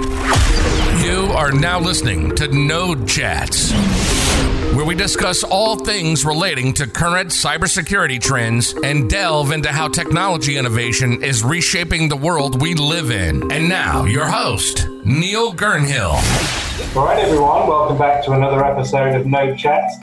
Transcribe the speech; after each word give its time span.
You 0.00 1.30
are 1.34 1.52
now 1.52 1.78
listening 1.78 2.34
to 2.36 2.48
Node 2.48 3.06
Chats, 3.06 3.70
where 4.72 4.86
we 4.86 4.94
discuss 4.94 5.44
all 5.44 5.76
things 5.76 6.24
relating 6.24 6.72
to 6.74 6.86
current 6.86 7.28
cybersecurity 7.28 8.18
trends 8.18 8.74
and 8.82 9.10
delve 9.10 9.52
into 9.52 9.70
how 9.70 9.88
technology 9.88 10.56
innovation 10.56 11.22
is 11.22 11.44
reshaping 11.44 12.08
the 12.08 12.16
world 12.16 12.62
we 12.62 12.72
live 12.74 13.10
in. 13.10 13.52
And 13.52 13.68
now, 13.68 14.06
your 14.06 14.24
host, 14.24 14.88
Neil 15.04 15.52
Gernhill. 15.52 16.14
All 16.96 17.04
right, 17.04 17.18
everyone, 17.18 17.68
welcome 17.68 17.98
back 17.98 18.24
to 18.24 18.32
another 18.32 18.64
episode 18.64 19.14
of 19.14 19.26
Node 19.26 19.58
Chats. 19.58 19.96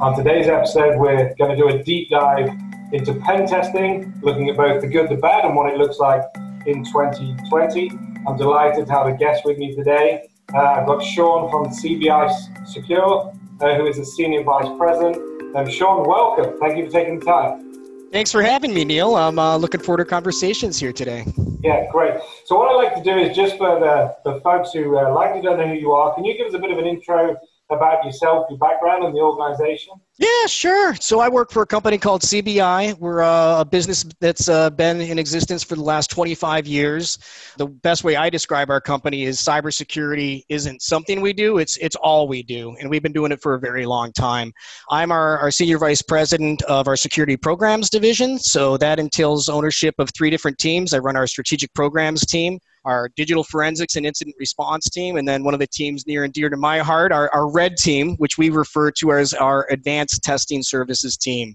On 0.00 0.14
today's 0.14 0.48
episode, 0.48 0.98
we're 0.98 1.34
going 1.36 1.50
to 1.50 1.56
do 1.56 1.68
a 1.68 1.82
deep 1.82 2.10
dive 2.10 2.50
into 2.92 3.14
pen 3.14 3.46
testing, 3.46 4.12
looking 4.20 4.50
at 4.50 4.58
both 4.58 4.82
the 4.82 4.88
good, 4.88 5.08
the 5.08 5.16
bad, 5.16 5.46
and 5.46 5.56
what 5.56 5.72
it 5.72 5.78
looks 5.78 5.98
like 5.98 6.22
in 6.66 6.84
2020. 6.84 7.90
I'm 8.28 8.36
delighted 8.36 8.86
to 8.86 8.92
have 8.92 9.06
a 9.06 9.14
guest 9.14 9.46
with 9.46 9.56
me 9.56 9.74
today. 9.74 10.28
Uh, 10.52 10.58
I've 10.58 10.86
got 10.86 11.02
Sean 11.02 11.50
from 11.50 11.64
CBI 11.72 12.66
Secure, 12.66 13.32
uh, 13.62 13.74
who 13.76 13.86
is 13.86 13.96
the 13.96 14.04
Senior 14.04 14.42
Vice 14.42 14.68
President. 14.76 15.56
Um, 15.56 15.70
Sean, 15.70 16.06
welcome. 16.06 16.58
Thank 16.60 16.76
you 16.76 16.84
for 16.84 16.92
taking 16.92 17.20
the 17.20 17.24
time. 17.24 17.72
Thanks 18.12 18.30
for 18.30 18.42
having 18.42 18.74
me, 18.74 18.84
Neil. 18.84 19.16
I'm 19.16 19.38
uh, 19.38 19.56
looking 19.56 19.80
forward 19.80 20.04
to 20.04 20.04
conversations 20.04 20.78
here 20.78 20.92
today. 20.92 21.24
Yeah, 21.64 21.86
great. 21.90 22.20
So, 22.44 22.58
what 22.58 22.68
I'd 22.70 22.74
like 22.74 22.94
to 22.96 23.02
do 23.02 23.16
is 23.16 23.34
just 23.34 23.56
for 23.56 23.80
the, 23.80 24.14
the 24.30 24.40
folks 24.42 24.72
who 24.74 24.98
uh, 24.98 25.10
likely 25.10 25.40
don't 25.40 25.56
know 25.56 25.66
who 25.66 25.74
you 25.74 25.92
are, 25.92 26.14
can 26.14 26.26
you 26.26 26.36
give 26.36 26.48
us 26.48 26.54
a 26.54 26.58
bit 26.58 26.70
of 26.70 26.76
an 26.76 26.84
intro 26.84 27.34
about 27.70 28.04
yourself, 28.04 28.46
your 28.48 28.58
background, 28.58 29.04
and 29.04 29.14
the 29.14 29.20
organization? 29.20 29.94
Yeah, 30.18 30.46
sure. 30.46 30.94
So 30.96 31.20
I 31.20 31.28
work 31.28 31.52
for 31.52 31.62
a 31.62 31.66
company 31.66 31.96
called 31.96 32.22
CBI. 32.22 32.98
We're 32.98 33.22
uh, 33.22 33.60
a 33.60 33.64
business 33.64 34.04
that's 34.20 34.48
uh, 34.48 34.70
been 34.70 35.00
in 35.00 35.18
existence 35.18 35.62
for 35.62 35.76
the 35.76 35.82
last 35.82 36.10
25 36.10 36.66
years. 36.66 37.18
The 37.56 37.66
best 37.66 38.02
way 38.02 38.16
I 38.16 38.28
describe 38.28 38.68
our 38.70 38.80
company 38.80 39.24
is 39.24 39.38
cybersecurity 39.38 40.42
isn't 40.48 40.82
something 40.82 41.20
we 41.20 41.32
do, 41.32 41.58
it's, 41.58 41.76
it's 41.76 41.94
all 41.96 42.26
we 42.26 42.42
do. 42.42 42.74
And 42.80 42.90
we've 42.90 43.02
been 43.02 43.12
doing 43.12 43.30
it 43.30 43.40
for 43.40 43.54
a 43.54 43.60
very 43.60 43.86
long 43.86 44.12
time. 44.12 44.52
I'm 44.90 45.12
our, 45.12 45.38
our 45.38 45.50
senior 45.50 45.78
vice 45.78 46.02
president 46.02 46.62
of 46.62 46.88
our 46.88 46.96
security 46.96 47.36
programs 47.36 47.90
division. 47.90 48.38
So 48.38 48.76
that 48.78 48.98
entails 48.98 49.48
ownership 49.48 49.94
of 49.98 50.10
three 50.16 50.30
different 50.30 50.58
teams. 50.58 50.94
I 50.94 50.98
run 50.98 51.16
our 51.16 51.26
strategic 51.26 51.72
programs 51.74 52.26
team 52.26 52.58
our 52.88 53.10
digital 53.16 53.44
forensics 53.44 53.96
and 53.96 54.06
incident 54.06 54.34
response 54.40 54.88
team, 54.88 55.16
and 55.16 55.28
then 55.28 55.44
one 55.44 55.52
of 55.52 55.60
the 55.60 55.66
teams 55.66 56.06
near 56.06 56.24
and 56.24 56.32
dear 56.32 56.48
to 56.48 56.56
my 56.56 56.78
heart, 56.78 57.12
our, 57.12 57.30
our 57.34 57.48
red 57.48 57.76
team, 57.76 58.16
which 58.16 58.38
we 58.38 58.48
refer 58.48 58.90
to 58.92 59.12
as 59.12 59.34
our 59.34 59.66
advanced 59.70 60.22
testing 60.24 60.62
services 60.62 61.16
team. 61.16 61.54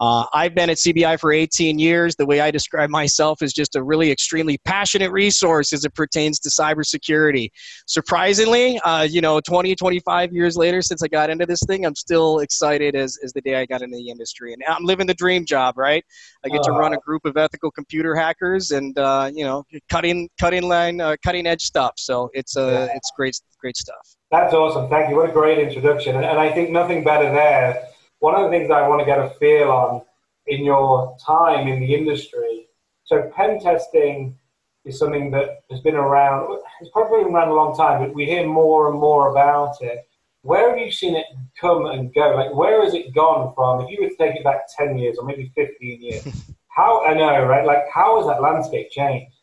Uh, 0.00 0.24
I've 0.32 0.54
been 0.54 0.70
at 0.70 0.78
CBI 0.78 1.20
for 1.20 1.30
18 1.30 1.78
years. 1.78 2.16
The 2.16 2.24
way 2.24 2.40
I 2.40 2.50
describe 2.50 2.88
myself 2.88 3.42
is 3.42 3.52
just 3.52 3.76
a 3.76 3.82
really 3.82 4.10
extremely 4.10 4.56
passionate 4.64 5.12
resource 5.12 5.74
as 5.74 5.84
it 5.84 5.94
pertains 5.94 6.40
to 6.40 6.48
cybersecurity. 6.48 7.50
Surprisingly, 7.86 8.78
uh, 8.80 9.02
you 9.02 9.20
know, 9.20 9.40
20, 9.40 9.74
25 9.74 10.32
years 10.32 10.56
later 10.56 10.80
since 10.80 11.02
I 11.02 11.08
got 11.08 11.28
into 11.28 11.44
this 11.44 11.60
thing, 11.66 11.84
I'm 11.84 11.94
still 11.94 12.38
excited 12.38 12.96
as, 12.96 13.18
as 13.22 13.34
the 13.34 13.42
day 13.42 13.56
I 13.56 13.66
got 13.66 13.82
into 13.82 13.98
the 13.98 14.08
industry. 14.08 14.54
And 14.54 14.62
I'm 14.66 14.84
living 14.84 15.06
the 15.06 15.14
dream 15.14 15.44
job, 15.44 15.76
right? 15.76 16.02
I 16.44 16.48
get 16.48 16.62
to 16.62 16.72
run 16.72 16.94
a 16.94 16.98
group 16.98 17.26
of 17.26 17.36
ethical 17.36 17.70
computer 17.70 18.14
hackers 18.14 18.70
and, 18.70 18.98
uh, 18.98 19.30
you 19.34 19.44
know, 19.44 19.64
cutting, 19.90 20.30
cutting 20.40 20.62
line, 20.62 21.02
uh, 21.02 21.16
cutting 21.22 21.46
edge 21.46 21.62
stuff. 21.62 21.92
So 21.98 22.30
it's, 22.32 22.56
uh, 22.56 22.88
it's 22.94 23.12
great, 23.14 23.38
great 23.58 23.76
stuff. 23.76 24.16
That's 24.30 24.54
awesome. 24.54 24.88
Thank 24.88 25.10
you. 25.10 25.16
What 25.16 25.28
a 25.28 25.32
great 25.32 25.58
introduction. 25.58 26.16
And, 26.16 26.24
and 26.24 26.38
I 26.38 26.50
think 26.52 26.70
nothing 26.70 27.04
better 27.04 27.30
there 27.30 27.89
one 28.20 28.34
of 28.34 28.44
the 28.44 28.50
things 28.50 28.70
I 28.70 28.86
want 28.86 29.00
to 29.00 29.06
get 29.06 29.18
a 29.18 29.30
feel 29.38 29.70
on 29.70 30.02
in 30.46 30.64
your 30.64 31.16
time 31.24 31.68
in 31.68 31.80
the 31.80 31.94
industry. 31.94 32.66
So 33.04 33.30
pen 33.34 33.58
testing 33.60 34.36
is 34.84 34.98
something 34.98 35.30
that 35.32 35.62
has 35.70 35.80
been 35.80 35.96
around. 35.96 36.58
It's 36.80 36.90
probably 36.90 37.24
been 37.24 37.34
around 37.34 37.48
a 37.48 37.54
long 37.54 37.76
time, 37.76 38.00
but 38.00 38.14
we 38.14 38.24
hear 38.24 38.46
more 38.46 38.90
and 38.90 38.98
more 38.98 39.30
about 39.30 39.82
it. 39.82 40.06
Where 40.42 40.70
have 40.70 40.78
you 40.78 40.90
seen 40.90 41.16
it 41.16 41.26
come 41.60 41.86
and 41.86 42.14
go? 42.14 42.34
Like, 42.34 42.54
where 42.54 42.82
has 42.82 42.94
it 42.94 43.14
gone 43.14 43.52
from? 43.54 43.82
If 43.82 43.90
you 43.90 44.02
were 44.02 44.08
to 44.08 44.16
take 44.16 44.36
it 44.36 44.44
back 44.44 44.62
ten 44.76 44.96
years 44.96 45.18
or 45.18 45.26
maybe 45.26 45.52
fifteen 45.54 46.00
years, 46.00 46.26
how 46.68 47.04
I 47.04 47.12
know, 47.14 47.44
right? 47.44 47.66
Like, 47.66 47.84
how 47.92 48.16
has 48.16 48.26
that 48.26 48.40
landscape 48.40 48.90
changed? 48.90 49.36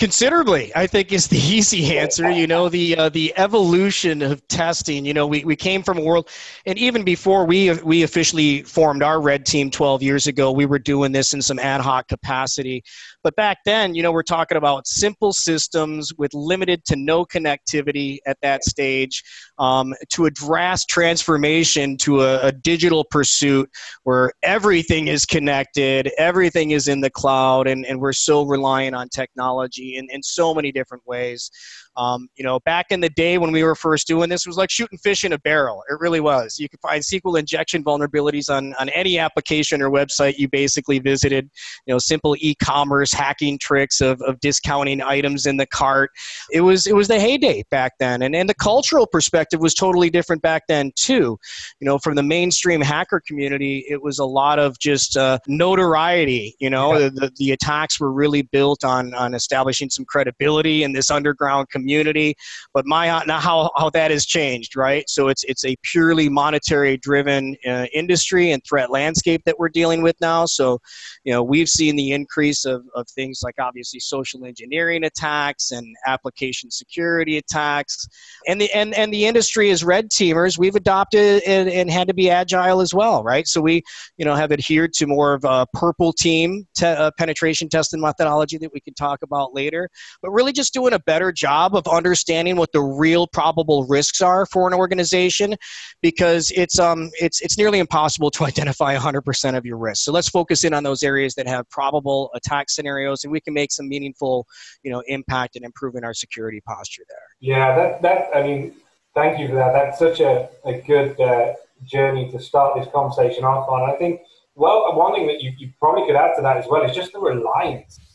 Considerably, 0.00 0.72
I 0.74 0.86
think 0.86 1.12
is 1.12 1.28
the 1.28 1.36
easy 1.56 1.98
answer. 1.98 2.30
You 2.30 2.46
know, 2.46 2.70
the 2.70 2.96
uh, 2.96 3.08
the 3.10 3.34
evolution 3.36 4.22
of 4.22 4.46
testing. 4.48 5.04
You 5.04 5.12
know, 5.12 5.26
we, 5.26 5.44
we 5.44 5.56
came 5.56 5.82
from 5.82 5.98
a 5.98 6.02
world, 6.02 6.30
and 6.64 6.78
even 6.78 7.04
before 7.04 7.44
we 7.44 7.70
we 7.82 8.02
officially 8.02 8.62
formed 8.62 9.02
our 9.02 9.20
red 9.20 9.44
team 9.44 9.70
12 9.70 10.02
years 10.02 10.26
ago, 10.26 10.52
we 10.52 10.64
were 10.64 10.78
doing 10.78 11.12
this 11.12 11.34
in 11.34 11.42
some 11.42 11.58
ad 11.58 11.82
hoc 11.82 12.08
capacity. 12.08 12.82
But 13.22 13.36
back 13.36 13.58
then, 13.64 13.94
you 13.94 14.02
know, 14.02 14.12
we're 14.12 14.22
talking 14.22 14.56
about 14.56 14.86
simple 14.86 15.32
systems 15.32 16.12
with 16.16 16.32
limited 16.34 16.84
to 16.86 16.96
no 16.96 17.24
connectivity 17.24 18.18
at 18.26 18.38
that 18.42 18.64
stage 18.64 19.22
um, 19.58 19.94
to 20.10 20.26
a 20.26 20.30
drastic 20.30 20.88
transformation 20.88 21.96
to 21.98 22.22
a, 22.22 22.46
a 22.46 22.52
digital 22.52 23.04
pursuit 23.10 23.70
where 24.04 24.32
everything 24.42 25.08
is 25.08 25.26
connected, 25.26 26.10
everything 26.18 26.70
is 26.70 26.88
in 26.88 27.00
the 27.00 27.10
cloud, 27.10 27.66
and, 27.66 27.84
and 27.84 28.00
we're 28.00 28.12
so 28.12 28.42
reliant 28.42 28.94
on 28.96 29.08
technology 29.08 29.96
in, 29.96 30.08
in 30.10 30.22
so 30.22 30.54
many 30.54 30.72
different 30.72 31.06
ways. 31.06 31.50
Um, 31.96 32.28
you 32.36 32.44
know, 32.44 32.60
back 32.60 32.86
in 32.90 33.00
the 33.00 33.10
day 33.10 33.36
when 33.38 33.50
we 33.50 33.64
were 33.64 33.74
first 33.74 34.06
doing 34.06 34.30
this, 34.30 34.46
it 34.46 34.48
was 34.48 34.56
like 34.56 34.70
shooting 34.70 34.98
fish 34.98 35.24
in 35.24 35.32
a 35.32 35.38
barrel. 35.38 35.82
It 35.90 35.98
really 35.98 36.20
was. 36.20 36.58
You 36.58 36.68
could 36.68 36.80
find 36.80 37.02
SQL 37.02 37.38
injection 37.38 37.82
vulnerabilities 37.82 38.48
on, 38.48 38.74
on 38.78 38.88
any 38.90 39.18
application 39.18 39.82
or 39.82 39.90
website 39.90 40.38
you 40.38 40.48
basically 40.48 41.00
visited. 41.00 41.50
You 41.86 41.94
know, 41.94 41.98
simple 41.98 42.36
e-commerce 42.38 43.12
hacking 43.12 43.58
tricks 43.58 44.00
of, 44.00 44.20
of 44.22 44.38
discounting 44.40 45.02
items 45.02 45.46
in 45.46 45.56
the 45.56 45.66
cart. 45.66 46.10
It 46.52 46.60
was 46.60 46.86
it 46.86 46.94
was 46.94 47.08
the 47.08 47.18
heyday 47.18 47.64
back 47.70 47.94
then, 47.98 48.22
and 48.22 48.36
and 48.36 48.48
the 48.48 48.54
cultural 48.54 49.06
perspective 49.06 49.60
was 49.60 49.74
totally 49.74 50.10
different 50.10 50.42
back 50.42 50.62
then 50.68 50.92
too. 50.94 51.38
You 51.80 51.86
know, 51.86 51.98
from 51.98 52.14
the 52.14 52.22
mainstream 52.22 52.80
hacker 52.80 53.20
community, 53.26 53.84
it 53.88 54.00
was 54.00 54.20
a 54.20 54.24
lot 54.24 54.58
of 54.58 54.78
just 54.78 55.16
uh, 55.16 55.38
notoriety. 55.48 56.54
You 56.60 56.70
know, 56.70 56.96
yeah. 56.96 57.10
the, 57.12 57.32
the 57.36 57.50
attacks 57.50 57.98
were 57.98 58.12
really 58.12 58.42
built 58.42 58.84
on 58.84 59.12
on 59.14 59.34
establishing 59.34 59.90
some 59.90 60.04
credibility 60.04 60.84
in 60.84 60.92
this 60.92 61.10
underground 61.10 61.68
community 61.68 61.79
community. 61.80 62.34
But 62.74 62.86
my 62.86 63.22
now 63.26 63.40
how, 63.40 63.70
how 63.76 63.90
that 63.90 64.10
has 64.10 64.26
changed, 64.26 64.76
right? 64.76 65.08
So 65.08 65.28
it's 65.28 65.44
it's 65.44 65.64
a 65.64 65.76
purely 65.82 66.28
monetary 66.28 66.96
driven 66.96 67.56
uh, 67.66 67.86
industry 67.92 68.52
and 68.52 68.62
threat 68.64 68.90
landscape 68.90 69.42
that 69.46 69.58
we're 69.58 69.68
dealing 69.68 70.02
with 70.02 70.16
now. 70.20 70.46
So, 70.46 70.80
you 71.24 71.32
know, 71.32 71.42
we've 71.42 71.68
seen 71.68 71.96
the 71.96 72.12
increase 72.12 72.64
of, 72.64 72.82
of 72.94 73.08
things 73.08 73.40
like 73.42 73.54
obviously 73.58 74.00
social 74.00 74.44
engineering 74.44 75.04
attacks 75.04 75.70
and 75.70 75.86
application 76.06 76.70
security 76.70 77.38
attacks, 77.38 78.06
and 78.46 78.60
the 78.60 78.72
and 78.72 78.94
and 78.94 79.12
the 79.12 79.26
industry 79.26 79.70
as 79.70 79.84
red 79.84 80.10
teamers, 80.10 80.58
we've 80.58 80.76
adopted 80.76 81.42
and, 81.46 81.68
and 81.68 81.90
had 81.90 82.08
to 82.08 82.14
be 82.14 82.30
agile 82.30 82.80
as 82.80 82.94
well, 82.94 83.22
right? 83.22 83.46
So 83.46 83.60
we 83.60 83.82
you 84.16 84.24
know 84.24 84.34
have 84.34 84.52
adhered 84.52 84.92
to 84.94 85.06
more 85.06 85.34
of 85.34 85.44
a 85.44 85.66
purple 85.74 86.12
team 86.12 86.66
te- 86.74 86.86
uh, 86.86 87.10
penetration 87.18 87.68
testing 87.68 88.00
methodology 88.00 88.58
that 88.58 88.72
we 88.72 88.80
can 88.80 88.94
talk 88.94 89.22
about 89.22 89.54
later, 89.54 89.88
but 90.22 90.30
really 90.30 90.52
just 90.52 90.72
doing 90.72 90.92
a 90.92 90.98
better 91.00 91.32
job 91.32 91.69
job 91.70 91.76
of 91.76 91.92
understanding 91.92 92.56
what 92.56 92.72
the 92.72 92.80
real 92.80 93.26
probable 93.26 93.86
risks 93.86 94.20
are 94.20 94.46
for 94.46 94.66
an 94.66 94.74
organization 94.74 95.54
because 96.02 96.50
it's 96.52 96.78
um 96.78 97.10
it's 97.20 97.40
it's 97.40 97.56
nearly 97.58 97.78
impossible 97.78 98.30
to 98.40 98.44
identify 98.44 98.96
100% 98.96 99.56
of 99.56 99.64
your 99.64 99.76
risk. 99.76 100.04
So 100.04 100.12
let's 100.12 100.28
focus 100.28 100.64
in 100.64 100.74
on 100.74 100.82
those 100.82 101.02
areas 101.02 101.34
that 101.34 101.46
have 101.46 101.68
probable 101.70 102.30
attack 102.34 102.70
scenarios 102.70 103.24
and 103.24 103.32
we 103.32 103.40
can 103.40 103.54
make 103.54 103.72
some 103.72 103.88
meaningful, 103.88 104.46
you 104.82 104.90
know, 104.90 105.02
impact 105.06 105.56
and 105.56 105.64
improving 105.64 106.04
our 106.04 106.14
security 106.14 106.60
posture 106.66 107.02
there. 107.08 107.18
Yeah, 107.40 107.74
that 107.76 108.02
that 108.02 108.28
I 108.34 108.42
mean, 108.42 108.74
thank 109.14 109.38
you 109.38 109.48
for 109.48 109.54
that. 109.54 109.72
That's 109.72 109.98
such 109.98 110.20
a, 110.20 110.48
a 110.64 110.80
good 110.80 111.20
uh, 111.20 111.54
journey 111.84 112.30
to 112.30 112.40
start 112.40 112.78
this 112.78 112.88
conversation 112.92 113.44
off 113.44 113.68
on. 113.68 113.90
I 113.90 113.96
think 113.96 114.20
well, 114.56 114.94
one 114.94 115.14
thing 115.14 115.26
that 115.28 115.40
you, 115.40 115.52
you 115.58 115.70
probably 115.78 116.06
could 116.06 116.16
add 116.16 116.34
to 116.36 116.42
that 116.42 116.58
as 116.58 116.66
well 116.68 116.82
is 116.82 116.94
just 116.94 117.12
the 117.12 117.20
reliance 117.20 118.09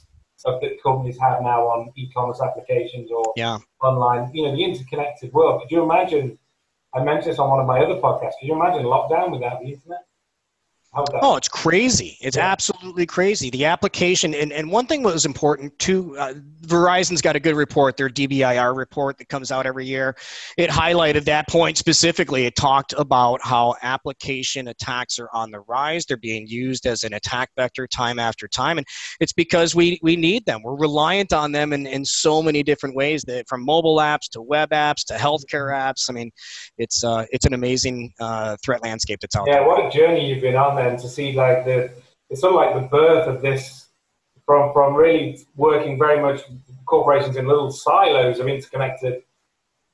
of 0.46 0.62
that 0.62 0.82
companies 0.82 1.18
have 1.20 1.42
now 1.42 1.64
on 1.68 1.92
e-commerce 1.96 2.42
applications 2.42 3.12
or 3.12 3.34
yeah. 3.36 3.58
online, 3.82 4.30
you 4.34 4.44
know, 4.44 4.56
the 4.56 4.64
interconnected 4.64 5.34
world. 5.34 5.62
Could 5.62 5.72
you 5.72 5.84
imagine? 5.84 6.38
I 6.94 7.04
mentioned 7.04 7.34
this 7.34 7.40
on 7.40 7.50
one 7.50 7.60
of 7.60 7.68
my 7.68 7.80
other 7.80 8.00
podcasts. 8.00 8.40
Could 8.40 8.48
you 8.48 8.56
imagine 8.56 8.84
lockdown 8.84 9.32
without 9.32 9.60
the 9.62 9.68
internet? 9.68 10.06
Oh, 10.96 11.36
it's 11.36 11.50
crazy. 11.50 12.18
It's 12.22 12.38
yeah. 12.38 12.50
absolutely 12.50 13.06
crazy. 13.06 13.50
The 13.50 13.66
application, 13.66 14.34
and, 14.34 14.54
and 14.54 14.72
one 14.72 14.88
thing 14.88 15.04
that 15.04 15.14
was 15.14 15.26
important 15.26 15.78
too, 15.78 16.18
uh, 16.18 16.36
Verizon's 16.62 17.22
got 17.22 17.36
a 17.36 17.40
good 17.40 17.56
report, 17.56 17.98
their 17.98 18.10
DBIR 18.10 18.76
report 18.76 19.18
that 19.18 19.28
comes 19.28 19.52
out 19.52 19.66
every 19.66 19.86
year. 19.86 20.16
It 20.58 20.70
highlighted 20.70 21.26
that 21.26 21.50
point 21.50 21.78
specifically. 21.78 22.46
It 22.46 22.56
talked 22.56 22.94
about 22.98 23.42
how 23.44 23.76
application 23.82 24.70
attacks 24.70 25.20
are 25.20 25.30
on 25.34 25.52
the 25.52 25.60
rise. 25.62 26.06
They're 26.06 26.16
being 26.16 26.48
used 26.48 26.86
as 26.86 27.04
an 27.04 27.14
attack 27.14 27.50
vector 27.58 27.88
time 27.88 28.18
after 28.18 28.48
time. 28.48 28.78
And 28.78 28.88
it's 29.20 29.34
because 29.34 29.76
we, 29.76 30.00
we 30.02 30.16
need 30.16 30.46
them. 30.46 30.62
We're 30.64 30.78
reliant 30.78 31.34
on 31.34 31.52
them 31.52 31.74
in, 31.74 31.88
in 31.88 32.06
so 32.06 32.42
many 32.42 32.64
different 32.64 32.96
ways, 32.96 33.24
that 33.24 33.50
from 33.50 33.66
mobile 33.66 33.98
apps 33.98 34.30
to 34.32 34.42
web 34.42 34.70
apps 34.70 35.04
to 35.08 35.16
healthcare 35.16 35.74
apps. 35.74 36.10
I 36.10 36.14
mean, 36.14 36.32
it's, 36.78 37.04
uh, 37.04 37.26
it's 37.32 37.46
an 37.46 37.54
amazing 37.54 38.14
uh, 38.22 38.56
threat 38.64 38.82
landscape 38.82 39.20
that's 39.20 39.36
out 39.36 39.44
yeah, 39.46 39.56
there. 39.56 39.62
Yeah, 39.62 39.68
what 39.68 39.86
a 39.86 39.90
journey 39.90 40.30
you've 40.30 40.42
been 40.42 40.56
on 40.56 40.76
there 40.76 40.85
and 40.86 41.00
to 41.00 41.10
see 41.10 41.34
like 41.34 41.66
the 41.66 41.92
it's 42.30 42.42
sort 42.42 42.54
of 42.54 42.60
like 42.60 42.76
the 42.76 42.88
birth 42.90 43.28
of 43.28 43.42
this 43.42 43.88
from 44.46 44.74
from 44.74 44.96
really 44.96 45.40
working 45.56 45.98
very 45.98 46.22
much 46.22 46.42
corporations 46.86 47.36
in 47.36 47.48
little 47.48 47.72
silos 47.72 48.40
of 48.40 48.48
interconnected 48.48 49.24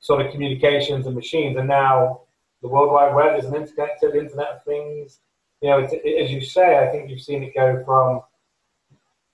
sort 0.00 0.24
of 0.24 0.32
communications 0.32 1.06
and 1.06 1.14
machines, 1.14 1.56
and 1.56 1.68
now 1.68 2.22
the 2.60 2.68
World 2.68 2.92
Wide 2.92 3.14
Web 3.14 3.38
is 3.38 3.46
an 3.46 3.54
interconnected 3.54 4.14
Internet 4.14 4.48
of 4.48 4.64
Things. 4.64 5.20
You 5.60 5.70
know, 5.70 5.78
it, 5.78 6.22
as 6.22 6.30
you 6.30 6.40
say, 6.40 6.78
I 6.78 6.90
think 6.90 7.08
you've 7.08 7.20
seen 7.20 7.42
it 7.42 7.54
go 7.54 7.82
from 7.84 8.22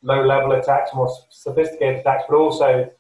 low-level 0.02 0.52
attacks, 0.52 0.94
more 0.94 1.10
sophisticated 1.31 2.00
attacks, 2.00 2.25
but 2.28 2.37
also 2.37 2.90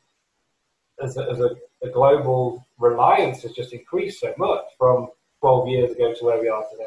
as 1.02 1.16
a, 1.16 1.30
as 1.30 1.40
a, 1.40 1.50
a 1.82 1.90
global 1.90 2.66
reliance 2.78 3.42
has 3.42 3.52
just 3.52 3.72
increased 3.72 4.20
so 4.20 4.34
much 4.38 4.64
from 4.78 5.08
12 5.40 5.68
years 5.68 5.92
ago 5.92 6.12
to 6.14 6.24
where 6.24 6.40
we 6.40 6.48
are 6.48 6.64
today. 6.70 6.84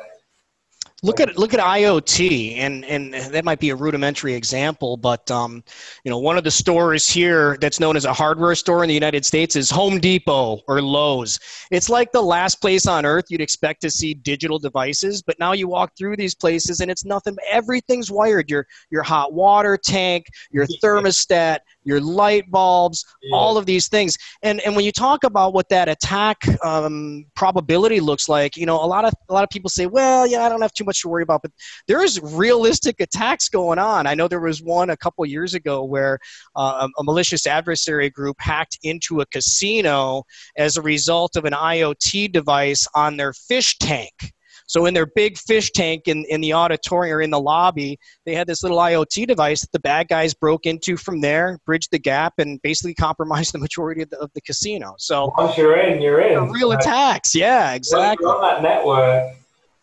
Look 1.03 1.19
at 1.19 1.36
look 1.36 1.56
at 1.56 1.59
IoT, 1.59 2.57
and 2.57 2.86
and 2.86 3.15
that 3.15 3.44
might 3.44 3.59
be 3.59 3.71
a 3.71 3.75
rudimentary 3.75 4.36
example, 4.36 4.98
but 4.98 5.31
um, 5.31 5.63
you 6.03 6.12
know, 6.12 6.19
one 6.19 6.38
of 6.38 6.44
the 6.44 6.51
stores 6.51 7.09
here 7.09 7.57
that's 7.59 7.80
known 7.80 7.98
as 7.98 8.06
a 8.06 8.13
hardware 8.13 8.53
store 8.53 8.83
in 8.83 8.88
the 8.88 8.94
United 8.94 9.25
States 9.25 9.56
is 9.56 9.71
Home 9.71 10.00
Depot 10.00 10.59
or 10.68 10.80
Lowe's. 10.80 11.39
It's 11.71 11.89
like 11.89 12.12
the 12.12 12.21
last 12.21 12.62
place 12.62 12.86
on 12.86 13.03
earth 13.03 13.25
you'd 13.30 13.42
expect 13.42 13.81
to 13.81 13.89
see 13.89 14.13
digital 14.13 14.59
devices, 14.59 15.24
but 15.24 15.39
now 15.39 15.53
you 15.53 15.68
walk 15.68 15.94
through 15.98 16.18
these 16.18 16.36
places 16.36 16.81
and 16.81 16.92
it's 16.92 17.04
nothing. 17.04 17.36
Everything's 17.50 18.12
wired. 18.12 18.47
Your 18.47 18.68
your 18.92 19.01
hot 19.01 19.33
water 19.33 19.80
tank, 19.83 20.27
your 20.51 20.68
thermostat, 20.83 21.62
your 21.83 22.00
light 22.00 22.50
bulbs, 22.51 23.06
yeah. 23.22 23.36
all 23.36 23.57
of 23.57 23.66
these 23.66 23.88
things. 23.88 24.18
And 24.44 24.62
and 24.62 24.75
when 24.75 24.86
you 24.86 24.92
talk 24.92 25.24
about 25.24 25.54
what 25.54 25.69
that 25.69 25.89
attack 25.89 26.38
um, 26.63 27.25
probability 27.36 28.00
looks 28.00 28.30
like, 28.30 28.57
you 28.57 28.66
know, 28.66 28.83
a 28.83 28.86
lot 28.86 29.06
of 29.06 29.13
a 29.30 29.33
lot 29.33 29.44
of 29.44 29.50
people 29.50 29.69
say, 29.69 29.88
well, 29.88 30.28
yeah, 30.28 30.44
I 30.44 30.50
don't 30.50 30.62
have 30.62 30.74
too 30.74 30.83
much 30.83 31.01
to 31.01 31.10
worry 31.10 31.24
about, 31.24 31.42
but 31.42 31.51
there 31.88 32.04
is 32.04 32.19
realistic 32.22 33.00
attacks 33.00 33.50
going 33.50 33.80
on. 33.80 34.07
I 34.07 34.13
know 34.13 34.28
there 34.28 34.39
was 34.39 34.62
one 34.62 34.89
a 34.89 34.98
couple 34.98 35.25
years 35.25 35.54
ago 35.54 35.83
where 35.83 36.19
uh, 36.56 36.88
a 36.98 37.04
malicious 37.04 37.48
adversary 37.48 38.10
group 38.10 38.38
hacked 38.39 38.78
into 38.83 39.22
a 39.22 39.25
casino 39.28 40.24
as 40.57 40.78
a 40.78 40.81
result 40.81 41.36
of 41.36 41.45
an 41.45 41.54
IoT 41.54 42.31
device 42.31 42.88
on 42.95 43.18
their 43.18 43.33
fish 43.33 43.78
tank. 43.78 44.33
So 44.71 44.85
in 44.85 44.94
their 44.94 45.06
big 45.06 45.38
fish 45.38 45.69
tank 45.71 46.03
in, 46.07 46.23
in 46.29 46.39
the 46.39 46.53
auditorium 46.53 47.18
or 47.18 47.21
in 47.21 47.29
the 47.29 47.41
lobby, 47.41 48.00
they 48.25 48.33
had 48.33 48.47
this 48.47 48.63
little 48.63 48.77
IoT 48.77 49.27
device 49.27 49.59
that 49.59 49.71
the 49.73 49.81
bad 49.81 50.07
guys 50.07 50.33
broke 50.33 50.65
into 50.65 50.95
from 50.95 51.19
there, 51.19 51.59
bridged 51.65 51.89
the 51.91 52.00
gap, 52.00 52.35
and 52.38 52.57
basically 52.62 52.94
compromised 53.07 53.53
the 53.53 53.57
majority 53.57 54.01
of 54.01 54.09
the, 54.12 54.19
of 54.19 54.31
the 54.33 54.39
casino. 54.39 54.95
So 54.97 55.33
once 55.38 55.57
you're 55.57 55.77
in, 55.77 56.01
you're 56.01 56.21
in. 56.21 56.50
Real 56.51 56.71
attacks, 56.71 57.35
yeah, 57.35 57.73
exactly. 57.73 58.25
on 58.25 58.41
that 58.44 58.63
network, 58.63 59.35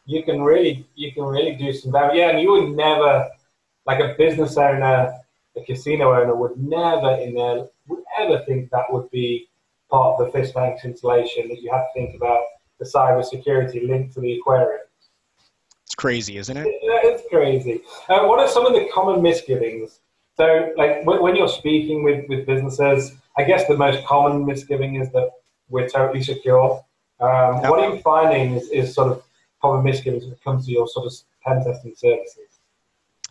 you 0.07 0.23
can 0.23 0.41
really 0.41 0.87
you 0.95 1.13
can 1.13 1.25
really 1.25 1.55
do 1.55 1.71
some 1.75 1.93
damage. 1.93 2.17
Yeah, 2.17 2.31
and 2.31 2.41
you 2.41 2.51
would 2.53 2.75
never, 2.75 3.29
like 3.85 4.01
a 4.01 4.15
business 4.17 4.57
owner, 4.57 5.13
a 5.55 5.65
casino 5.67 6.19
owner 6.19 6.35
would 6.35 6.57
never 6.57 7.11
in 7.17 7.35
their 7.35 7.67
would 7.89 8.05
ever 8.19 8.43
think 8.47 8.71
that 8.71 8.91
would 8.91 9.11
be 9.11 9.51
part 9.91 10.19
of 10.19 10.25
the 10.25 10.33
fish 10.33 10.55
tank 10.55 10.79
installation 10.83 11.47
that 11.49 11.61
you 11.61 11.71
have 11.71 11.83
to 11.83 12.01
think 12.01 12.17
about 12.17 12.41
the 12.79 12.85
cybersecurity 12.85 13.87
linked 13.87 14.15
to 14.15 14.21
the 14.21 14.35
aquarium. 14.39 14.81
It's 15.85 15.95
crazy, 15.95 16.37
isn't 16.37 16.57
it? 16.57 16.67
Yeah, 16.83 17.01
it's 17.03 17.23
crazy. 17.31 17.83
Uh, 18.09 18.27
what 18.27 18.39
are 18.39 18.49
some 18.49 18.67
of 18.67 18.73
the 18.73 18.89
common 18.93 19.23
misgivings? 19.23 20.01
So, 20.37 20.73
like 20.77 21.05
when 21.05 21.35
you're 21.35 21.49
speaking 21.49 22.05
with, 22.05 22.29
with 22.29 22.47
businesses, 22.47 23.13
I 23.37 23.45
guess 23.45 23.67
the 23.67 23.77
most 23.77 24.05
common 24.05 24.47
misgiving 24.47 24.97
is 24.97 25.11
that 25.11 25.31
we're 25.69 25.89
totally 25.89 26.23
secure. 26.23 26.85
Um, 27.21 27.63
What 27.63 27.81
are 27.81 27.95
you 27.95 28.01
finding 28.01 28.55
is, 28.55 28.69
is 28.71 28.95
sort 28.95 29.09
of 29.11 29.23
common 29.61 29.85
misgivings 29.85 30.25
when 30.25 30.33
it 30.35 30.45
comes 30.45 30.67
to 30.67 30.73
your 30.73 30.87
sort 30.87 31.07
of 31.07 31.13
pen 31.45 31.65
testing 31.65 31.95
services? 31.97 32.48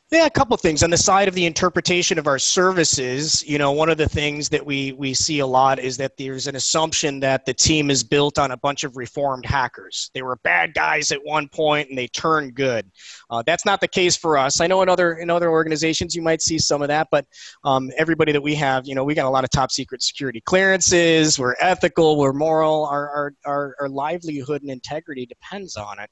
Yeah, 0.09 0.25
a 0.25 0.29
couple 0.29 0.53
of 0.53 0.61
things 0.61 0.83
on 0.83 0.89
the 0.89 0.97
side 0.97 1.27
of 1.27 1.33
the 1.33 1.45
interpretation 1.45 2.17
of 2.17 2.27
our 2.27 2.39
services. 2.39 3.45
You 3.45 3.57
know, 3.57 3.73
one 3.73 3.89
of 3.89 3.97
the 3.97 4.07
things 4.07 4.47
that 4.47 4.65
we 4.65 4.93
we 4.93 5.13
see 5.13 5.39
a 5.39 5.45
lot 5.45 5.79
is 5.79 5.97
that 5.97 6.15
there's 6.15 6.47
an 6.47 6.55
assumption 6.55 7.19
that 7.19 7.45
the 7.45 7.53
team 7.53 7.91
is 7.91 8.05
built 8.05 8.39
on 8.39 8.51
a 8.51 8.57
bunch 8.57 8.85
of 8.85 8.95
reformed 8.95 9.45
hackers. 9.45 10.09
They 10.13 10.21
were 10.21 10.37
bad 10.37 10.73
guys 10.73 11.11
at 11.11 11.19
one 11.25 11.49
point 11.49 11.89
and 11.89 11.97
they 11.97 12.07
turned 12.07 12.55
good. 12.55 12.89
Uh, 13.29 13.43
that's 13.45 13.65
not 13.65 13.81
the 13.81 13.87
case 13.89 14.15
for 14.15 14.37
us. 14.37 14.61
I 14.61 14.67
know 14.67 14.81
in 14.81 14.87
other 14.87 15.15
in 15.15 15.29
other 15.29 15.49
organizations 15.49 16.15
you 16.15 16.21
might 16.21 16.41
see 16.41 16.57
some 16.57 16.81
of 16.81 16.87
that, 16.87 17.09
but 17.11 17.25
um, 17.65 17.91
everybody 17.97 18.31
that 18.31 18.41
we 18.41 18.55
have, 18.55 18.87
you 18.87 18.95
know, 18.95 19.03
we 19.03 19.13
got 19.13 19.25
a 19.25 19.29
lot 19.29 19.43
of 19.43 19.49
top 19.49 19.71
secret 19.71 20.01
security 20.01 20.39
clearances. 20.39 21.37
We're 21.37 21.55
ethical. 21.59 22.17
We're 22.17 22.31
moral. 22.31 22.85
Our 22.85 23.09
our 23.09 23.33
our, 23.45 23.75
our 23.81 23.89
livelihood 23.89 24.61
and 24.61 24.71
integrity 24.71 25.25
depends 25.25 25.75
on 25.75 25.99
it. 25.99 26.09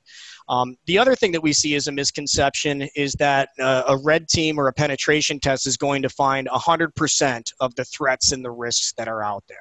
Um, 0.47 0.75
the 0.85 0.97
other 0.97 1.15
thing 1.15 1.31
that 1.31 1.41
we 1.41 1.53
see 1.53 1.75
as 1.75 1.87
a 1.87 1.91
misconception 1.91 2.87
is 2.95 3.13
that. 3.13 3.49
Uh, 3.59 3.83
a 3.87 3.97
red 3.97 4.27
team 4.27 4.59
or 4.59 4.67
a 4.67 4.73
penetration 4.73 5.39
test 5.39 5.67
is 5.67 5.77
going 5.77 6.01
to 6.01 6.09
find 6.09 6.47
100% 6.47 7.53
of 7.59 7.75
the 7.75 7.85
threats 7.85 8.31
and 8.31 8.43
the 8.43 8.51
risks 8.51 8.93
that 8.97 9.07
are 9.07 9.23
out 9.23 9.43
there. 9.47 9.57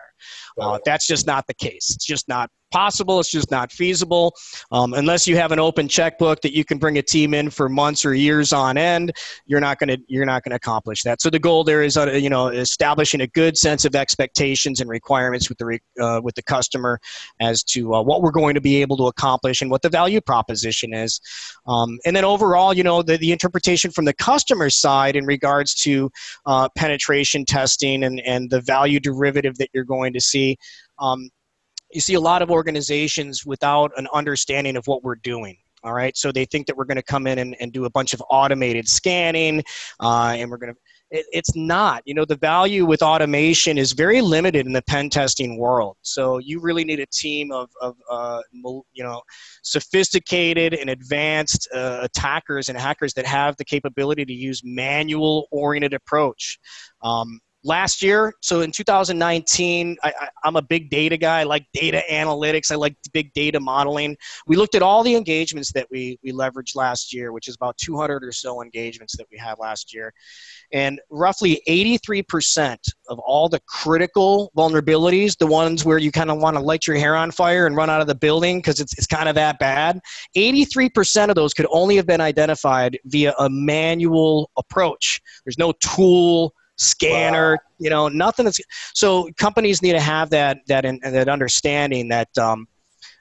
Uh, 0.60 0.78
that's 0.84 1.06
just 1.06 1.26
not 1.26 1.46
the 1.46 1.54
case. 1.54 1.90
It's 1.94 2.04
just 2.04 2.28
not 2.28 2.50
possible. 2.74 3.20
It's 3.20 3.30
just 3.30 3.52
not 3.52 3.70
feasible 3.70 4.34
um, 4.72 4.94
unless 4.94 5.28
you 5.28 5.36
have 5.36 5.52
an 5.52 5.60
open 5.60 5.86
checkbook 5.86 6.40
that 6.42 6.52
you 6.52 6.64
can 6.64 6.78
bring 6.78 6.98
a 6.98 7.02
team 7.02 7.32
in 7.32 7.48
for 7.48 7.68
months 7.68 8.04
or 8.04 8.14
years 8.14 8.52
on 8.52 8.76
end. 8.76 9.12
You're 9.46 9.60
not 9.60 9.78
going 9.78 9.90
to 9.90 9.98
you're 10.08 10.26
not 10.26 10.42
going 10.42 10.50
to 10.50 10.56
accomplish 10.56 11.04
that. 11.04 11.22
So 11.22 11.30
the 11.30 11.38
goal 11.38 11.62
there 11.62 11.84
is 11.84 11.96
uh, 11.96 12.10
you 12.10 12.28
know 12.28 12.48
establishing 12.48 13.20
a 13.20 13.28
good 13.28 13.56
sense 13.56 13.84
of 13.84 13.94
expectations 13.94 14.80
and 14.80 14.90
requirements 14.90 15.48
with 15.48 15.58
the 15.58 15.78
uh, 16.04 16.20
with 16.20 16.34
the 16.34 16.42
customer 16.42 16.98
as 17.40 17.62
to 17.74 17.94
uh, 17.94 18.02
what 18.02 18.22
we're 18.22 18.32
going 18.32 18.54
to 18.54 18.60
be 18.60 18.80
able 18.82 18.96
to 18.96 19.06
accomplish 19.06 19.62
and 19.62 19.70
what 19.70 19.82
the 19.82 19.88
value 19.88 20.20
proposition 20.20 20.92
is. 20.92 21.20
Um, 21.68 22.00
and 22.04 22.16
then 22.16 22.24
overall, 22.24 22.74
you 22.74 22.82
know 22.82 23.02
the, 23.02 23.16
the 23.18 23.30
interpretation 23.30 23.92
from 23.92 24.04
the 24.04 24.14
customer 24.14 24.68
side 24.68 25.14
in 25.14 25.26
regards 25.26 25.76
to 25.86 26.10
uh, 26.44 26.68
penetration 26.76 27.44
testing 27.44 28.02
and, 28.02 28.20
and 28.22 28.50
the 28.50 28.60
value 28.60 28.98
derivative 28.98 29.58
that 29.58 29.68
you're 29.72 29.84
going 29.84 30.12
to 30.12 30.20
see. 30.20 30.44
Um, 30.99 31.20
you 31.94 32.00
see 32.00 32.14
a 32.14 32.25
lot 32.31 32.43
of 32.43 32.50
organizations 32.50 33.44
without 33.46 33.91
an 33.96 34.06
understanding 34.12 34.76
of 34.76 34.85
what 34.87 35.00
we're 35.05 35.20
doing. 35.35 35.56
All 35.85 35.93
right, 35.93 36.17
so 36.17 36.32
they 36.32 36.46
think 36.46 36.67
that 36.67 36.76
we're 36.79 36.87
going 36.87 37.02
to 37.05 37.12
come 37.14 37.26
in 37.26 37.38
and, 37.38 37.55
and 37.61 37.70
do 37.70 37.85
a 37.85 37.91
bunch 37.91 38.14
of 38.14 38.23
automated 38.31 38.88
scanning, 38.88 39.62
uh, 40.00 40.32
and 40.38 40.50
we're 40.50 40.56
going 40.56 40.73
to. 40.73 40.79
It, 41.11 41.26
it's 41.31 41.55
not. 41.55 42.02
You 42.06 42.14
know, 42.14 42.25
the 42.25 42.41
value 42.52 42.87
with 42.87 43.02
automation 43.02 43.76
is 43.76 43.93
very 43.93 44.23
limited 44.23 44.64
in 44.67 44.73
the 44.73 44.81
pen 44.93 45.11
testing 45.11 45.58
world. 45.58 45.99
So 46.00 46.38
you 46.38 46.58
really 46.58 46.85
need 46.85 47.00
a 47.00 47.06
team 47.12 47.52
of, 47.52 47.69
of 47.82 47.96
uh, 48.11 48.41
you 48.94 49.05
know, 49.05 49.20
sophisticated 49.62 50.73
and 50.73 50.88
advanced 50.88 51.69
uh, 51.75 51.99
attackers 52.02 52.70
and 52.70 52.79
hackers 52.79 53.12
that 53.12 53.26
have 53.26 53.55
the 53.58 53.64
capability 53.67 54.25
to 54.25 54.32
use 54.32 54.62
manual-oriented 54.64 55.93
approach. 55.93 56.58
Um, 57.02 57.41
last 57.64 58.02
year. 58.02 58.32
So 58.40 58.61
in 58.61 58.70
2019 58.70 59.96
I, 60.02 60.12
am 60.44 60.56
a 60.56 60.62
big 60.62 60.90
data 60.90 61.16
guy. 61.16 61.40
I 61.40 61.44
like 61.44 61.66
data 61.72 62.02
analytics. 62.11 62.70
I 62.70 62.77
like 62.77 62.94
big 63.12 63.32
data 63.32 63.58
modeling. 63.58 64.17
We 64.46 64.56
looked 64.56 64.74
at 64.74 64.82
all 64.82 65.03
the 65.03 65.17
engagements 65.17 65.72
that 65.72 65.86
we 65.91 66.19
we 66.22 66.32
leveraged 66.32 66.77
last 66.77 67.12
year 67.12 67.32
which 67.32 67.48
is 67.48 67.55
about 67.55 67.77
200 67.79 68.24
or 68.24 68.32
so 68.32 68.62
engagements 68.62 69.17
that 69.17 69.27
we 69.31 69.38
had 69.38 69.58
last 69.58 69.94
year. 69.94 70.12
And 70.72 71.00
roughly 71.10 71.62
83% 71.69 72.77
of 73.08 73.19
all 73.19 73.48
the 73.48 73.60
critical 73.67 74.53
vulnerabilities 74.56 75.36
the 75.36 75.46
ones 75.46 75.84
where 75.84 75.98
you 75.98 76.10
kind 76.10 76.31
of 76.31 76.38
want 76.38 76.56
to 76.56 76.62
light 76.62 76.86
your 76.86 76.96
hair 76.96 77.17
on 77.17 77.31
fire 77.31 77.67
and 77.67 77.77
run 77.77 77.91
out 77.91 78.00
of 78.00 78.06
the 78.06 78.15
building 78.15 78.58
because 78.58 78.81
it's, 78.81 78.93
it's 78.98 79.06
kind 79.06 79.29
of 79.29 79.34
that 79.34 79.58
bad 79.58 80.00
83% 80.36 81.29
of 81.29 81.34
those 81.34 81.55
could 81.55 81.67
only 81.70 81.96
have 81.96 82.06
been 82.06 82.20
identified 82.20 82.98
via 83.05 83.34
a 83.38 83.48
manual 83.48 84.50
approach. 84.56 85.20
There's 85.44 85.58
no 85.58 85.72
tool 85.81 86.55
scanner 86.76 87.52
wow. 87.52 87.58
you 87.78 87.90
know 87.90 88.08
nothing 88.08 88.44
that's 88.44 88.60
so 88.94 89.28
companies 89.36 89.81
need 89.82 89.93
to 89.93 90.00
have 90.00 90.31
that 90.31 90.58
that 90.66 90.84
in, 90.84 90.98
that 91.02 91.28
understanding 91.28 92.08
that 92.08 92.36
um, 92.38 92.66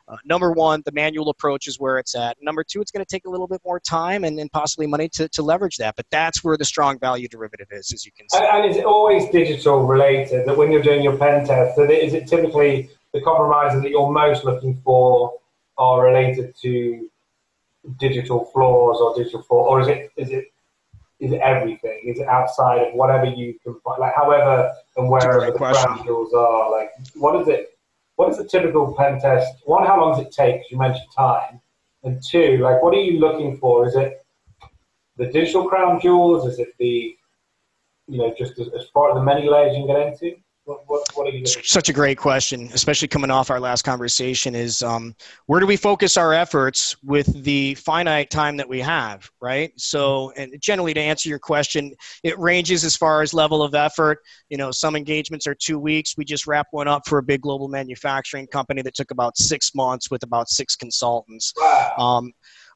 uh, 0.08 0.18
number 0.26 0.52
one 0.52 0.82
the 0.86 0.92
manual 0.92 1.30
approach 1.30 1.68
is 1.68 1.80
where 1.80 2.00
it's 2.00 2.16
at 2.16 2.36
number 2.42 2.64
two 2.64 2.82
it's 2.82 2.90
going 2.90 3.04
to 3.04 3.10
take 3.10 3.26
a 3.26 3.30
little 3.30 3.48
bit 3.48 3.62
more 3.64 3.80
time 3.80 4.24
and, 4.24 4.40
and 4.40 4.52
possibly 4.52 4.88
money 4.88 5.08
to, 5.08 5.30
to 5.30 5.44
leverage 5.44 5.78
that 5.78 5.96
but 5.96 6.06
that's 6.10 6.44
where 6.44 6.58
the 6.58 6.66
strong 6.66 6.98
value 7.00 7.28
derivative 7.28 7.68
is 7.72 7.92
as 7.94 8.06
you 8.06 8.12
can 8.18 8.28
see 8.30 8.38
and, 8.38 8.48
and 8.48 8.72
is 8.72 8.78
it 8.78 8.86
always 8.86 9.30
digital 9.30 9.86
related 9.86 10.48
that 10.48 10.58
when 10.58 10.72
you're 10.72 10.82
doing 10.82 11.04
your 11.04 11.16
pen 11.18 11.46
test 11.46 11.76
that 11.76 11.92
is 11.92 12.14
it 12.14 12.28
typically 12.28 12.90
the 13.14 13.22
compromises 13.22 13.84
that 13.84 13.92
you're 13.92 14.12
most 14.12 14.44
looking 14.44 14.76
for 14.84 15.34
are 15.78 16.04
related 16.04 16.56
to 16.60 17.10
digital 18.00 18.46
flaws 18.46 19.00
or 19.00 19.16
digital 19.16 19.42
flaws 19.44 19.68
or 19.70 19.82
is 19.82 19.88
it 19.88 20.12
is 20.18 20.32
it 20.32 20.53
is 21.24 21.32
it 21.32 21.40
everything? 21.40 22.02
Is 22.06 22.20
it 22.20 22.28
outside 22.28 22.80
of 22.86 22.94
whatever 22.96 23.26
you 23.26 23.58
can 23.64 23.80
find? 23.80 24.00
Like, 24.00 24.14
however 24.14 24.70
and 24.98 25.10
wherever 25.10 25.46
the 25.46 25.58
crown 25.58 26.04
jewels 26.04 26.34
are. 26.34 26.70
Like, 26.70 26.92
what 27.16 27.42
is 27.42 27.48
it? 27.48 27.78
What 28.18 28.30
is 28.30 28.38
the 28.38 28.44
typical 28.44 28.94
pen 28.94 29.22
test? 29.22 29.50
One, 29.66 29.88
how 29.88 30.02
long 30.02 30.18
does 30.18 30.28
it 30.28 30.34
take? 30.34 30.70
You 30.70 30.78
mentioned 30.78 31.08
time. 31.16 31.62
And 32.04 32.22
two, 32.22 32.58
like, 32.58 32.84
what 32.84 32.94
are 32.94 33.02
you 33.02 33.20
looking 33.20 33.58
for? 33.58 33.88
Is 33.88 33.96
it 33.96 34.26
the 35.16 35.28
digital 35.28 35.70
crown 35.70 36.02
jewels? 36.02 36.46
Is 36.46 36.60
it 36.60 36.74
the, 36.78 37.16
you 38.10 38.18
know, 38.18 38.36
just 38.38 38.60
as, 38.60 38.68
as 38.78 38.86
part 38.94 39.12
of 39.12 39.18
the 39.18 39.24
many 39.24 39.50
layers 39.50 39.78
you 39.78 39.86
can 39.86 39.96
get 39.96 40.08
into? 40.08 40.36
What, 40.66 40.80
what, 40.88 41.06
what 41.14 41.28
are 41.28 41.32
you? 41.32 41.46
Such 41.46 41.90
a 41.90 41.94
great 41.94 42.18
question, 42.18 42.70
especially 42.74 43.10
coming 43.10 43.30
off 43.30 43.50
our 43.50 43.60
last 43.60 43.82
conversation. 43.82 44.56
Is 44.56 44.82
um, 44.82 45.14
where 45.48 45.60
do 45.60 45.66
we 45.66 45.76
focus 45.76 46.16
our 46.16 46.34
efforts 46.34 46.96
with 47.04 47.44
the 47.44 47.76
finite 47.76 48.30
time 48.30 48.56
that 48.58 48.70
we 48.70 48.80
have, 48.80 49.30
right? 49.42 49.74
So, 49.76 50.32
and 50.38 50.56
generally, 50.62 50.94
to 50.94 51.02
answer 51.02 51.28
your 51.28 51.40
question, 51.40 51.94
it 52.24 52.40
ranges 52.40 52.86
as 52.86 52.96
far 52.96 53.22
as 53.22 53.34
level 53.34 53.62
of 53.62 53.76
effort. 53.76 54.20
You 54.50 54.58
know, 54.58 54.72
some 54.72 54.96
engagements 54.96 55.48
are 55.48 55.56
two 55.56 55.80
weeks. 55.80 56.16
We 56.16 56.24
just 56.24 56.48
wrapped 56.48 56.72
one 56.72 56.88
up 56.88 57.02
for 57.08 57.18
a 57.18 57.24
big 57.24 57.42
global 57.42 57.68
manufacturing 57.68 58.48
company 58.48 58.82
that 58.84 58.96
took 58.96 59.12
about 59.12 59.38
six 59.38 59.76
months 59.76 60.10
with 60.10 60.24
about 60.24 60.48
six 60.48 60.78
consultants. 60.78 61.52
Wow. 61.58 61.94
Um, 61.98 62.32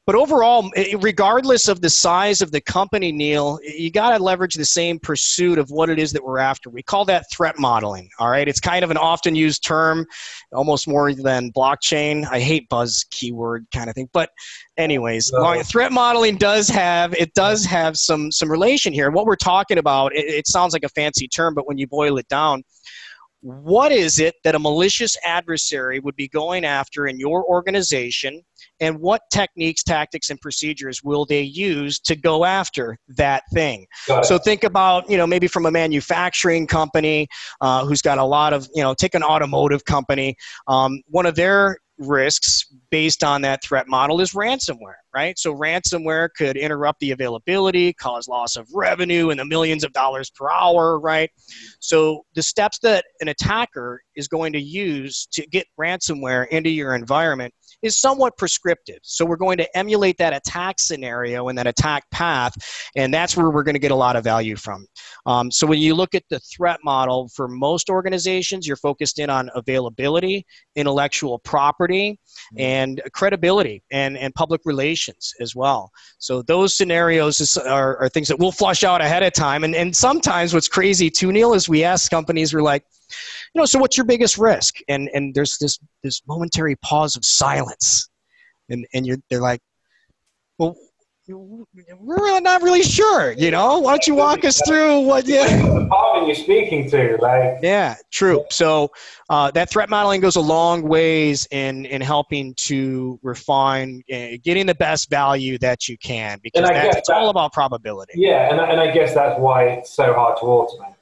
but 0.08 0.14
overall, 0.14 0.70
regardless 1.00 1.68
of 1.68 1.82
the 1.82 1.90
size 1.90 2.40
of 2.40 2.50
the 2.50 2.62
company, 2.62 3.12
Neil, 3.12 3.58
you 3.62 3.90
got 3.90 4.16
to 4.16 4.24
leverage 4.24 4.54
the 4.54 4.64
same 4.64 4.98
pursuit 4.98 5.58
of 5.58 5.68
what 5.68 5.90
it 5.90 5.98
is 5.98 6.12
that 6.12 6.24
we're 6.24 6.38
after. 6.38 6.70
We 6.70 6.82
call 6.82 7.04
that 7.04 7.26
threat 7.30 7.58
modeling. 7.58 8.08
All 8.18 8.30
right, 8.30 8.48
it's 8.48 8.58
kind 8.58 8.82
of 8.82 8.90
an 8.90 8.96
often 8.96 9.34
used 9.34 9.62
term, 9.62 10.06
almost 10.50 10.88
more 10.88 11.12
than 11.12 11.52
blockchain. 11.52 12.26
I 12.30 12.40
hate 12.40 12.70
buzz 12.70 13.04
keyword 13.10 13.66
kind 13.70 13.90
of 13.90 13.94
thing, 13.94 14.08
but 14.14 14.30
anyways, 14.78 15.30
threat 15.62 15.92
modeling 15.92 16.38
does 16.38 16.70
have 16.70 17.12
it 17.12 17.34
does 17.34 17.66
have 17.66 17.98
some 17.98 18.32
some 18.32 18.50
relation 18.50 18.94
here. 18.94 19.10
What 19.10 19.26
we're 19.26 19.36
talking 19.36 19.76
about, 19.76 20.16
it, 20.16 20.24
it 20.24 20.46
sounds 20.46 20.72
like 20.72 20.84
a 20.84 20.88
fancy 20.88 21.28
term, 21.28 21.52
but 21.52 21.68
when 21.68 21.76
you 21.76 21.86
boil 21.86 22.16
it 22.16 22.28
down 22.28 22.62
what 23.40 23.92
is 23.92 24.18
it 24.18 24.34
that 24.44 24.54
a 24.54 24.58
malicious 24.58 25.16
adversary 25.24 26.00
would 26.00 26.16
be 26.16 26.28
going 26.28 26.64
after 26.64 27.06
in 27.06 27.18
your 27.18 27.44
organization 27.44 28.42
and 28.80 28.98
what 28.98 29.22
techniques, 29.30 29.82
tactics, 29.82 30.30
and 30.30 30.40
procedures 30.40 31.02
will 31.02 31.24
they 31.24 31.42
use 31.42 32.00
to 32.00 32.16
go 32.16 32.44
after 32.44 32.98
that 33.08 33.42
thing? 33.52 33.86
So 34.22 34.38
think 34.38 34.64
about, 34.64 35.08
you 35.08 35.16
know, 35.16 35.26
maybe 35.26 35.46
from 35.46 35.66
a 35.66 35.70
manufacturing 35.70 36.66
company 36.66 37.28
uh, 37.60 37.84
who's 37.84 38.02
got 38.02 38.18
a 38.18 38.24
lot 38.24 38.52
of, 38.52 38.68
you 38.74 38.82
know, 38.82 38.94
take 38.94 39.14
an 39.14 39.22
automotive 39.22 39.84
company. 39.84 40.36
Um, 40.66 41.00
one 41.06 41.26
of 41.26 41.36
their 41.36 41.78
risks 41.98 42.64
based 42.90 43.24
on 43.24 43.42
that 43.42 43.62
threat 43.62 43.88
model 43.88 44.20
is 44.20 44.32
ransomware, 44.32 45.00
right? 45.14 45.38
So 45.38 45.54
ransomware 45.54 46.28
could 46.36 46.56
interrupt 46.56 47.00
the 47.00 47.10
availability, 47.10 47.92
cause 47.92 48.28
loss 48.28 48.56
of 48.56 48.68
revenue 48.72 49.30
in 49.30 49.38
the 49.38 49.44
millions 49.44 49.84
of 49.84 49.92
dollars 49.92 50.30
per 50.30 50.50
hour, 50.50 50.98
right? 50.98 51.30
So 51.80 52.24
the 52.34 52.42
steps 52.42 52.78
that 52.80 53.04
an 53.20 53.28
attacker 53.28 54.00
is 54.14 54.28
going 54.28 54.52
to 54.52 54.60
use 54.60 55.26
to 55.32 55.46
get 55.46 55.66
ransomware 55.80 56.46
into 56.48 56.70
your 56.70 56.94
environment 56.94 57.52
is 57.82 57.98
somewhat 57.98 58.36
prescriptive. 58.36 58.98
So 59.02 59.24
we're 59.24 59.36
going 59.36 59.58
to 59.58 59.76
emulate 59.76 60.18
that 60.18 60.34
attack 60.34 60.80
scenario 60.80 61.48
and 61.48 61.58
that 61.58 61.66
attack 61.66 62.04
path, 62.10 62.54
and 62.96 63.12
that's 63.12 63.36
where 63.36 63.50
we're 63.50 63.62
going 63.62 63.74
to 63.74 63.80
get 63.80 63.90
a 63.90 63.96
lot 63.96 64.16
of 64.16 64.24
value 64.24 64.56
from. 64.56 64.86
Um, 65.26 65.50
so 65.50 65.66
when 65.66 65.78
you 65.78 65.94
look 65.94 66.14
at 66.14 66.24
the 66.30 66.40
threat 66.40 66.80
model 66.84 67.28
for 67.34 67.48
most 67.48 67.90
organizations, 67.90 68.66
you're 68.66 68.76
focused 68.76 69.18
in 69.18 69.30
on 69.30 69.50
availability, 69.54 70.44
intellectual 70.76 71.38
property, 71.38 72.12
mm-hmm. 72.12 72.60
and 72.60 73.02
credibility 73.12 73.82
and, 73.90 74.16
and 74.16 74.34
public 74.34 74.60
relations 74.64 75.32
as 75.40 75.54
well. 75.54 75.90
So 76.18 76.42
those 76.42 76.76
scenarios 76.76 77.56
are, 77.58 77.96
are 77.98 78.08
things 78.08 78.28
that 78.28 78.38
we'll 78.38 78.52
flush 78.52 78.84
out 78.84 79.00
ahead 79.00 79.22
of 79.22 79.32
time. 79.32 79.64
And, 79.64 79.74
and 79.74 79.94
sometimes 79.94 80.54
what's 80.54 80.68
crazy 80.68 81.10
too, 81.10 81.32
Neil, 81.32 81.54
is 81.54 81.68
we 81.68 81.84
ask 81.84 82.10
companies, 82.10 82.54
we're 82.54 82.62
like, 82.62 82.84
you 83.54 83.60
know, 83.60 83.64
so 83.64 83.78
what's 83.78 83.96
your 83.96 84.06
biggest 84.06 84.38
risk? 84.38 84.76
And 84.88 85.08
and 85.14 85.34
there's 85.34 85.58
this 85.58 85.78
this 86.02 86.22
momentary 86.26 86.76
pause 86.76 87.16
of 87.16 87.24
silence, 87.24 88.08
and 88.68 88.86
and 88.94 89.06
you're 89.06 89.18
they're 89.30 89.40
like, 89.40 89.60
well, 90.58 90.76
we're 91.30 92.40
not 92.40 92.62
really 92.62 92.82
sure. 92.82 93.32
You 93.32 93.50
know, 93.50 93.80
why 93.80 93.92
don't 93.92 94.06
you 94.06 94.14
walk 94.14 94.44
us 94.44 94.62
through 94.66 95.00
what? 95.00 95.26
Yeah, 95.26 95.44
the 95.46 95.80
department 95.80 96.26
you're 96.26 96.34
speaking 96.34 96.88
to, 96.90 97.18
like. 97.20 97.58
Yeah, 97.62 97.96
true. 98.10 98.44
So 98.50 98.90
uh, 99.28 99.50
that 99.50 99.68
threat 99.68 99.90
modeling 99.90 100.20
goes 100.20 100.36
a 100.36 100.40
long 100.40 100.82
ways 100.82 101.46
in 101.50 101.84
in 101.86 102.00
helping 102.00 102.54
to 102.54 103.18
refine, 103.22 104.02
uh, 104.12 104.38
getting 104.42 104.66
the 104.66 104.74
best 104.74 105.10
value 105.10 105.58
that 105.58 105.88
you 105.88 105.98
can 105.98 106.38
because 106.42 106.66
that's, 106.66 106.96
it's 106.96 107.08
that, 107.08 107.16
all 107.16 107.28
about 107.28 107.52
probability. 107.52 108.14
Yeah, 108.16 108.50
and 108.50 108.60
and 108.60 108.80
I 108.80 108.90
guess 108.90 109.12
that's 109.14 109.38
why 109.38 109.64
it's 109.64 109.90
so 109.90 110.14
hard 110.14 110.38
to 110.38 110.44
automate 110.44 110.94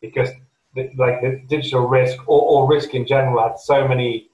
because 0.00 0.30
like 0.76 1.20
the 1.20 1.42
digital 1.48 1.86
risk 1.86 2.18
or, 2.28 2.40
or 2.42 2.68
risk 2.68 2.94
in 2.94 3.06
general 3.06 3.42
had 3.42 3.58
so 3.58 3.86
many 3.86 4.30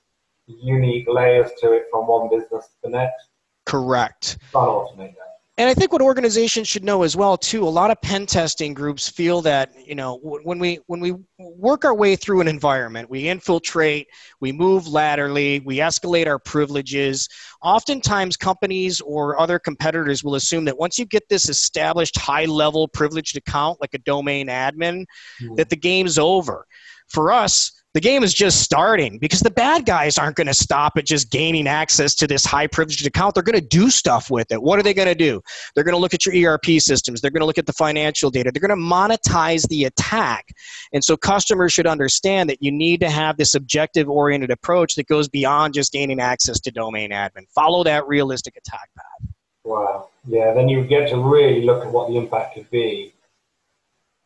unique 0.47 1.07
layers 1.09 1.51
to 1.61 1.73
it 1.73 1.85
from 1.91 2.07
one 2.07 2.29
business 2.29 2.67
to 2.67 2.77
the 2.85 2.91
next. 2.91 3.29
Correct. 3.65 4.39
Can't 4.53 4.69
automate 4.69 5.15
that. 5.17 5.26
And 5.59 5.71
I 5.71 5.75
think 5.75 5.91
what 5.91 6.03
organizations 6.03 6.69
should 6.69 6.85
know 6.85 7.03
as 7.03 7.17
well 7.17 7.39
too. 7.39 7.67
A 7.67 7.69
lot 7.69 7.91
of 7.91 7.99
pen 8.03 8.27
testing 8.27 8.75
groups 8.75 9.09
feel 9.09 9.41
that 9.43 9.73
you 9.87 9.95
know 9.95 10.19
when 10.23 10.59
we 10.59 10.81
when 10.87 11.01
we 11.01 11.15
work 11.39 11.87
our 11.87 11.95
way 11.95 12.15
through 12.15 12.43
an 12.43 12.49
environment, 12.49 13.09
we 13.09 13.29
infiltrate, 13.29 14.09
we 14.41 14.53
move 14.53 14.87
laterally, 14.87 15.61
we 15.61 15.79
escalate 15.79 16.27
our 16.27 16.39
privileges. 16.39 17.27
Oftentimes, 17.63 18.37
companies 18.37 19.01
or 19.01 19.41
other 19.41 19.59
competitors 19.59 20.23
will 20.23 20.35
assume 20.35 20.67
that 20.67 20.77
once 20.77 20.99
you 20.99 21.07
get 21.07 21.27
this 21.31 21.49
established 21.49 22.19
high-level 22.19 22.89
privileged 22.89 23.37
account, 23.39 23.81
like 23.81 23.95
a 23.95 23.99
domain 23.99 24.49
admin, 24.49 25.07
mm-hmm. 25.41 25.55
that 25.55 25.71
the 25.71 25.77
game's 25.77 26.19
over. 26.19 26.67
For 27.09 27.33
us, 27.33 27.73
the 27.97 28.01
game 28.01 28.23
is 28.23 28.35
just 28.35 28.61
starting 28.61 29.17
because 29.19 29.41
the 29.41 29.51
bad 29.51 29.87
guys 29.87 30.19
aren't 30.19 30.37
going 30.37 30.47
to 30.49 30.53
stop 30.53 30.99
at 30.99 31.07
just 31.07 31.31
gaining 31.31 31.67
access 31.67 32.15
to 32.17 32.27
this 32.27 32.45
high 32.45 32.67
privileged 32.67 33.07
account. 33.07 33.33
They're 33.33 33.43
going 33.43 33.59
to 33.59 33.67
do 33.67 33.89
stuff 33.89 34.31
with 34.31 34.53
it. 34.53 34.61
What 34.61 34.79
are 34.79 34.83
they 34.83 34.93
going 34.93 35.09
to 35.09 35.15
do? 35.15 35.41
They're 35.75 35.83
going 35.83 35.95
to 35.95 35.99
look 35.99 36.13
at 36.13 36.27
your 36.27 36.53
ERP 36.53 36.79
systems. 36.79 37.23
They're 37.23 37.31
going 37.31 37.41
to 37.41 37.47
look 37.47 37.57
at 37.57 37.65
the 37.65 37.73
financial 37.73 38.31
data. 38.31 38.53
They're 38.53 38.61
going 38.61 38.79
to 38.79 38.87
monetize 38.87 39.67
the 39.69 39.85
attack. 39.85 40.45
And 40.93 41.03
so 41.03 41.17
customers 41.17 41.73
should 41.73 41.87
understand 41.87 42.51
that 42.51 42.59
you 42.61 42.71
need 42.71 43.01
to 43.01 43.09
have 43.09 43.39
this 43.39 43.55
objective 43.55 44.11
oriented 44.11 44.51
approach 44.51 44.97
that 44.97 45.07
goes 45.07 45.27
beyond 45.27 45.73
just 45.73 45.91
gaining 45.91 46.21
access 46.21 46.61
to 46.61 46.71
domain 46.71 47.13
admin. 47.13 47.49
Follow 47.55 47.83
that 47.85 48.07
realistic 48.07 48.59
attack 48.59 48.91
path. 48.95 49.31
Wow. 49.65 50.11
Yeah, 50.27 50.53
then 50.53 50.69
you 50.69 50.85
get 50.85 51.09
to 51.09 51.17
really 51.17 51.63
look 51.65 51.87
at 51.87 51.91
what 51.91 52.11
the 52.11 52.19
impact 52.19 52.57
could 52.57 52.69
be. 52.69 53.15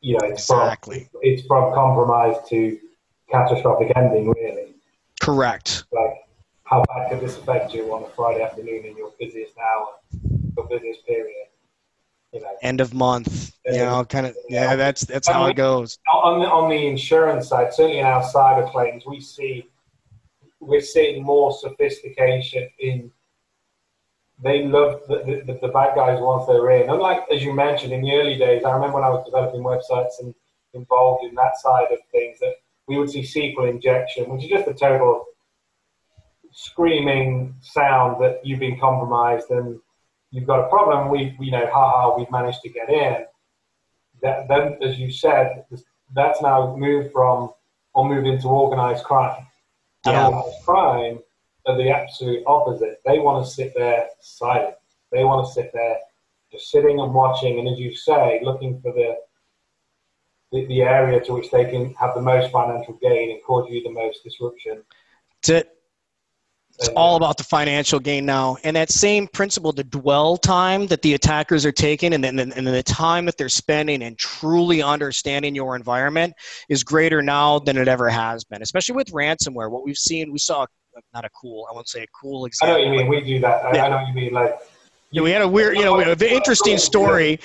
You 0.00 0.14
know, 0.14 0.26
it's 0.26 0.42
exactly. 0.42 1.08
from, 1.12 1.20
it's 1.22 1.46
from 1.46 1.72
compromise 1.72 2.34
to 2.48 2.76
catastrophic 3.30 3.92
ending, 3.96 4.30
really. 4.30 4.74
Correct. 5.20 5.84
Like, 5.92 6.24
how 6.64 6.84
bad 6.84 7.10
could 7.10 7.20
this 7.20 7.36
affect 7.36 7.74
you 7.74 7.92
on 7.92 8.04
a 8.04 8.08
Friday 8.08 8.42
afternoon 8.42 8.84
in 8.84 8.96
your 8.96 9.12
busiest 9.18 9.54
hour, 9.58 9.88
your 10.56 10.66
busiest 10.68 11.06
period? 11.06 11.46
You 12.32 12.40
know, 12.40 12.48
end 12.62 12.80
of 12.80 12.94
month. 12.94 13.52
you 13.66 13.78
know, 13.78 14.04
kind 14.04 14.26
of. 14.26 14.36
Yeah, 14.48 14.76
that's 14.76 15.02
that's 15.02 15.26
how 15.26 15.46
it 15.46 15.56
goes. 15.56 15.98
On 16.12 16.38
the 16.38 16.46
on 16.46 16.70
the 16.70 16.86
insurance 16.86 17.48
side, 17.48 17.74
certainly 17.74 17.98
in 17.98 18.06
our 18.06 18.22
cyber 18.22 18.70
claims, 18.70 19.04
we 19.04 19.20
see 19.20 19.68
we're 20.60 20.80
seeing 20.80 21.24
more 21.24 21.52
sophistication 21.52 22.68
in. 22.78 23.10
They 24.42 24.64
love 24.64 25.02
the, 25.06 25.42
the, 25.44 25.58
the 25.60 25.68
bad 25.68 25.94
guys 25.96 26.18
once 26.18 26.46
they're 26.46 26.70
in. 26.70 26.88
Unlike 26.88 27.24
as 27.34 27.42
you 27.42 27.52
mentioned 27.52 27.92
in 27.92 28.00
the 28.00 28.12
early 28.12 28.38
days, 28.38 28.64
I 28.64 28.70
remember 28.70 28.94
when 28.94 29.04
I 29.04 29.10
was 29.10 29.24
developing 29.26 29.60
websites 29.60 30.24
and 30.24 30.34
involved 30.72 31.24
in 31.24 31.34
that 31.34 31.58
side 31.58 31.88
of 31.90 31.98
things 32.12 32.38
that 32.38 32.54
we 32.90 32.98
would 32.98 33.08
see 33.08 33.22
SQL 33.22 33.70
injection, 33.70 34.28
which 34.28 34.42
is 34.42 34.50
just 34.50 34.66
a 34.66 34.74
total 34.74 35.24
screaming 36.50 37.54
sound 37.60 38.20
that 38.20 38.44
you've 38.44 38.58
been 38.58 38.80
compromised 38.80 39.48
and 39.50 39.78
you've 40.32 40.48
got 40.48 40.58
a 40.58 40.68
problem. 40.68 41.08
We, 41.08 41.36
we 41.38 41.52
know, 41.52 41.70
haha, 41.72 42.18
we've 42.18 42.30
managed 42.32 42.62
to 42.62 42.68
get 42.68 42.90
in. 42.90 43.26
That, 44.22 44.48
then, 44.48 44.76
as 44.82 44.98
you 44.98 45.12
said, 45.12 45.64
that's 46.12 46.42
now 46.42 46.74
moved 46.76 47.12
from 47.12 47.52
or 47.94 48.08
moved 48.08 48.26
into 48.26 48.48
organized 48.48 49.04
crime. 49.04 49.46
And 50.04 50.14
yeah. 50.14 50.26
organized 50.26 50.64
crime 50.64 51.20
are 51.66 51.76
the 51.76 51.90
absolute 51.90 52.42
opposite. 52.44 53.00
They 53.06 53.20
want 53.20 53.46
to 53.46 53.50
sit 53.52 53.72
there 53.76 54.08
silent. 54.20 54.74
They 55.12 55.22
want 55.22 55.46
to 55.46 55.52
sit 55.52 55.70
there 55.72 55.96
just 56.50 56.72
sitting 56.72 56.98
and 56.98 57.14
watching, 57.14 57.60
and 57.60 57.68
as 57.68 57.78
you 57.78 57.94
say, 57.94 58.40
looking 58.42 58.80
for 58.80 58.92
the 58.92 59.14
the, 60.52 60.66
the 60.66 60.82
area 60.82 61.20
to 61.20 61.32
which 61.34 61.50
they 61.50 61.64
can 61.64 61.94
have 61.94 62.14
the 62.14 62.22
most 62.22 62.50
financial 62.50 62.94
gain 62.94 63.30
and 63.30 63.40
cause 63.44 63.68
you 63.70 63.82
the 63.82 63.90
most 63.90 64.22
disruption. 64.24 64.82
It. 65.48 65.76
It's 66.78 66.88
all 66.96 67.14
uh, 67.14 67.16
about 67.18 67.36
the 67.36 67.44
financial 67.44 68.00
gain 68.00 68.24
now. 68.24 68.56
And 68.64 68.74
that 68.74 68.90
same 68.90 69.28
principle, 69.28 69.70
the 69.70 69.84
dwell 69.84 70.38
time 70.38 70.86
that 70.86 71.02
the 71.02 71.12
attackers 71.12 71.66
are 71.66 71.72
taking 71.72 72.14
and 72.14 72.24
then 72.24 72.38
and 72.38 72.66
the 72.66 72.82
time 72.82 73.26
that 73.26 73.36
they're 73.36 73.50
spending 73.50 74.02
and 74.02 74.16
truly 74.16 74.82
understanding 74.82 75.54
your 75.54 75.76
environment 75.76 76.32
is 76.70 76.82
greater 76.82 77.20
now 77.20 77.58
than 77.58 77.76
it 77.76 77.86
ever 77.86 78.08
has 78.08 78.44
been, 78.44 78.62
especially 78.62 78.94
with 78.94 79.08
ransomware. 79.12 79.70
What 79.70 79.84
we've 79.84 79.96
seen, 79.96 80.32
we 80.32 80.38
saw 80.38 80.64
not 81.12 81.26
a 81.26 81.30
cool, 81.38 81.66
I 81.70 81.74
won't 81.74 81.88
say 81.88 82.02
a 82.02 82.06
cool 82.18 82.46
example. 82.46 82.76
I 82.76 82.78
know 82.78 82.86
what 82.86 82.92
you 82.92 82.98
mean. 82.98 83.08
We 83.08 83.20
do 83.20 83.40
that. 83.40 83.64
I, 83.64 83.74
yeah. 83.74 83.84
I 83.84 83.88
know 83.90 83.96
what 83.96 84.08
you 84.08 84.14
mean. 84.14 84.32
Like, 84.32 84.58
yeah, 85.10 85.22
we 85.22 85.30
had 85.32 85.42
a 85.42 85.48
weird, 85.48 85.76
you 85.76 85.84
know, 85.84 86.00
an 86.00 86.22
interesting 86.22 86.78
story. 86.78 87.40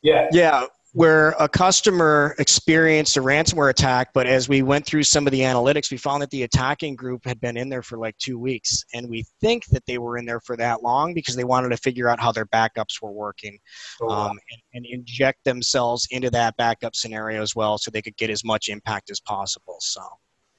Yeah. 0.00 0.28
Yeah 0.32 0.66
where 0.94 1.30
a 1.40 1.48
customer 1.48 2.34
experienced 2.38 3.16
a 3.16 3.20
ransomware 3.20 3.70
attack, 3.70 4.12
but 4.12 4.26
as 4.26 4.46
we 4.46 4.62
went 4.62 4.84
through 4.84 5.02
some 5.02 5.26
of 5.26 5.30
the 5.30 5.40
analytics, 5.40 5.90
we 5.90 5.96
found 5.96 6.20
that 6.20 6.30
the 6.30 6.42
attacking 6.42 6.94
group 6.94 7.24
had 7.24 7.40
been 7.40 7.56
in 7.56 7.70
there 7.70 7.82
for 7.82 7.96
like 7.96 8.16
two 8.18 8.38
weeks. 8.38 8.84
And 8.92 9.08
we 9.08 9.24
think 9.40 9.64
that 9.66 9.86
they 9.86 9.96
were 9.96 10.18
in 10.18 10.26
there 10.26 10.40
for 10.40 10.54
that 10.58 10.82
long 10.82 11.14
because 11.14 11.34
they 11.34 11.44
wanted 11.44 11.70
to 11.70 11.78
figure 11.78 12.10
out 12.10 12.20
how 12.20 12.30
their 12.30 12.44
backups 12.46 13.00
were 13.00 13.10
working 13.10 13.58
oh, 14.02 14.06
wow. 14.06 14.26
um, 14.26 14.38
and, 14.50 14.60
and, 14.74 14.86
inject 14.86 15.42
themselves 15.44 16.06
into 16.10 16.28
that 16.30 16.54
backup 16.58 16.94
scenario 16.94 17.40
as 17.40 17.56
well 17.56 17.78
so 17.78 17.90
they 17.90 18.02
could 18.02 18.16
get 18.18 18.28
as 18.28 18.44
much 18.44 18.68
impact 18.68 19.10
as 19.10 19.18
possible. 19.20 19.76
So, 19.80 20.02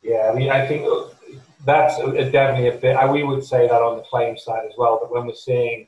yeah, 0.02 0.32
I 0.34 0.36
mean, 0.36 0.50
I 0.50 0.66
think 0.66 0.88
that's 1.64 1.98
definitely 2.32 2.70
a 2.70 2.78
bit, 2.78 2.98
we 3.12 3.24
would 3.24 3.44
say 3.44 3.68
that 3.68 3.82
on 3.82 3.98
the 3.98 4.04
claim 4.04 4.36
side 4.36 4.66
as 4.68 4.74
well, 4.80 4.98
but 5.00 5.12
when 5.12 5.28
we're 5.28 5.36
seeing, 5.36 5.88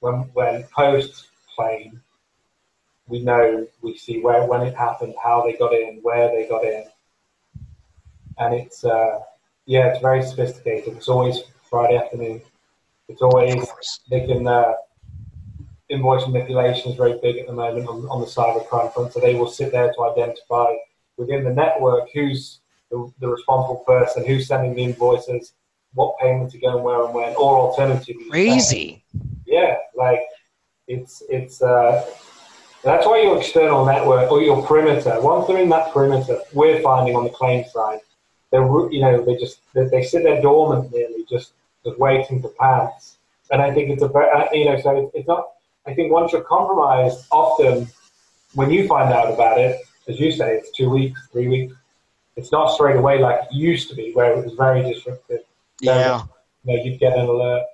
when, 0.00 0.14
when 0.32 0.64
post 0.74 1.28
claim, 1.54 2.00
we 3.06 3.22
know 3.22 3.66
we 3.82 3.96
see 3.96 4.20
where 4.20 4.44
when 4.46 4.62
it 4.62 4.74
happened, 4.74 5.14
how 5.22 5.42
they 5.42 5.54
got 5.54 5.72
in, 5.74 6.00
where 6.02 6.28
they 6.28 6.46
got 6.48 6.64
in, 6.64 6.84
and 8.38 8.54
it's 8.54 8.84
uh, 8.84 9.20
yeah, 9.66 9.88
it's 9.88 10.00
very 10.00 10.22
sophisticated. 10.22 10.96
It's 10.96 11.08
always 11.08 11.40
Friday 11.68 11.96
afternoon. 11.96 12.40
It's 13.08 13.22
always 13.22 13.66
they 14.10 14.26
can 14.26 14.46
uh, 14.46 14.74
invoice 15.88 16.26
manipulation 16.26 16.90
is 16.90 16.96
very 16.96 17.18
big 17.22 17.36
at 17.36 17.46
the 17.46 17.52
moment 17.52 17.86
on, 17.88 18.06
on 18.08 18.20
the 18.20 18.26
cybercrime 18.26 18.92
front. 18.92 19.12
So 19.12 19.20
they 19.20 19.34
will 19.34 19.48
sit 19.48 19.72
there 19.72 19.92
to 19.92 20.04
identify 20.04 20.74
within 21.16 21.44
the 21.44 21.52
network 21.52 22.08
who's 22.14 22.60
the, 22.90 23.12
the 23.20 23.28
responsible 23.28 23.84
person, 23.86 24.24
who's 24.26 24.46
sending 24.46 24.74
the 24.74 24.82
invoices, 24.82 25.52
what 25.94 26.18
payments 26.18 26.54
are 26.54 26.58
going 26.58 26.82
where 26.82 27.04
and 27.04 27.14
when, 27.14 27.34
or 27.36 27.58
alternatively. 27.58 28.28
Crazy. 28.30 29.04
Yeah, 29.46 29.76
like 29.94 30.22
it's 30.88 31.22
it's 31.28 31.62
uh, 31.62 32.06
that's 32.82 33.06
why 33.06 33.22
your 33.22 33.38
external 33.38 33.84
network 33.84 34.30
or 34.30 34.42
your 34.42 34.64
perimeter, 34.66 35.20
once 35.20 35.46
they're 35.46 35.58
in 35.58 35.68
that 35.68 35.92
perimeter, 35.92 36.40
we're 36.52 36.80
finding 36.82 37.14
on 37.14 37.24
the 37.24 37.30
claim 37.30 37.64
side, 37.68 38.00
they're, 38.50 38.66
you 38.90 39.00
know, 39.00 39.24
they 39.24 39.36
just, 39.36 39.60
they, 39.72 39.84
they 39.86 40.02
sit 40.02 40.22
there 40.24 40.42
dormant 40.42 40.92
nearly, 40.92 41.24
just, 41.28 41.52
just 41.84 41.98
waiting 41.98 42.42
to 42.42 42.48
pounce. 42.60 43.16
And 43.50 43.62
I 43.62 43.72
think 43.72 43.90
it's 43.90 44.02
a 44.02 44.08
very, 44.08 44.30
uh, 44.30 44.46
you 44.52 44.64
know, 44.64 44.80
so 44.80 45.10
it's 45.14 45.28
not, 45.28 45.48
I 45.86 45.94
think 45.94 46.12
once 46.12 46.32
you're 46.32 46.42
compromised, 46.42 47.26
often 47.30 47.88
when 48.54 48.70
you 48.70 48.86
find 48.86 49.12
out 49.12 49.32
about 49.32 49.58
it, 49.58 49.80
as 50.08 50.18
you 50.18 50.32
say, 50.32 50.56
it's 50.56 50.70
two 50.72 50.90
weeks, 50.90 51.28
three 51.30 51.48
weeks. 51.48 51.74
It's 52.36 52.50
not 52.50 52.72
straight 52.74 52.96
away 52.96 53.18
like 53.18 53.42
it 53.42 53.52
used 53.52 53.88
to 53.90 53.94
be, 53.94 54.12
where 54.12 54.32
it 54.32 54.44
was 54.44 54.54
very 54.54 54.82
disruptive. 54.82 55.40
Yeah. 55.80 56.22
you 56.64 56.76
know, 56.76 56.82
you'd 56.82 56.98
get 56.98 57.16
an 57.16 57.26
alert 57.26 57.64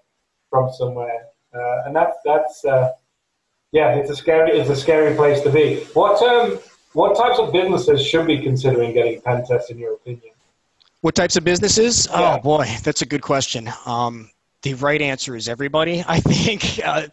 from 0.50 0.72
somewhere, 0.72 1.26
uh, 1.54 1.82
and 1.86 1.94
that's 1.94 2.16
that's 2.24 2.64
uh, 2.64 2.92
yeah, 3.72 3.94
it's 3.94 4.10
a 4.10 4.16
scary 4.16 4.58
it's 4.58 4.70
a 4.70 4.76
scary 4.76 5.14
place 5.14 5.40
to 5.42 5.50
be. 5.50 5.80
What 5.94 6.22
um 6.22 6.58
what 6.92 7.16
types 7.16 7.38
of 7.38 7.52
businesses 7.52 8.04
should 8.04 8.26
be 8.26 8.38
considering 8.38 8.92
getting 8.92 9.20
pen 9.20 9.44
tests 9.46 9.70
in 9.70 9.78
your 9.78 9.94
opinion? 9.94 10.32
What 11.00 11.14
types 11.14 11.37
of 11.37 11.44
businesses? 11.44 12.06
Yeah. 12.10 12.37
Oh 12.37 12.42
boy, 12.42 12.66
that's 12.82 13.02
a 13.02 13.06
good 13.06 13.22
question. 13.22 13.70
Um, 13.87 14.30
the 14.62 14.74
right 14.74 15.00
answer 15.00 15.36
is 15.36 15.48
everybody. 15.48 16.04
I 16.08 16.20
think 16.20 16.80
uh, 16.84 17.08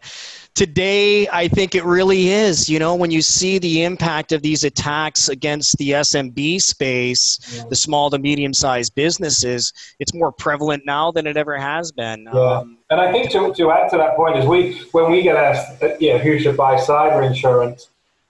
today, 0.54 1.28
I 1.28 1.48
think 1.48 1.74
it 1.74 1.84
really 1.84 2.28
is. 2.28 2.68
You 2.68 2.78
know, 2.78 2.94
when 2.94 3.10
you 3.10 3.22
see 3.22 3.58
the 3.58 3.84
impact 3.84 4.32
of 4.32 4.42
these 4.42 4.64
attacks 4.64 5.28
against 5.28 5.76
the 5.78 5.90
SMB 5.90 6.60
space, 6.60 7.38
yeah. 7.56 7.64
the 7.68 7.76
small 7.76 8.10
to 8.10 8.18
medium 8.18 8.52
sized 8.52 8.94
businesses, 8.94 9.72
it's 10.00 10.14
more 10.14 10.32
prevalent 10.32 10.84
now 10.84 11.12
than 11.12 11.26
it 11.26 11.36
ever 11.36 11.56
has 11.56 11.92
been. 11.92 12.28
Yeah. 12.32 12.40
Um, 12.40 12.78
and 12.90 13.00
I 13.00 13.12
think 13.12 13.30
to, 13.32 13.52
to 13.54 13.70
add 13.70 13.90
to 13.90 13.96
that 13.98 14.16
point 14.16 14.38
is 14.38 14.46
we 14.46 14.80
when 14.92 15.10
we 15.10 15.22
get 15.22 15.36
asked, 15.36 15.82
uh, 15.82 15.96
you 16.00 16.14
know, 16.14 16.18
who 16.18 16.38
should 16.38 16.56
buy 16.56 16.76
cyber 16.76 17.26
insurance, 17.26 17.88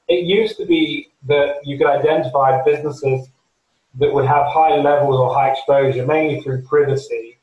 it 0.08 0.24
used 0.24 0.56
to 0.58 0.66
be 0.66 1.08
that 1.26 1.56
you 1.64 1.78
could 1.78 1.88
identify 1.88 2.62
businesses 2.64 3.28
that 3.98 4.12
would 4.12 4.26
have 4.26 4.46
high 4.46 4.76
levels 4.76 5.16
or 5.16 5.32
high 5.34 5.50
exposure, 5.50 6.06
mainly 6.06 6.40
through 6.42 6.62
privacy. 6.62 7.35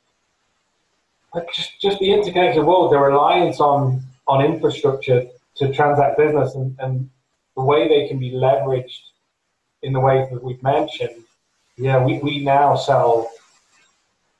Just, 1.53 1.81
just 1.81 1.99
the 1.99 2.13
interconnected 2.13 2.63
world, 2.63 2.91
the 2.91 2.99
reliance 2.99 3.59
on 3.59 4.03
on 4.27 4.43
infrastructure 4.43 5.25
to 5.55 5.73
transact 5.73 6.17
business 6.17 6.55
and, 6.55 6.75
and 6.79 7.09
the 7.55 7.63
way 7.63 7.87
they 7.87 8.07
can 8.07 8.19
be 8.19 8.31
leveraged 8.31 8.99
in 9.81 9.93
the 9.93 9.99
ways 9.99 10.27
that 10.31 10.41
we've 10.41 10.61
mentioned, 10.63 11.23
yeah, 11.77 12.03
we, 12.03 12.19
we 12.19 12.43
now 12.43 12.75
sell 12.75 13.29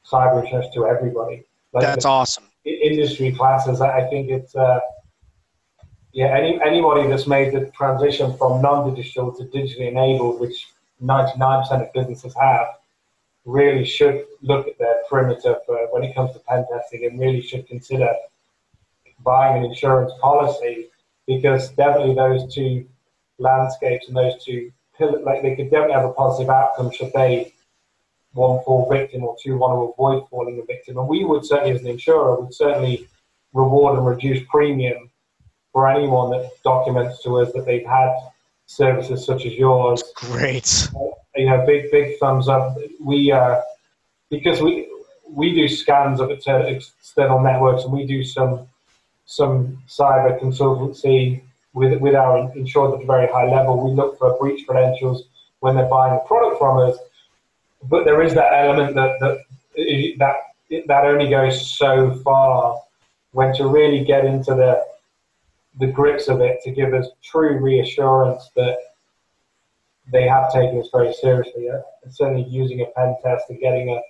cyber 0.10 0.44
insurance 0.44 0.74
to 0.74 0.88
everybody. 0.88 1.44
Like 1.74 1.84
That's 1.84 2.06
awesome. 2.06 2.46
Industry 2.66 3.32
classes, 3.32 3.82
I 3.82 4.08
think 4.10 4.30
it's, 4.30 4.56
uh, 4.56 4.80
yeah, 6.14 6.28
any, 6.28 6.62
anybody 6.64 7.08
that's 7.08 7.28
made 7.28 7.54
the 7.54 7.72
transition 7.72 8.38
from 8.38 8.62
non-digital 8.62 9.34
to 9.34 9.44
digitally 9.46 9.90
enabled, 9.90 10.40
which 10.40 10.68
99% 11.04 11.72
of 11.82 11.94
businesses 11.94 12.36
have, 12.40 12.68
really 13.46 13.86
should 13.86 14.26
look 14.42 14.68
at 14.68 14.78
their 14.78 14.96
perimeter 15.10 15.58
for 15.66 15.78
when 15.92 16.04
it 16.04 16.16
comes 16.16 16.32
to 16.34 16.40
pen 16.40 16.66
testing 16.72 17.06
and 17.06 17.20
really 17.20 17.42
should 17.42 17.68
consider 17.68 18.14
buying 19.24 19.64
an 19.64 19.70
insurance 19.70 20.12
policy 20.22 20.88
because 21.28 21.70
definitely 21.72 22.16
those 22.16 22.54
two 22.54 22.86
landscapes 23.40 24.08
and 24.08 24.16
those 24.16 24.44
two 24.44 24.72
pillars, 24.98 25.24
like 25.24 25.42
they 25.42 25.56
could 25.56 25.70
definitely 25.70 25.94
have 25.94 26.06
a 26.06 26.14
positive 26.14 26.50
outcome 26.50 26.92
should 26.92 27.12
they 27.14 27.54
one 28.34 28.64
fall 28.64 28.90
victim 28.90 29.24
or 29.24 29.36
two 29.42 29.58
want 29.58 29.74
to 29.74 29.94
avoid 29.94 30.28
falling 30.30 30.60
a 30.60 30.66
victim. 30.66 30.98
And 30.98 31.08
we 31.08 31.24
would 31.24 31.46
certainly, 31.46 31.72
as 31.72 31.82
an 31.82 31.88
insurer, 31.88 32.40
would 32.40 32.54
certainly 32.54 33.08
reward 33.54 33.98
and 33.98 34.08
reduce 34.08 34.46
premium 34.50 35.10
for 35.72 35.90
anyone 35.90 36.32
that 36.32 36.50
documents 36.64 37.22
to 37.24 37.40
us 37.40 37.52
that 37.54 37.66
they've 37.66 37.86
had 37.86 38.16
services 38.66 39.26
such 39.26 39.46
as 39.46 39.54
yours. 39.54 40.04
Great. 40.16 40.90
Uh, 40.96 41.00
you 41.36 41.48
know, 41.48 41.66
big 41.66 41.92
big 41.92 42.18
thumbs 42.20 42.48
up. 42.48 42.78
We 43.00 43.32
uh, 43.32 43.62
because 44.30 44.62
we 44.62 44.90
we 45.30 45.54
do 45.54 45.68
scans 45.68 46.20
of 46.20 46.30
external 46.32 47.42
networks 47.42 47.84
and 47.84 47.94
we 47.94 48.06
do 48.06 48.24
some 48.24 48.68
some 49.26 49.82
cyber 49.88 50.40
consultancy 50.40 51.42
with, 51.74 52.00
with 52.00 52.16
our 52.16 52.52
insured 52.56 52.96
at 52.96 53.04
a 53.04 53.06
very 53.06 53.28
high 53.28 53.50
level. 53.50 53.84
We 53.84 53.96
look 53.96 54.18
for 54.18 54.38
breach 54.38 54.66
credentials 54.68 55.24
when 55.60 55.76
they're 55.76 55.86
buying 55.86 56.14
a 56.14 56.28
product 56.28 56.60
from 56.60 56.78
us. 56.78 56.98
But 57.84 58.06
there 58.06 58.22
is 58.22 58.34
that 58.36 58.54
element 58.54 58.96
that, 58.96 59.20
that, 59.20 59.40
that, 60.20 60.88
that 60.88 61.06
only 61.06 61.30
goes 61.30 61.76
so 61.78 62.14
far 62.24 62.80
when 63.32 63.54
to 63.56 63.68
really 63.68 64.04
get 64.04 64.26
into 64.26 64.54
the, 64.54 64.84
the 65.80 65.88
grips 65.88 66.28
of 66.28 66.42
it 66.42 66.60
to 66.64 66.72
give 66.72 66.94
us 66.94 67.08
true 67.24 67.58
reassurance 67.58 68.52
that 68.56 68.78
they 70.12 70.28
have 70.28 70.52
taken 70.52 70.80
us 70.80 70.90
very 70.92 71.14
seriously. 71.14 71.70
Uh, 71.70 71.80
certainly 72.10 72.44
using 72.44 72.82
a 72.82 72.86
pen 72.96 73.16
test 73.24 73.46
and 73.50 73.60
getting 73.60 73.90
a 73.90 74.02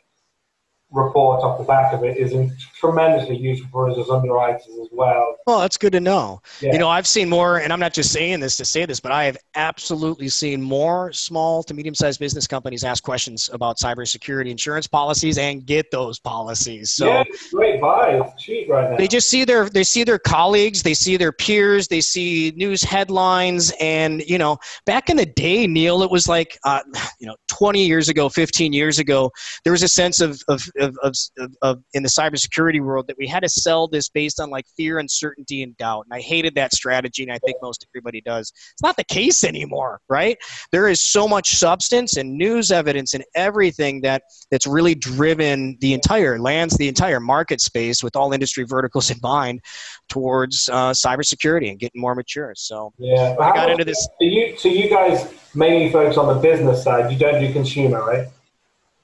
report 0.93 1.43
off 1.43 1.57
the 1.57 1.63
back 1.63 1.93
of 1.93 2.03
it 2.03 2.17
is 2.17 2.33
tremendously 2.75 3.35
useful 3.35 3.67
for 3.71 3.89
us 3.89 3.97
as 3.97 4.09
underwriters 4.09 4.67
as 4.81 4.87
well. 4.91 5.35
Well, 5.47 5.59
that's 5.59 5.77
good 5.77 5.93
to 5.93 5.99
know. 5.99 6.41
Yeah. 6.61 6.73
You 6.73 6.79
know, 6.79 6.87
I've 6.87 7.07
seen 7.07 7.29
more, 7.29 7.57
and 7.57 7.73
I'm 7.73 7.79
not 7.79 7.93
just 7.93 8.11
saying 8.11 8.39
this 8.39 8.55
to 8.57 8.65
say 8.65 8.85
this, 8.85 8.99
but 8.99 9.11
I 9.11 9.25
have 9.25 9.37
absolutely 9.55 10.29
seen 10.29 10.61
more 10.61 11.11
small 11.11 11.63
to 11.63 11.73
medium 11.73 11.95
sized 11.95 12.19
business 12.19 12.45
companies 12.45 12.83
ask 12.83 13.03
questions 13.03 13.49
about 13.51 13.77
cybersecurity 13.77 14.51
insurance 14.51 14.85
policies 14.85 15.37
and 15.37 15.65
get 15.65 15.89
those 15.91 16.19
policies. 16.19 16.91
So 16.91 17.07
yeah, 17.07 17.23
great 17.51 17.81
buy. 17.81 18.21
It's 18.23 18.43
cheap 18.43 18.69
right 18.69 18.91
now. 18.91 18.97
They 18.97 19.07
just 19.07 19.29
see 19.29 19.45
their 19.45 19.69
they 19.69 19.83
see 19.83 20.03
their 20.03 20.19
colleagues, 20.19 20.83
they 20.83 20.93
see 20.93 21.17
their 21.17 21.31
peers, 21.31 21.87
they 21.87 22.01
see 22.01 22.53
news 22.55 22.83
headlines, 22.83 23.73
and 23.79 24.21
you 24.21 24.37
know, 24.37 24.57
back 24.85 25.09
in 25.09 25.17
the 25.17 25.25
day, 25.25 25.65
Neil, 25.65 26.03
it 26.03 26.11
was 26.11 26.27
like 26.27 26.57
uh, 26.65 26.81
you 27.19 27.27
know, 27.27 27.35
20 27.49 27.85
years 27.85 28.09
ago, 28.09 28.29
15 28.29 28.73
years 28.73 28.99
ago, 28.99 29.31
there 29.63 29.71
was 29.71 29.83
a 29.83 29.87
sense 29.87 30.21
of, 30.21 30.41
of 30.47 30.61
of, 30.83 30.97
of, 31.03 31.15
of, 31.61 31.83
in 31.93 32.03
the 32.03 32.09
cybersecurity 32.09 32.81
world 32.81 33.07
that 33.07 33.17
we 33.17 33.27
had 33.27 33.41
to 33.41 33.49
sell 33.49 33.87
this 33.87 34.09
based 34.09 34.39
on 34.39 34.49
like 34.49 34.65
fear, 34.77 34.99
uncertainty, 34.99 35.63
and 35.63 35.75
doubt. 35.77 36.05
And 36.05 36.13
I 36.13 36.21
hated 36.21 36.55
that 36.55 36.73
strategy, 36.73 37.23
and 37.23 37.31
I 37.31 37.39
think 37.39 37.57
most 37.61 37.85
everybody 37.89 38.21
does. 38.21 38.51
It's 38.73 38.83
not 38.83 38.95
the 38.97 39.03
case 39.05 39.43
anymore, 39.43 39.99
right? 40.09 40.37
There 40.71 40.87
is 40.87 41.01
so 41.01 41.27
much 41.27 41.55
substance 41.55 42.17
and 42.17 42.37
news 42.37 42.71
evidence 42.71 43.13
and 43.13 43.23
everything 43.35 44.01
that 44.01 44.23
that's 44.51 44.67
really 44.67 44.95
driven 44.95 45.77
the 45.81 45.93
entire 45.93 46.39
lands, 46.39 46.77
the 46.77 46.87
entire 46.87 47.19
market 47.19 47.61
space 47.61 48.03
with 48.03 48.15
all 48.15 48.33
industry 48.33 48.65
verticals 48.67 49.09
in 49.09 49.17
mind 49.23 49.61
towards 50.09 50.69
uh, 50.69 50.91
cybersecurity 50.91 51.69
and 51.69 51.79
getting 51.79 52.01
more 52.01 52.15
mature. 52.15 52.53
So 52.55 52.93
yeah, 52.97 53.35
I 53.39 53.51
got 53.53 53.69
into 53.71 53.85
this. 53.85 54.03
So 54.03 54.25
you, 54.25 54.57
so 54.57 54.69
you 54.69 54.89
guys 54.89 55.33
mainly 55.55 55.91
focus 55.91 56.17
on 56.17 56.27
the 56.27 56.41
business 56.41 56.83
side. 56.83 57.11
You 57.11 57.17
don't 57.17 57.39
do 57.39 57.51
consumer, 57.51 58.05
right? 58.05 58.27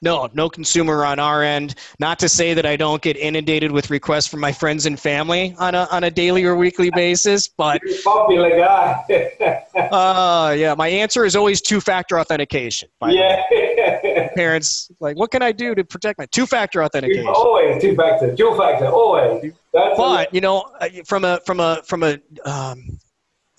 No, 0.02 0.30
no 0.32 0.48
consumer 0.48 1.04
on 1.04 1.18
our 1.18 1.42
end. 1.42 1.74
Not 1.98 2.18
to 2.20 2.28
say 2.28 2.54
that 2.54 2.64
I 2.64 2.76
don't 2.76 3.02
get 3.02 3.18
inundated 3.18 3.70
with 3.70 3.90
requests 3.90 4.26
from 4.26 4.40
my 4.40 4.50
friends 4.50 4.86
and 4.86 4.98
family 4.98 5.54
on 5.58 5.74
a 5.74 5.86
on 5.90 6.04
a 6.04 6.10
daily 6.10 6.44
or 6.44 6.56
weekly 6.56 6.90
basis, 6.90 7.48
but 7.48 7.82
You're 7.84 8.02
popular 8.02 8.50
guy. 8.58 9.66
uh, 9.92 10.54
yeah, 10.56 10.74
my 10.74 10.88
answer 10.88 11.26
is 11.26 11.36
always 11.36 11.60
two-factor 11.60 12.18
authentication. 12.18 12.88
yeah. 13.08 14.28
Parents 14.34 14.90
like, 15.00 15.16
what 15.18 15.30
can 15.30 15.42
I 15.42 15.52
do 15.52 15.74
to 15.74 15.84
protect 15.84 16.18
my 16.18 16.26
two-factor 16.26 16.82
authentication? 16.82 17.26
Always 17.28 17.82
two-factor, 17.82 18.34
dual-factor, 18.34 18.86
always. 18.86 19.52
That's 19.74 19.96
but 19.96 20.32
you 20.34 20.40
know, 20.40 20.64
uh, 20.80 20.88
from 21.06 21.24
a 21.24 21.40
from 21.44 21.60
a 21.60 21.82
from 21.84 22.02
a 22.02 22.18
um, 22.44 22.98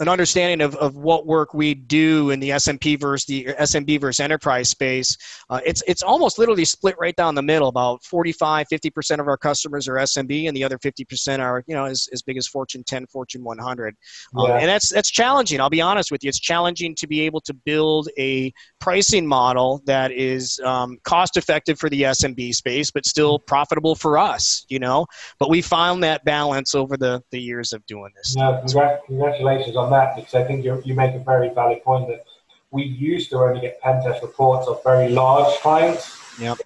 an 0.02 0.10
understanding 0.10 0.62
of, 0.62 0.76
of 0.78 0.96
what 0.96 1.28
work 1.28 1.54
we 1.54 1.76
do 1.76 2.32
in 2.32 2.40
the 2.40 2.50
SMP 2.50 3.00
versus 3.00 3.26
the 3.28 3.46
SMB 3.60 4.02
versus 4.02 4.20
enterprise 4.20 4.68
space, 4.68 5.16
uh, 5.52 5.62
it's 5.64 5.84
it's 5.88 6.02
almost 6.02 6.40
literally 6.40 6.66
split 6.66 6.96
right 7.00 7.16
down 7.16 7.36
the 7.36 7.42
middle. 7.44 7.68
About 7.68 8.04
45, 8.04 8.66
50 8.68 8.90
percent 8.90 9.22
of 9.22 9.28
our 9.28 9.38
customers 9.38 9.88
are 9.88 9.94
SMB, 9.94 10.48
and 10.48 10.58
the 10.58 10.64
other 10.64 10.80
50 10.80 11.06
percent 11.06 11.40
are 11.40 11.64
you 11.68 11.76
know 11.76 11.86
as, 11.86 12.10
as 12.12 12.24
big 12.24 12.38
as 12.38 12.48
Fortune 12.48 12.84
10, 12.84 13.06
Fortune 13.08 13.44
100. 13.44 13.96
Um, 14.36 14.50
and 14.50 14.68
that's 14.68 14.90
that's 14.90 15.12
challenging. 15.12 15.62
I'll 15.62 15.70
be 15.70 15.82
honest 15.82 16.12
with 16.12 16.24
you. 16.24 16.30
It's 16.30 16.40
challenging 16.40 16.96
to 16.96 17.08
be 17.08 17.22
able 17.22 17.42
to 17.42 17.54
build 17.54 18.10
a 18.18 18.52
pricing 18.80 19.28
model 19.28 19.84
that 19.86 20.12
is 20.12 20.60
um, 20.66 20.98
cost 21.04 21.38
effective 21.38 21.78
for 21.78 21.92
the 21.92 22.02
SMB 22.02 22.56
space, 22.56 22.90
but 22.90 23.06
still 23.06 23.38
profitable 23.38 23.94
for 23.94 24.18
us. 24.18 24.66
You 24.68 24.80
know, 24.80 25.06
but 25.38 25.52
we 25.52 25.62
found 25.62 26.04
that 26.04 26.26
balance 26.26 26.74
over 26.74 26.98
the 26.98 27.22
the 27.30 27.40
years 27.40 27.72
of 27.72 27.86
doing 27.86 28.10
this. 28.16 28.34
Yeah, 28.36 28.98
congratulations 29.06 29.76
on 29.76 29.91
that 29.92 30.16
because 30.16 30.34
I 30.36 30.44
think 30.44 30.66
you 30.66 30.94
make 30.94 31.16
a 31.16 31.20
very 31.20 31.50
valid 31.50 31.84
point 31.84 32.08
that 32.08 32.26
we 32.72 32.84
used 32.84 33.30
to 33.30 33.38
only 33.38 33.62
get 33.62 33.80
pen 33.82 34.02
test 34.04 34.24
reports 34.24 34.68
of 34.68 34.84
very 34.84 35.10
large 35.10 35.54
clients. 35.60 36.18
Yep. 36.40 36.58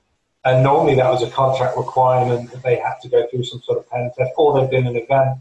And 0.46 0.64
normally 0.64 0.96
that 0.96 1.10
was 1.10 1.24
a 1.24 1.30
contract 1.32 1.76
requirement 1.76 2.52
that 2.52 2.62
they 2.62 2.76
had 2.76 2.96
to 3.02 3.10
go 3.10 3.28
through 3.28 3.44
some 3.44 3.62
sort 3.64 3.80
of 3.80 3.90
pen 3.90 4.12
test, 4.16 4.32
or 4.38 4.60
they'd 4.60 4.70
been 4.70 4.86
an 4.86 4.96
event, 4.96 5.40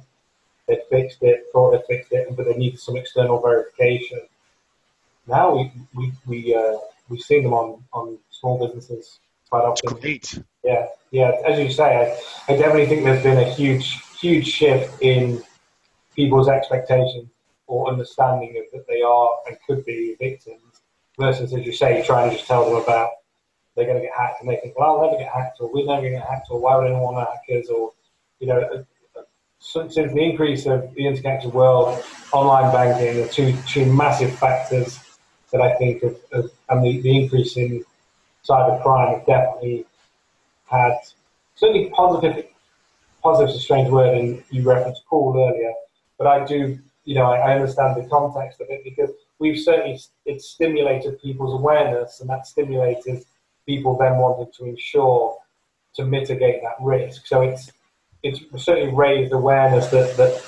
they'd 0.66 0.80
fixed 0.88 1.22
it, 1.22 1.44
thought 1.52 1.72
they'd 1.72 1.84
fixed 1.86 2.10
it, 2.12 2.34
but 2.34 2.46
they 2.46 2.54
needed 2.54 2.80
some 2.80 2.96
external 2.96 3.40
verification. 3.40 4.22
Now 5.26 5.54
we 5.54 5.72
we 5.94 6.12
we 6.26 6.54
uh, 6.54 6.78
we've 7.08 7.20
seen 7.20 7.42
them 7.42 7.52
on, 7.52 7.84
on 7.92 8.18
small 8.30 8.66
businesses 8.66 9.20
quite 9.50 9.64
often. 9.64 9.98
Great. 9.98 10.38
Yeah, 10.62 10.86
yeah. 11.10 11.32
As 11.46 11.58
you 11.58 11.70
say, 11.70 12.16
I, 12.48 12.52
I 12.52 12.56
definitely 12.56 12.86
think 12.86 13.04
there's 13.04 13.22
been 13.22 13.38
a 13.38 13.50
huge 13.52 14.00
huge 14.18 14.46
shift 14.46 15.02
in 15.02 15.42
people's 16.16 16.48
expectations 16.48 17.28
or 17.66 17.88
understanding 17.88 18.56
of 18.58 18.64
that 18.72 18.86
they 18.86 19.02
are 19.02 19.30
and 19.46 19.56
could 19.66 19.84
be 19.84 20.16
victims 20.18 20.82
versus, 21.18 21.52
as 21.52 21.64
you 21.64 21.72
say, 21.72 22.02
trying 22.04 22.30
to 22.30 22.36
just 22.36 22.46
tell 22.46 22.64
them 22.64 22.82
about 22.82 23.10
they're 23.74 23.86
going 23.86 23.96
to 23.96 24.02
get 24.02 24.16
hacked 24.16 24.40
and 24.40 24.48
they 24.48 24.56
think, 24.56 24.78
well, 24.78 24.96
I'll 24.96 25.06
never 25.06 25.18
get 25.18 25.32
hacked 25.32 25.60
or 25.60 25.72
we're 25.72 25.86
never 25.86 26.02
going 26.02 26.12
to 26.14 26.18
get 26.18 26.28
hacked 26.28 26.48
or 26.50 26.60
why 26.60 26.76
would 26.76 26.86
anyone 26.86 27.02
want 27.02 27.28
hackers? 27.28 27.68
Or, 27.68 27.92
you 28.38 28.46
know, 28.46 28.60
uh, 28.60 29.18
uh, 29.18 29.22
since 29.58 29.94
the 29.96 30.04
increase 30.04 30.66
of 30.66 30.94
the 30.94 31.06
interconnected 31.06 31.52
world, 31.52 32.02
online 32.32 32.72
banking 32.72 33.22
are 33.22 33.28
two, 33.28 33.56
two 33.66 33.92
massive 33.92 34.36
factors 34.38 35.00
that 35.52 35.60
I 35.60 35.74
think 35.76 36.02
have, 36.02 36.16
have 36.32 36.50
and 36.68 36.84
the, 36.84 37.00
the 37.00 37.22
increase 37.22 37.56
in 37.56 37.84
cyber 38.48 38.82
crime 38.82 39.18
have 39.18 39.26
definitely 39.26 39.86
had 40.70 40.98
certainly 41.54 41.90
positive, 41.90 42.46
positive 43.22 43.50
is 43.50 43.56
a 43.56 43.60
strange 43.60 43.88
word 43.90 44.16
and 44.16 44.42
you 44.50 44.62
referenced 44.62 45.04
Paul 45.06 45.36
earlier, 45.36 45.72
but 46.18 46.26
I 46.26 46.44
do 46.44 46.78
you 47.04 47.14
know, 47.14 47.24
I, 47.24 47.36
I, 47.36 47.54
understand 47.54 48.02
the 48.02 48.08
context 48.08 48.60
of 48.60 48.68
it 48.70 48.82
because 48.82 49.10
we've 49.38 49.58
certainly 49.58 50.00
it's 50.24 50.48
stimulated 50.48 51.20
people's 51.20 51.54
awareness, 51.60 52.20
and 52.20 52.30
that 52.30 52.46
stimulated 52.46 53.24
people 53.66 53.96
then 53.98 54.16
wanting 54.16 54.50
to 54.56 54.64
ensure 54.64 55.36
to 55.96 56.04
mitigate 56.04 56.62
that 56.62 56.76
risk. 56.80 57.26
So 57.26 57.42
it's 57.42 57.70
it's 58.22 58.40
certainly 58.64 58.94
raised 58.94 59.32
awareness 59.32 59.88
that 59.88 60.16
that 60.16 60.42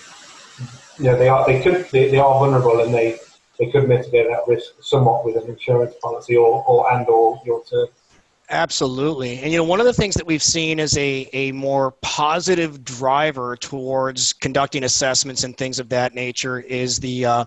you 0.99 1.05
know 1.05 1.19
they 1.19 1.29
are 1.29 1.47
they 1.47 1.62
could 1.62 1.87
they, 1.90 2.11
they 2.11 2.19
are 2.19 2.38
vulnerable 2.38 2.81
and 2.81 2.92
they 2.92 3.19
they 3.59 3.71
could 3.71 3.88
mitigate 3.88 4.29
that 4.29 4.42
risk 4.47 4.73
somewhat 4.81 5.25
with 5.25 5.37
an 5.37 5.49
insurance 5.49 5.95
policy 6.03 6.37
or, 6.37 6.64
or 6.66 6.92
and 6.92 7.07
or 7.09 7.40
your 7.45 7.62
term. 7.64 7.88
Absolutely. 8.49 9.41
And 9.41 9.51
you 9.51 9.59
know, 9.59 9.65
one 9.65 9.81
of 9.81 9.87
the 9.87 9.93
things 9.93 10.15
that 10.15 10.27
we've 10.27 10.43
seen 10.43 10.79
as 10.79 10.97
a, 10.97 11.29
a 11.33 11.51
more 11.53 11.93
positive 12.01 12.85
driver 12.85 13.57
towards 13.57 14.33
conducting 14.35 14.85
assessments 14.85 15.43
and 15.43 15.57
things 15.57 15.81
of 15.81 15.89
that 15.89 16.15
nature 16.15 16.61
is 16.61 17.01
the 17.01 17.25
uh, 17.25 17.45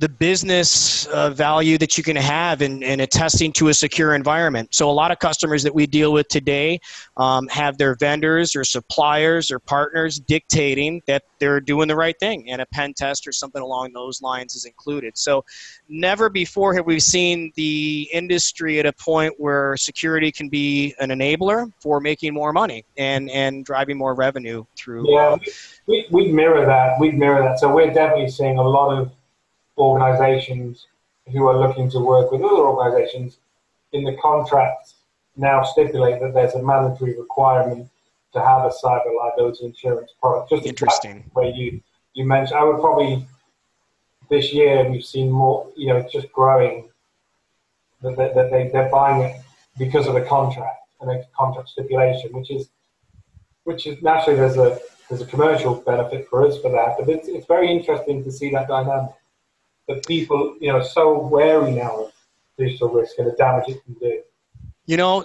the 0.00 0.08
business 0.08 1.04
uh, 1.08 1.28
value 1.28 1.76
that 1.76 1.98
you 1.98 2.02
can 2.02 2.16
have 2.16 2.62
in, 2.62 2.82
in 2.82 3.00
attesting 3.00 3.52
to 3.52 3.68
a 3.68 3.74
secure 3.74 4.14
environment. 4.14 4.74
So, 4.74 4.90
a 4.90 4.92
lot 4.92 5.10
of 5.10 5.18
customers 5.18 5.62
that 5.62 5.74
we 5.74 5.86
deal 5.86 6.10
with 6.14 6.26
today 6.28 6.80
um, 7.18 7.46
have 7.48 7.76
their 7.76 7.94
vendors 7.94 8.56
or 8.56 8.64
suppliers 8.64 9.50
or 9.50 9.58
partners 9.58 10.18
dictating 10.18 11.02
that 11.06 11.24
they're 11.38 11.60
doing 11.60 11.86
the 11.86 11.96
right 11.96 12.18
thing, 12.18 12.50
and 12.50 12.62
a 12.62 12.66
pen 12.66 12.94
test 12.94 13.26
or 13.26 13.32
something 13.32 13.60
along 13.60 13.92
those 13.92 14.22
lines 14.22 14.54
is 14.54 14.64
included. 14.64 15.18
So, 15.18 15.44
never 15.90 16.30
before 16.30 16.72
have 16.74 16.86
we 16.86 16.98
seen 16.98 17.52
the 17.56 18.08
industry 18.10 18.80
at 18.80 18.86
a 18.86 18.94
point 18.94 19.34
where 19.36 19.76
security 19.76 20.32
can 20.32 20.48
be 20.48 20.94
an 20.98 21.10
enabler 21.10 21.70
for 21.78 22.00
making 22.00 22.32
more 22.32 22.54
money 22.54 22.86
and, 22.96 23.30
and 23.30 23.66
driving 23.66 23.98
more 23.98 24.14
revenue 24.14 24.64
through. 24.76 25.12
Yeah, 25.12 25.36
we, 25.86 26.06
we 26.10 26.32
mirror 26.32 26.64
that. 26.64 26.98
We 26.98 27.10
mirror 27.10 27.42
that. 27.42 27.58
So, 27.58 27.70
we're 27.70 27.92
definitely 27.92 28.30
seeing 28.30 28.56
a 28.56 28.66
lot 28.66 28.96
of 28.96 29.12
organizations 29.80 30.86
who 31.32 31.46
are 31.46 31.56
looking 31.56 31.90
to 31.90 32.00
work 32.00 32.30
with 32.32 32.42
other 32.42 32.66
organizations 32.66 33.38
in 33.92 34.04
the 34.04 34.16
contracts 34.16 34.94
now 35.36 35.62
stipulate 35.62 36.20
that 36.20 36.34
there's 36.34 36.54
a 36.54 36.62
mandatory 36.62 37.16
requirement 37.18 37.88
to 38.32 38.40
have 38.40 38.64
a 38.64 38.70
cyber 38.82 39.16
liability 39.16 39.64
insurance 39.64 40.12
product. 40.20 40.50
Just 40.50 40.66
interesting. 40.66 41.30
Where 41.32 41.50
you 41.50 41.80
you 42.14 42.24
mentioned, 42.24 42.58
I 42.58 42.64
would 42.64 42.80
probably 42.80 43.26
this 44.28 44.52
year 44.52 44.88
we've 44.88 45.04
seen 45.04 45.30
more. 45.30 45.68
You 45.76 45.88
know, 45.88 45.96
it's 45.96 46.12
just 46.12 46.30
growing 46.32 46.88
that, 48.02 48.16
that, 48.16 48.50
they 48.50 48.68
they're 48.72 48.90
buying 48.90 49.22
it 49.22 49.40
because 49.78 50.06
of 50.06 50.14
the 50.14 50.22
contract 50.22 50.78
and 51.00 51.10
the 51.10 51.24
contract 51.36 51.70
stipulation, 51.70 52.32
which 52.32 52.50
is 52.50 52.68
which 53.64 53.86
is 53.86 54.00
naturally 54.02 54.38
there's 54.38 54.56
a 54.56 54.78
there's 55.08 55.22
a 55.22 55.26
commercial 55.26 55.74
benefit 55.74 56.28
for 56.28 56.46
us 56.46 56.58
for 56.60 56.70
that, 56.70 56.96
but 56.98 57.08
it's 57.08 57.28
it's 57.28 57.46
very 57.46 57.70
interesting 57.70 58.22
to 58.24 58.30
see 58.30 58.50
that 58.50 58.68
dynamic 58.68 59.12
that 59.90 60.06
people, 60.06 60.56
you 60.60 60.72
know, 60.72 60.82
so 60.82 61.18
wary 61.18 61.72
now 61.72 62.04
of 62.04 62.12
digital 62.56 62.88
risk 62.88 63.18
and 63.18 63.26
the 63.26 63.32
damage 63.32 63.68
it 63.68 63.84
can 63.84 63.94
do. 63.94 64.22
You 64.86 64.96
know, 64.96 65.24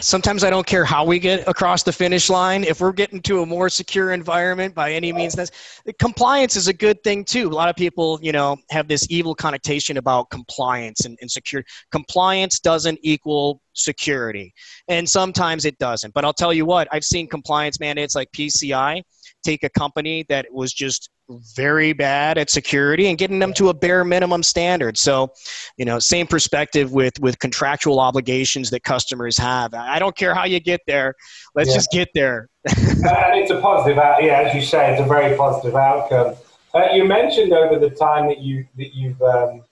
sometimes 0.00 0.44
I 0.44 0.50
don't 0.50 0.66
care 0.66 0.84
how 0.84 1.04
we 1.04 1.18
get 1.18 1.48
across 1.48 1.82
the 1.82 1.92
finish 1.92 2.28
line. 2.28 2.64
If 2.64 2.80
we're 2.80 2.92
getting 2.92 3.22
to 3.22 3.40
a 3.40 3.46
more 3.46 3.70
secure 3.70 4.12
environment 4.12 4.74
by 4.74 4.92
any 4.92 5.10
means, 5.10 5.34
that's, 5.34 5.82
compliance 5.98 6.54
is 6.54 6.68
a 6.68 6.72
good 6.72 7.02
thing 7.02 7.24
too. 7.24 7.48
A 7.48 7.54
lot 7.54 7.70
of 7.70 7.76
people, 7.76 8.18
you 8.20 8.32
know, 8.32 8.58
have 8.70 8.88
this 8.88 9.06
evil 9.08 9.34
connotation 9.34 9.96
about 9.96 10.28
compliance 10.28 11.06
and, 11.06 11.16
and 11.22 11.30
security. 11.30 11.66
Compliance 11.92 12.60
doesn't 12.60 12.98
equal 13.02 13.62
security, 13.72 14.52
and 14.88 15.08
sometimes 15.08 15.64
it 15.64 15.78
doesn't. 15.78 16.12
But 16.12 16.26
I'll 16.26 16.34
tell 16.34 16.52
you 16.52 16.66
what, 16.66 16.86
I've 16.92 17.04
seen 17.04 17.26
compliance 17.26 17.80
mandates 17.80 18.14
like 18.14 18.30
PCI 18.32 19.02
take 19.44 19.62
a 19.62 19.70
company 19.70 20.26
that 20.28 20.46
was 20.52 20.74
just 20.74 21.08
very 21.28 21.92
bad 21.92 22.38
at 22.38 22.50
security 22.50 23.08
and 23.08 23.18
getting 23.18 23.38
them 23.38 23.52
to 23.54 23.68
a 23.68 23.74
bare 23.74 24.04
minimum 24.04 24.42
standard. 24.42 24.96
So, 24.96 25.32
you 25.76 25.84
know, 25.84 25.98
same 25.98 26.26
perspective 26.26 26.92
with 26.92 27.18
with 27.20 27.38
contractual 27.38 28.00
obligations 28.00 28.70
that 28.70 28.84
customers 28.84 29.36
have. 29.38 29.74
I 29.74 29.98
don't 29.98 30.16
care 30.16 30.34
how 30.34 30.44
you 30.44 30.60
get 30.60 30.80
there. 30.86 31.14
Let's 31.54 31.70
yeah. 31.70 31.74
just 31.74 31.90
get 31.90 32.08
there. 32.14 32.48
and 32.68 33.38
it's 33.38 33.50
a 33.50 33.60
positive, 33.60 33.98
out- 33.98 34.22
yeah, 34.22 34.42
as 34.42 34.54
you 34.54 34.62
say, 34.62 34.92
it's 34.92 35.00
a 35.00 35.06
very 35.06 35.36
positive 35.36 35.74
outcome. 35.74 36.34
Uh, 36.74 36.88
you 36.92 37.04
mentioned 37.04 37.52
over 37.52 37.78
the 37.78 37.90
time 37.90 38.28
that 38.28 38.40
you 38.40 38.66
that 38.76 38.94
you've 38.94 39.20
um, 39.22 39.62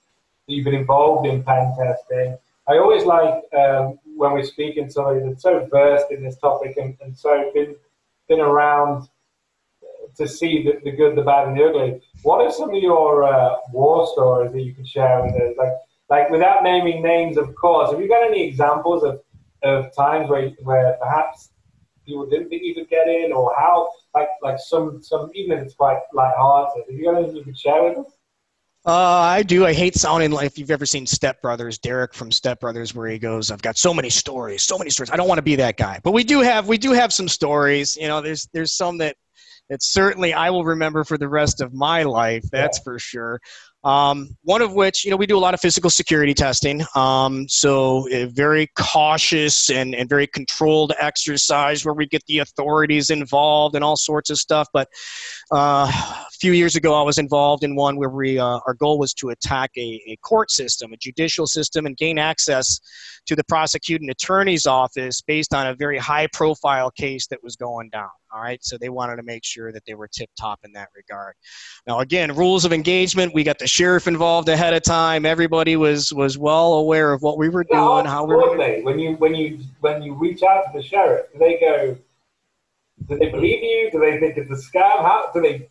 that 0.47 0.53
you've 0.53 0.65
been 0.65 0.75
involved 0.75 1.27
in 1.27 1.43
pen 1.43 1.73
testing. 1.77 2.37
I 2.67 2.77
always 2.77 3.05
like 3.05 3.43
um, 3.55 3.99
when 4.15 4.31
we're 4.31 4.43
speaking 4.43 4.85
to 4.85 4.91
somebody 4.91 5.19
that's 5.19 5.43
so 5.43 5.67
versed 5.71 6.07
in 6.09 6.23
this 6.23 6.37
topic 6.37 6.77
and, 6.77 6.97
and 7.01 7.15
so 7.15 7.51
been 7.53 7.75
been 8.27 8.39
around 8.39 9.07
to 10.17 10.27
see 10.27 10.63
the, 10.63 10.79
the 10.83 10.95
good, 10.95 11.15
the 11.15 11.21
bad, 11.21 11.47
and 11.47 11.57
the 11.57 11.63
ugly. 11.65 12.01
What 12.23 12.41
are 12.41 12.51
some 12.51 12.73
of 12.73 12.81
your 12.81 13.23
uh, 13.23 13.55
war 13.71 14.07
stories 14.13 14.51
that 14.53 14.61
you 14.61 14.73
can 14.73 14.85
share 14.85 15.21
with 15.23 15.35
us? 15.35 15.55
Like, 15.57 15.73
like 16.09 16.29
without 16.29 16.63
naming 16.63 17.01
names, 17.01 17.37
of 17.37 17.53
course. 17.55 17.91
Have 17.91 17.99
you 18.01 18.07
got 18.07 18.23
any 18.25 18.43
examples 18.47 19.03
of, 19.03 19.21
of 19.63 19.95
times 19.95 20.29
where 20.29 20.49
where 20.63 20.97
perhaps 21.01 21.49
people 22.05 22.27
didn't 22.27 22.49
think 22.49 22.61
you 22.63 22.75
could 22.75 22.89
get 22.89 23.07
in, 23.07 23.31
or 23.33 23.53
how 23.57 23.89
like 24.13 24.29
like 24.41 24.59
some 24.59 25.01
some 25.01 25.31
even 25.33 25.57
if 25.57 25.65
it's 25.65 25.75
quite 25.75 25.99
light-hearted, 26.13 26.83
have 26.87 26.95
you 26.95 27.05
got 27.05 27.17
anything 27.17 27.37
you 27.37 27.43
could 27.43 27.57
share 27.57 27.83
with 27.83 27.97
us? 27.97 28.13
Uh, 28.85 28.91
I 28.91 29.41
do. 29.41 29.65
I 29.65 29.73
hate 29.73 29.95
sounding 29.95 30.29
like 30.29 30.45
if 30.45 30.59
you've 30.59 30.69
ever 30.69 30.85
seen 30.85 31.07
Step 31.07 31.41
Brothers, 31.41 31.79
Derek 31.79 32.13
from 32.13 32.31
Step 32.31 32.59
Brothers, 32.59 32.93
where 32.93 33.07
he 33.07 33.17
goes, 33.17 33.49
"I've 33.49 33.63
got 33.63 33.77
so 33.77 33.95
many 33.95 34.11
stories, 34.11 34.61
so 34.61 34.77
many 34.77 34.91
stories." 34.91 35.09
I 35.09 35.15
don't 35.15 35.27
want 35.27 35.39
to 35.39 35.43
be 35.43 35.55
that 35.55 35.75
guy, 35.75 35.99
but 36.03 36.11
we 36.11 36.23
do 36.23 36.41
have 36.41 36.67
we 36.67 36.77
do 36.77 36.91
have 36.91 37.11
some 37.11 37.27
stories. 37.27 37.97
You 37.97 38.07
know, 38.07 38.21
there's 38.21 38.47
there's 38.53 38.73
some 38.73 38.99
that 38.99 39.15
that 39.69 39.83
certainly 39.83 40.33
I 40.33 40.49
will 40.49 40.65
remember 40.65 41.03
for 41.03 41.17
the 41.17 41.27
rest 41.27 41.61
of 41.61 41.73
my 41.73 42.03
life. 42.03 42.43
That's 42.51 42.79
yeah. 42.79 42.83
for 42.83 42.99
sure. 42.99 43.39
Um, 43.83 44.35
one 44.41 44.63
of 44.63 44.73
which, 44.73 45.05
you 45.05 45.11
know, 45.11 45.17
we 45.17 45.27
do 45.27 45.37
a 45.37 45.39
lot 45.39 45.53
of 45.53 45.59
physical 45.59 45.91
security 45.91 46.33
testing. 46.33 46.83
Um, 46.95 47.47
so, 47.47 48.07
a 48.11 48.25
very 48.25 48.67
cautious 48.75 49.69
and, 49.69 49.93
and 49.93 50.09
very 50.09 50.25
controlled 50.25 50.93
exercise 50.99 51.85
where 51.85 51.93
we 51.93 52.07
get 52.07 52.23
the 52.25 52.39
authorities 52.39 53.11
involved 53.11 53.75
and 53.75 53.83
all 53.83 53.95
sorts 53.95 54.31
of 54.31 54.37
stuff. 54.37 54.67
But 54.73 54.89
uh, 55.51 55.91
few 56.35 56.51
years 56.53 56.75
ago, 56.75 56.93
I 56.93 57.01
was 57.01 57.17
involved 57.17 57.63
in 57.63 57.75
one 57.75 57.97
where 57.97 58.09
we, 58.09 58.39
uh, 58.39 58.59
our 58.65 58.73
goal 58.73 58.99
was 58.99 59.13
to 59.15 59.29
attack 59.29 59.71
a, 59.77 60.01
a 60.07 60.17
court 60.17 60.51
system, 60.51 60.93
a 60.93 60.97
judicial 60.97 61.47
system, 61.47 61.85
and 61.85 61.97
gain 61.97 62.17
access 62.17 62.79
to 63.25 63.35
the 63.35 63.43
prosecuting 63.45 64.09
attorney's 64.09 64.65
office 64.65 65.21
based 65.21 65.53
on 65.53 65.67
a 65.67 65.75
very 65.75 65.97
high 65.97 66.27
profile 66.27 66.91
case 66.91 67.27
that 67.27 67.43
was 67.43 67.55
going 67.55 67.89
down. 67.89 68.09
All 68.33 68.41
right, 68.41 68.61
so 68.63 68.77
they 68.77 68.89
wanted 68.89 69.15
to 69.15 69.23
make 69.23 69.45
sure 69.45 69.71
that 69.71 69.83
they 69.85 69.93
were 69.93 70.09
tip 70.09 70.29
top 70.37 70.59
in 70.65 70.73
that 70.73 70.89
regard. 70.93 71.35
Now, 71.87 72.01
again, 72.01 72.35
rules 72.35 72.65
of 72.65 72.73
engagement. 72.73 73.33
We 73.33 73.43
got 73.43 73.59
the 73.59 73.67
sheriff 73.67 74.07
involved 74.07 74.49
ahead 74.49 74.73
of 74.73 74.83
time. 74.83 75.25
Everybody 75.25 75.77
was 75.77 76.11
was 76.11 76.37
well 76.37 76.73
aware 76.73 77.13
of 77.13 77.21
what 77.21 77.37
we 77.37 77.47
were 77.47 77.63
doing, 77.63 78.05
how 78.05 78.25
we 78.25 78.35
were. 78.35 78.81
When 78.83 78.99
you 78.99 79.15
when 79.15 79.35
you 79.35 79.59
when 79.79 80.03
you 80.03 80.13
reach 80.15 80.43
out 80.43 80.65
to 80.65 80.71
the 80.77 80.83
sheriff, 80.83 81.27
do 81.31 81.39
they 81.39 81.57
go? 81.59 81.97
Do 83.07 83.17
they 83.17 83.29
believe 83.29 83.63
you? 83.63 83.89
Do 83.91 83.99
they 83.99 84.19
think 84.19 84.37
it's 84.37 84.51
a 84.51 84.69
scam? 84.69 85.01
How 85.01 85.31
do 85.33 85.41
they 85.41 85.69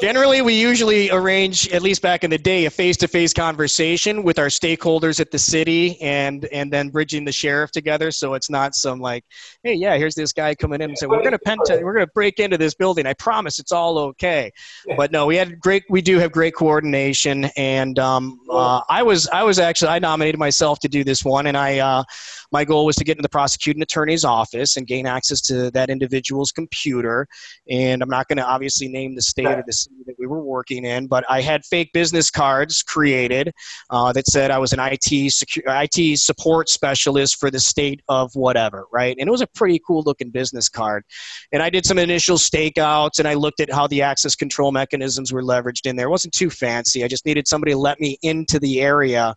Generally, 0.00 0.42
we 0.42 0.60
usually 0.60 1.10
arrange, 1.10 1.68
at 1.70 1.80
least 1.80 2.02
back 2.02 2.24
in 2.24 2.30
the 2.30 2.38
day, 2.38 2.66
a 2.66 2.70
face-to-face 2.70 3.32
conversation 3.32 4.22
with 4.22 4.38
our 4.38 4.48
stakeholders 4.48 5.18
at 5.18 5.30
the 5.30 5.38
city, 5.38 6.00
and 6.02 6.44
and 6.46 6.70
then 6.70 6.90
bridging 6.90 7.24
the 7.24 7.32
sheriff 7.32 7.70
together. 7.70 8.10
So 8.10 8.34
it's 8.34 8.50
not 8.50 8.74
some 8.74 9.00
like, 9.00 9.24
hey, 9.62 9.72
yeah, 9.72 9.96
here's 9.96 10.14
this 10.14 10.32
guy 10.32 10.54
coming 10.54 10.82
in 10.82 10.90
and 10.90 10.98
say, 10.98 11.06
we're 11.06 11.22
gonna 11.22 11.38
penta- 11.38 11.82
we're 11.82 11.94
gonna 11.94 12.06
break 12.08 12.38
into 12.38 12.58
this 12.58 12.74
building. 12.74 13.06
I 13.06 13.14
promise, 13.14 13.58
it's 13.58 13.72
all 13.72 13.98
okay. 13.98 14.50
But 14.96 15.10
no, 15.10 15.24
we 15.26 15.36
had 15.36 15.58
great. 15.58 15.84
We 15.88 16.02
do 16.02 16.18
have 16.18 16.32
great 16.32 16.54
coordination, 16.54 17.46
and 17.56 17.98
um, 17.98 18.40
uh, 18.50 18.82
I 18.90 19.02
was 19.02 19.26
I 19.28 19.42
was 19.42 19.58
actually 19.58 19.88
I 19.88 20.00
nominated 20.00 20.38
myself 20.38 20.80
to 20.80 20.88
do 20.88 21.02
this 21.02 21.24
one, 21.24 21.46
and 21.46 21.56
I. 21.56 21.78
Uh, 21.78 22.04
my 22.52 22.64
goal 22.64 22.84
was 22.84 22.96
to 22.96 23.04
get 23.04 23.12
into 23.12 23.22
the 23.22 23.28
prosecuting 23.28 23.82
attorney's 23.82 24.24
office 24.24 24.76
and 24.76 24.86
gain 24.86 25.06
access 25.06 25.40
to 25.42 25.70
that 25.70 25.88
individual's 25.88 26.50
computer. 26.50 27.26
And 27.70 28.02
I'm 28.02 28.08
not 28.08 28.26
going 28.28 28.38
to 28.38 28.44
obviously 28.44 28.88
name 28.88 29.14
the 29.14 29.22
state 29.30 29.46
or 29.46 29.64
the 29.66 29.72
city 29.72 29.96
that 30.06 30.16
we 30.18 30.26
were 30.26 30.42
working 30.42 30.84
in, 30.84 31.06
but 31.06 31.24
I 31.28 31.40
had 31.40 31.64
fake 31.64 31.92
business 31.92 32.30
cards 32.30 32.82
created 32.82 33.52
uh, 33.90 34.12
that 34.12 34.26
said 34.26 34.50
I 34.50 34.58
was 34.58 34.72
an 34.72 34.80
IT 34.80 35.00
secu- 35.00 35.62
IT 35.66 36.18
support 36.18 36.68
specialist 36.68 37.38
for 37.38 37.50
the 37.50 37.60
state 37.60 38.02
of 38.08 38.30
whatever, 38.34 38.86
right? 38.92 39.16
And 39.18 39.28
it 39.28 39.30
was 39.30 39.40
a 39.40 39.46
pretty 39.46 39.80
cool 39.86 40.02
looking 40.04 40.30
business 40.30 40.68
card. 40.68 41.04
And 41.52 41.62
I 41.62 41.70
did 41.70 41.86
some 41.86 41.98
initial 41.98 42.36
stakeouts 42.36 43.18
and 43.18 43.26
I 43.26 43.34
looked 43.34 43.60
at 43.60 43.72
how 43.72 43.86
the 43.86 44.02
access 44.02 44.34
control 44.34 44.72
mechanisms 44.72 45.32
were 45.32 45.42
leveraged 45.42 45.86
in 45.86 45.96
there. 45.96 46.06
It 46.06 46.10
wasn't 46.10 46.34
too 46.34 46.50
fancy. 46.50 47.04
I 47.04 47.08
just 47.08 47.26
needed 47.26 47.48
somebody 47.48 47.72
to 47.72 47.78
let 47.78 48.00
me 48.00 48.18
into 48.22 48.58
the 48.58 48.80
area 48.80 49.34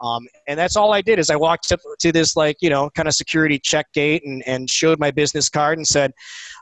um, 0.00 0.26
and 0.46 0.58
that's 0.58 0.76
all 0.76 0.92
I 0.92 1.00
did 1.00 1.18
is 1.18 1.30
I 1.30 1.36
walked 1.36 1.72
up 1.72 1.80
to 2.00 2.12
this 2.12 2.36
like 2.36 2.56
you 2.60 2.70
know 2.70 2.90
kind 2.90 3.08
of 3.08 3.14
security 3.14 3.58
check 3.58 3.92
gate 3.92 4.22
and, 4.24 4.42
and 4.46 4.68
showed 4.68 4.98
my 4.98 5.10
business 5.10 5.48
card 5.48 5.78
and 5.78 5.86
said, 5.86 6.12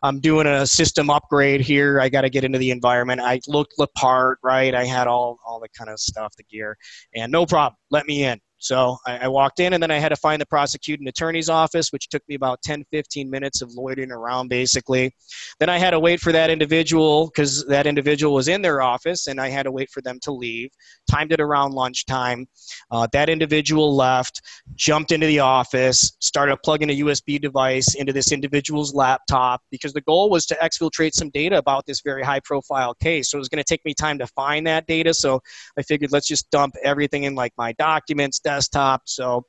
I'm 0.03 0.21
doing 0.21 0.47
a 0.47 0.67
system 0.67 1.11
upgrade 1.11 1.61
here. 1.61 2.01
I 2.01 2.09
got 2.09 2.23
to 2.23 2.31
get 2.31 2.45
into 2.45 2.59
the 2.59 2.71
environment. 2.71 3.21
I 3.21 3.41
looked 3.49 3.75
the 3.77 3.89
part 3.97 4.39
right. 4.43 4.75
I 4.75 4.85
had 4.85 5.07
all 5.07 5.39
all 5.47 5.61
the 5.61 5.69
kind 5.77 5.91
of 5.91 5.99
stuff, 5.99 6.35
the 6.37 6.45
gear, 6.45 6.77
and 7.15 7.33
no 7.33 7.47
problem. 7.47 7.77
Let 7.91 8.07
me 8.07 8.25
in. 8.25 8.41
So 8.65 8.97
I, 9.07 9.19
I, 9.19 9.29
walked 9.29 9.61
in 9.61 9.75
and 9.75 9.83
then 9.83 9.91
I 9.91 9.99
had 9.99 10.09
to 10.09 10.17
find 10.17 10.41
the 10.41 10.47
prosecuting 10.47 11.07
attorney's 11.07 11.51
office, 11.51 11.91
which 11.91 12.09
took 12.09 12.23
me 12.31 12.35
about 12.35 12.63
10, 12.63 12.83
15 12.91 13.29
minutes 13.29 13.61
of 13.61 13.71
loitering 13.75 14.11
around 14.11 14.49
basically. 14.49 15.15
Then 15.61 15.69
I 15.69 15.77
had 15.77 15.91
to 15.91 16.01
wait 16.01 16.19
for 16.19 16.33
that 16.33 16.49
individual 16.49 17.27
because 17.27 17.67
that 17.67 17.87
individual 17.87 18.33
was 18.33 18.49
in 18.49 18.63
their 18.63 18.81
office 18.81 19.27
and 19.27 19.39
I 19.39 19.51
had 19.51 19.65
to 19.65 19.71
wait 19.71 19.91
for 19.91 20.01
them 20.01 20.19
to 20.23 20.33
leave. 20.33 20.71
Timed 21.11 21.31
it 21.31 21.43
around 21.43 21.73
lunchtime. 21.73 22.47
Uh, 22.91 23.07
that 23.13 23.29
individual 23.29 23.95
left, 23.95 24.41
jumped 24.77 25.13
into 25.13 25.27
the 25.27 25.41
office, 25.41 26.17
started 26.21 26.57
plugging 26.65 26.89
a 26.89 27.01
USB 27.01 27.39
device 27.39 27.95
into 27.97 28.15
this 28.15 28.33
individual's 28.33 28.95
laptop 28.95 29.61
because 29.71 29.93
the 29.93 30.01
goal 30.01 30.31
was 30.31 30.47
to 30.47 30.55
exfiltrate 30.63 31.13
some 31.13 31.29
data 31.35 31.59
about 31.59 31.85
this 31.85 32.01
very 32.01 32.23
high 32.23 32.41
profile 32.43 32.95
case. 32.95 33.31
So 33.31 33.37
it 33.37 33.41
was 33.41 33.51
going 33.51 33.63
to 33.63 33.69
take 33.69 33.85
me 33.85 33.93
time 33.93 34.19
to 34.21 34.27
find 34.29 34.67
that 34.67 34.87
data. 34.87 35.13
So 35.13 35.43
I 35.79 35.83
figured 35.83 36.13
let's 36.13 36.29
just 36.29 36.51
dump 36.51 36.77
everything 36.83 37.25
in 37.25 37.35
like 37.35 37.53
my 37.59 37.73
documents, 37.73 38.41
desktop. 38.55 39.03
So 39.07 39.47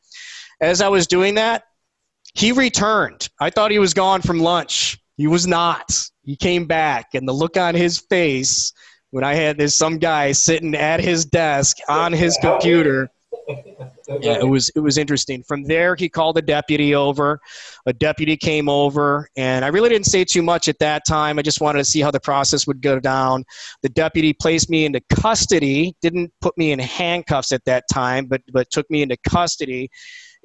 as 0.62 0.82
I 0.82 0.90
was 0.90 1.08
doing 1.08 1.36
that, 1.36 1.64
he 2.34 2.52
returned. 2.52 3.30
I 3.40 3.50
thought 3.50 3.72
he 3.72 3.80
was 3.80 3.94
gone 3.94 4.22
from 4.22 4.40
lunch. 4.40 5.00
He 5.18 5.28
was 5.28 5.48
not. 5.48 5.98
He 6.24 6.36
came 6.36 6.66
back, 6.66 7.14
and 7.14 7.28
the 7.28 7.34
look 7.34 7.56
on 7.56 7.76
his 7.76 8.00
face 8.00 8.74
when 9.12 9.24
I 9.24 9.36
had 9.36 9.58
this 9.58 9.76
some 9.76 10.00
guy 10.00 10.34
sitting 10.34 10.76
at 10.76 11.00
his 11.00 11.26
desk 11.26 11.78
on 11.88 12.12
his 12.12 12.38
computer 12.42 13.10
yeah, 14.22 14.40
it 14.40 14.48
was 14.48 14.70
it 14.76 14.80
was 14.80 14.98
interesting. 14.98 15.44
From 15.44 15.64
there, 15.64 15.96
he 15.96 16.10
called 16.10 16.38
a 16.38 16.42
deputy 16.42 16.96
over. 16.96 17.40
A 17.86 17.94
deputy 17.94 18.36
came 18.38 18.68
over, 18.68 19.30
and 19.36 19.64
I 19.64 19.68
really 19.70 19.90
didn't 19.90 20.08
say 20.08 20.24
too 20.24 20.42
much 20.42 20.68
at 20.68 20.80
that 20.80 21.04
time. 21.08 21.38
I 21.38 21.42
just 21.42 21.62
wanted 21.62 21.80
to 21.80 21.86
see 21.86 22.02
how 22.02 22.12
the 22.12 22.20
process 22.20 22.66
would 22.66 22.82
go 22.82 23.00
down. 23.00 23.44
The 23.82 23.90
deputy 23.90 24.34
placed 24.34 24.70
me 24.70 24.86
into 24.86 25.02
custody. 25.10 25.96
Didn't 26.02 26.32
put 26.42 26.58
me 26.58 26.72
in 26.72 26.80
handcuffs 26.80 27.52
at 27.52 27.64
that 27.66 27.84
time, 27.92 28.26
but 28.26 28.42
but 28.52 28.70
took 28.72 28.90
me 28.90 29.02
into 29.02 29.18
custody 29.28 29.90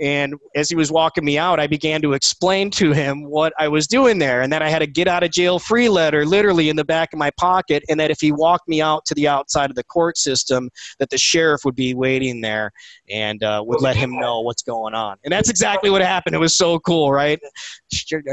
and 0.01 0.35
as 0.55 0.71
he 0.71 0.77
was 0.77 0.91
walking 0.91 1.25
me 1.25 1.37
out, 1.37 1.61
I 1.61 1.67
began 1.67 2.01
to 2.03 2.15
explain 2.15 2.71
to 2.73 2.93
him 2.93 3.25
what 3.25 3.53
I 3.59 3.69
was 3.69 3.87
doing 3.87 4.19
there 4.19 4.41
and 4.41 4.51
that 4.53 4.63
I 4.63 4.71
had 4.71 4.81
a 4.81 4.87
get 4.87 5.07
out 5.09 5.23
of 5.23 5.31
jail 5.31 5.59
free 5.59 5.91
letter 5.91 6.25
literally 6.25 6.71
in 6.71 6.77
the 6.77 6.85
back 6.85 7.13
of 7.13 7.19
my 7.19 7.31
pocket 7.39 7.85
and 7.89 8.01
that 8.01 8.11
if 8.11 8.21
he 8.21 8.33
walked 8.33 8.67
me 8.67 8.81
out 8.81 9.05
to 9.07 9.15
the 9.15 9.29
outside 9.29 9.69
of 9.69 9.77
the 9.77 9.85
court 9.85 10.17
system, 10.17 10.71
that 10.99 11.11
the 11.11 11.19
sheriff 11.19 11.61
would 11.65 11.75
be 11.75 11.93
waiting 11.93 12.41
there 12.41 12.71
and 13.11 13.43
uh, 13.43 13.63
would 13.67 13.83
let 13.83 13.95
him 13.95 14.19
know 14.19 14.41
what's 14.41 14.63
going 14.63 14.95
on. 14.95 15.19
And 15.25 15.33
that's 15.33 15.51
exactly 15.51 15.91
what 15.91 16.01
happened. 16.01 16.35
It 16.35 16.39
was 16.39 16.57
so 16.57 16.79
cool, 16.79 17.13
right? 17.13 17.39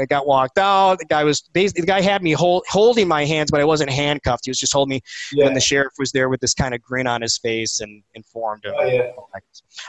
I 0.00 0.06
got 0.06 0.26
walked 0.26 0.58
out. 0.58 0.98
The 1.00 1.04
guy 1.04 1.24
was 1.24 1.42
basically, 1.52 1.82
the 1.82 1.86
guy 1.86 2.00
had 2.00 2.22
me 2.22 2.32
hold, 2.32 2.64
holding 2.68 3.08
my 3.08 3.26
hands, 3.26 3.50
but 3.50 3.60
I 3.60 3.64
wasn't 3.64 3.90
handcuffed. 3.90 4.46
He 4.46 4.50
was 4.50 4.58
just 4.58 4.72
holding 4.72 4.90
me. 4.96 5.00
Yeah. 5.32 5.46
And 5.46 5.56
the 5.56 5.60
sheriff 5.60 5.92
was 5.98 6.12
there 6.12 6.30
with 6.30 6.40
this 6.40 6.54
kind 6.54 6.74
of 6.74 6.82
grin 6.82 7.06
on 7.06 7.20
his 7.20 7.36
face 7.36 7.80
and 7.80 8.02
informed 8.14 8.64
him. 8.64 8.74
Oh, 8.78 8.86
yeah. 8.86 9.10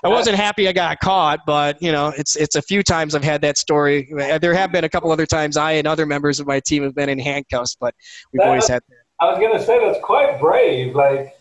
I 0.03 0.09
wasn't 0.09 0.35
happy 0.35 0.67
I 0.67 0.73
got 0.73 0.99
caught, 0.99 1.45
but 1.45 1.68
but 1.69 1.81
you 1.83 1.91
know, 1.91 2.11
it's 2.17 2.35
it's 2.35 2.55
a 2.55 2.63
few 2.63 2.81
times 2.81 3.13
I've 3.13 3.23
had 3.23 3.41
that 3.41 3.55
story. 3.55 4.11
There 4.41 4.55
have 4.55 4.71
been 4.71 4.83
a 4.83 4.89
couple 4.89 5.11
other 5.11 5.27
times 5.27 5.55
I 5.55 5.73
and 5.73 5.87
other 5.87 6.07
members 6.07 6.39
of 6.39 6.47
my 6.47 6.59
team 6.59 6.81
have 6.81 6.95
been 6.95 7.09
in 7.09 7.19
handcuffs, 7.19 7.77
but 7.79 7.93
we've 8.33 8.39
that, 8.39 8.47
always 8.47 8.67
had. 8.67 8.81
That. 8.89 8.95
I 9.21 9.29
was 9.29 9.39
going 9.39 9.55
to 9.55 9.63
say 9.63 9.79
that's 9.79 10.03
quite 10.03 10.39
brave. 10.39 10.95
Like, 10.95 11.35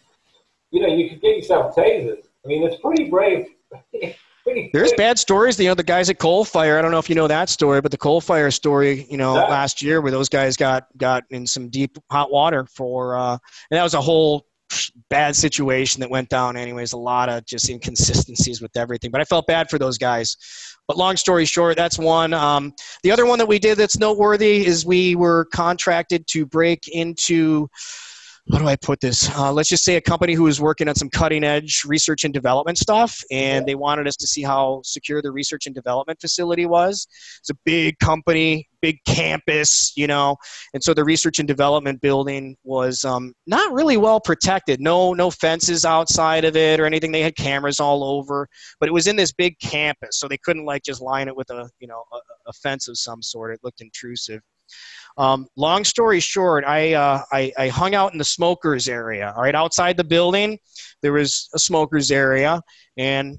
you 0.70 0.82
know, 0.82 0.94
you 0.94 1.08
could 1.08 1.22
get 1.22 1.36
yourself 1.36 1.74
tasered. 1.74 2.18
I 2.44 2.48
mean, 2.48 2.62
it's 2.62 2.78
pretty 2.82 3.08
brave. 3.08 3.46
There's 4.72 4.92
bad 4.94 5.18
stories. 5.18 5.58
You 5.58 5.68
know, 5.68 5.74
the 5.74 5.82
guys 5.82 6.10
at 6.10 6.18
Coalfire. 6.18 6.78
I 6.78 6.82
don't 6.82 6.90
know 6.90 6.98
if 6.98 7.08
you 7.08 7.14
know 7.14 7.28
that 7.28 7.48
story, 7.48 7.80
but 7.80 7.90
the 7.90 7.98
Coalfire 7.98 8.52
story. 8.52 9.06
You 9.10 9.16
know, 9.16 9.34
last 9.34 9.80
year 9.80 10.02
where 10.02 10.12
those 10.12 10.28
guys 10.28 10.58
got 10.58 10.88
got 10.98 11.24
in 11.30 11.46
some 11.46 11.70
deep 11.70 11.96
hot 12.10 12.30
water 12.30 12.66
for, 12.66 13.16
uh, 13.16 13.32
and 13.32 13.78
that 13.78 13.82
was 13.82 13.94
a 13.94 14.00
whole 14.00 14.46
bad 15.09 15.35
situation 15.35 16.00
that 16.00 16.11
went 16.11 16.28
down 16.28 16.57
anyways 16.57 16.92
a 16.92 16.98
lot 16.98 17.28
of 17.28 17.44
just 17.46 17.70
inconsistencies 17.70 18.61
with 18.61 18.76
everything 18.76 19.11
but 19.11 19.20
i 19.20 19.24
felt 19.24 19.46
bad 19.46 19.70
for 19.70 19.78
those 19.78 19.98
guys. 19.98 20.37
But 20.87 20.96
long 20.96 21.16
story 21.16 21.44
short 21.44 21.76
that's 21.76 21.98
one. 21.98 22.33
Um, 22.33 22.72
the 23.02 23.11
other 23.11 23.26
one 23.26 23.38
that 23.38 23.46
we 23.46 23.59
did 23.59 23.76
that's 23.76 23.98
noteworthy 23.98 24.64
is 24.64 24.87
we 24.87 25.16
were 25.16 25.44
contracted 25.52 26.26
to 26.28 26.46
break 26.46 26.88
into 26.88 27.68
how 28.52 28.58
do 28.58 28.66
I 28.66 28.76
put 28.76 29.00
this? 29.00 29.28
Uh, 29.37 29.52
let's 29.52 29.68
just 29.68 29.84
say 29.84 29.96
a 29.96 30.00
company 30.00 30.32
who 30.32 30.44
was 30.44 30.61
working 30.61 30.88
on 30.88 30.94
some 30.94 31.11
cutting 31.11 31.44
edge 31.44 31.82
research 31.84 32.24
and 32.24 32.32
development 32.32 32.78
stuff, 32.78 33.22
and 33.30 33.66
they 33.66 33.74
wanted 33.74 34.08
us 34.08 34.16
to 34.16 34.26
see 34.26 34.42
how 34.42 34.80
secure 34.84 35.20
the 35.20 35.30
research 35.30 35.66
and 35.66 35.74
development 35.74 36.20
facility 36.20 36.64
was. 36.64 37.06
It's 37.40 37.50
a 37.50 37.54
big 37.64 37.98
company, 37.98 38.66
big 38.80 38.98
campus, 39.06 39.92
you 39.96 40.06
know, 40.06 40.37
and 40.72 40.82
so 40.82 40.94
the 40.94 41.04
research 41.04 41.38
and 41.38 41.46
development 41.46 42.00
building 42.00 42.56
was 42.64 43.04
um, 43.04 43.34
not 43.46 43.72
really 43.72 43.98
well 43.98 44.20
protected. 44.20 44.80
No, 44.80 45.12
no 45.12 45.30
fences 45.30 45.84
outside 45.84 46.44
of 46.44 46.56
it 46.56 46.80
or 46.80 46.87
anything. 46.87 47.12
They 47.12 47.22
had 47.22 47.37
cameras 47.37 47.80
all 47.80 48.02
over, 48.02 48.48
but 48.80 48.88
it 48.88 48.92
was 48.92 49.06
in 49.06 49.16
this 49.16 49.32
big 49.32 49.58
campus, 49.58 50.18
so 50.18 50.26
they 50.26 50.38
couldn't 50.38 50.64
like 50.64 50.82
just 50.84 51.02
line 51.02 51.28
it 51.28 51.37
with 51.37 51.50
a 51.50 51.68
you 51.80 51.88
know 51.88 52.02
a, 52.12 52.16
a 52.46 52.52
fence 52.54 52.88
of 52.88 52.98
some 52.98 53.22
sort. 53.22 53.52
It 53.52 53.61
looked 53.62 53.82
intrusive. 53.82 54.40
Um, 55.18 55.48
long 55.57 55.85
story 55.85 56.20
short, 56.20 56.64
I, 56.64 56.94
uh, 56.94 57.22
I, 57.33 57.52
I 57.59 57.68
hung 57.68 57.94
out 57.94 58.12
in 58.12 58.18
the 58.18 58.24
smokers 58.24 58.88
area. 58.88 59.35
All 59.37 59.42
right, 59.42 59.54
outside 59.54 59.96
the 59.96 60.04
building, 60.04 60.59
there 61.02 61.12
was 61.12 61.48
a 61.54 61.59
smokers 61.59 62.11
area, 62.11 62.62
and 62.96 63.38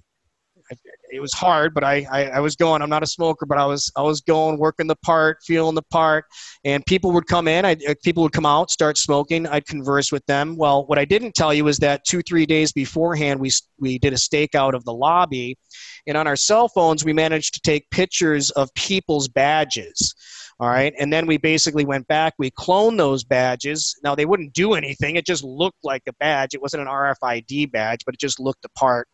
it 1.12 1.20
was 1.20 1.34
hard, 1.34 1.74
but 1.74 1.84
I, 1.84 2.06
I, 2.12 2.26
I, 2.26 2.40
was 2.40 2.56
going. 2.56 2.82
I'm 2.82 2.90
not 2.90 3.02
a 3.02 3.08
smoker, 3.08 3.46
but 3.46 3.58
I 3.58 3.66
was 3.66 3.92
I 3.96 4.02
was 4.02 4.22
going, 4.22 4.60
working 4.60 4.88
the 4.88 4.96
part, 4.98 5.40
feeling 5.44 5.76
the 5.76 5.82
part, 5.84 6.26
and 6.64 6.86
people 6.86 7.12
would 7.14 7.26
come 7.28 7.48
in. 7.48 7.66
I 7.66 7.76
uh, 7.88 7.96
people 8.04 8.24
would 8.24 8.32
come 8.32 8.46
out, 8.46 8.70
start 8.70 8.98
smoking. 8.98 9.48
I'd 9.48 9.66
converse 9.66 10.12
with 10.12 10.26
them. 10.28 10.56
Well, 10.58 10.86
what 10.86 11.00
I 11.00 11.06
didn't 11.06 11.34
tell 11.34 11.54
you 11.54 11.68
is 11.68 11.78
that 11.80 12.06
two 12.06 12.22
three 12.22 12.46
days 12.46 12.72
beforehand, 12.72 13.40
we 13.40 13.52
we 13.80 13.98
did 13.98 14.14
a 14.14 14.18
stakeout 14.18 14.76
of 14.76 14.86
the 14.86 14.94
lobby, 14.94 15.58
and 16.06 16.16
on 16.16 16.28
our 16.28 16.36
cell 16.36 16.68
phones, 16.68 17.04
we 17.04 17.14
managed 17.14 17.56
to 17.56 17.62
take 17.62 17.90
pictures 17.90 18.52
of 18.52 18.74
people's 18.76 19.28
badges. 19.28 20.14
All 20.60 20.68
right. 20.68 20.94
And 21.00 21.12
then 21.12 21.26
we 21.26 21.38
basically 21.38 21.86
went 21.86 22.06
back, 22.10 22.34
we 22.38 22.52
cloned 22.52 22.98
those 22.98 23.24
badges. 23.24 23.98
Now, 24.04 24.14
they 24.14 24.26
wouldn't 24.26 24.54
do 24.54 24.74
anything. 24.74 25.16
It 25.16 25.26
just 25.26 25.42
looked 25.42 25.78
like 25.84 26.02
a 26.10 26.14
badge. 26.20 26.54
It 26.54 26.62
wasn't 26.62 26.82
an 26.82 26.90
RFID 26.90 27.72
badge, 27.72 28.02
but 28.06 28.14
it 28.14 28.20
just 28.20 28.42
looked 28.42 28.64
the 28.64 28.70
part. 28.70 29.08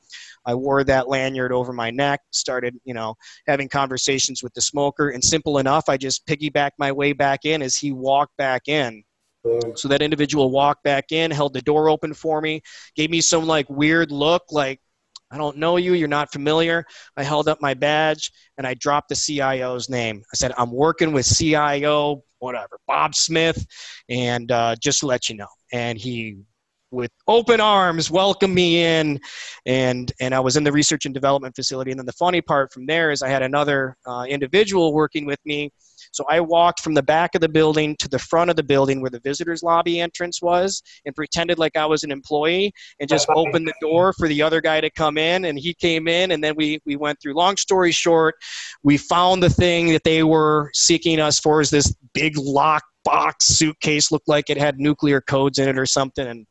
I 0.47 0.55
wore 0.55 0.84
that 0.84 1.08
lanyard 1.08 1.51
over 1.51 1.71
my 1.71 1.91
neck, 1.91 2.21
started, 2.31 2.75
you 2.84 2.95
know, 2.95 3.13
having 3.45 3.69
conversations 3.69 4.41
with 4.41 4.55
the 4.55 4.62
smoker. 4.62 5.10
And 5.10 5.23
simple 5.23 5.60
enough, 5.60 5.84
I 5.88 5.97
just 5.97 6.25
piggybacked 6.25 6.79
my 6.79 6.91
way 6.91 7.13
back 7.13 7.45
in 7.45 7.62
as 7.62 7.75
he 7.75 7.91
walked 7.91 8.36
back 8.38 8.67
in. 8.67 9.03
So 9.75 9.88
that 9.89 10.01
individual 10.01 10.49
walked 10.49 10.84
back 10.84 11.12
in, 11.12 11.29
held 11.29 11.53
the 11.53 11.62
door 11.62 11.89
open 11.89 12.15
for 12.15 12.41
me, 12.41 12.62
gave 12.95 13.12
me 13.12 13.21
some 13.21 13.45
like 13.45 13.69
weird 13.69 14.12
look, 14.12 14.41
like 14.49 14.79
I 15.36 15.38
don't 15.38 15.58
know 15.58 15.76
you. 15.76 15.95
You're 15.95 16.08
not 16.08 16.32
familiar. 16.32 16.86
I 17.17 17.24
held 17.24 17.50
up 17.50 17.62
my 17.62 17.74
badge 17.74 18.32
and 18.58 18.65
I 18.65 18.74
dropped 18.74 19.10
the 19.10 19.15
CIO's 19.15 19.89
name. 19.89 20.24
I 20.34 20.38
said, 20.38 20.54
I'm 20.58 20.71
working 20.71 21.12
with 21.12 21.26
CIO, 21.26 22.24
whatever, 22.39 22.80
Bob 22.88 23.15
Smith, 23.15 23.65
and 24.08 24.50
uh, 24.50 24.78
just 24.82 25.04
let 25.04 25.28
you 25.28 25.36
know. 25.36 25.50
And 25.74 25.98
he 25.98 26.38
with 26.95 27.12
open 27.27 27.60
arms 27.60 28.10
welcome 28.10 28.53
me 28.53 28.84
in. 28.84 29.19
And 29.65 30.12
and 30.19 30.34
i 30.34 30.39
was 30.39 30.58
in 30.58 30.63
the 30.63 30.71
research 30.71 31.05
and 31.05 31.13
development 31.13 31.55
facility. 31.55 31.91
And 31.91 31.99
then 31.99 32.05
the 32.05 32.13
funny 32.13 32.41
part 32.41 32.71
from 32.73 32.86
there 32.86 33.12
is 33.12 33.21
i 33.21 33.29
had 33.29 33.43
another 33.43 33.97
uh, 34.05 34.25
individual 34.27 34.93
working 34.93 35.25
with 35.25 35.39
me. 35.45 35.71
So 36.12 36.23
I 36.29 36.39
walked 36.39 36.81
from 36.81 36.93
the 36.93 37.03
back 37.03 37.36
of 37.36 37.41
the 37.41 37.49
building 37.49 37.95
to 37.97 38.08
the 38.08 38.19
front 38.19 38.49
of 38.49 38.55
the 38.55 38.63
building 38.63 39.01
where 39.01 39.10
the 39.10 39.19
visitors 39.19 39.63
lobby 39.63 39.99
entrance 39.99 40.41
was 40.41 40.81
and 41.05 41.15
pretended 41.15 41.60
like 41.60 41.75
I 41.75 41.86
was 41.86 42.03
an 42.03 42.12
employee 42.12 42.71
and 42.99 43.10
just 43.10 43.27
opened 43.29 43.67
the 43.67 43.73
door 43.81 44.13
for 44.13 44.27
the 44.27 44.41
other 44.41 44.62
guy 44.62 44.81
to 44.81 44.89
come 44.89 45.17
in. 45.17 45.45
And 45.45 45.60
he 45.60 45.73
came 45.73 46.08
in 46.08 46.31
and 46.31 46.43
then 46.43 46.55
we 46.55 46.79
we 46.86 46.95
went 46.95 47.19
through. 47.21 47.36
Long 47.36 47.58
story 47.58 47.91
short 47.91 48.36
we 48.84 48.97
found 48.97 49.41
the 49.41 49.49
thing 49.49 49.89
that 49.89 50.03
they 50.03 50.23
were 50.23 50.69
seeking 50.73 51.19
us 51.19 51.39
for 51.39 51.60
is 51.62 51.69
this 51.69 51.93
big 52.13 52.38
lock 52.38 52.84
box 53.03 53.45
suitcase 53.45 54.12
looked 54.12 54.27
like 54.27 54.49
it 54.49 54.58
had 54.58 54.79
nuclear 54.79 55.21
codes 55.21 55.60
in 55.60 55.69
it 55.69 55.77
or 55.77 55.86
something. 55.86 56.27
And 56.27 56.45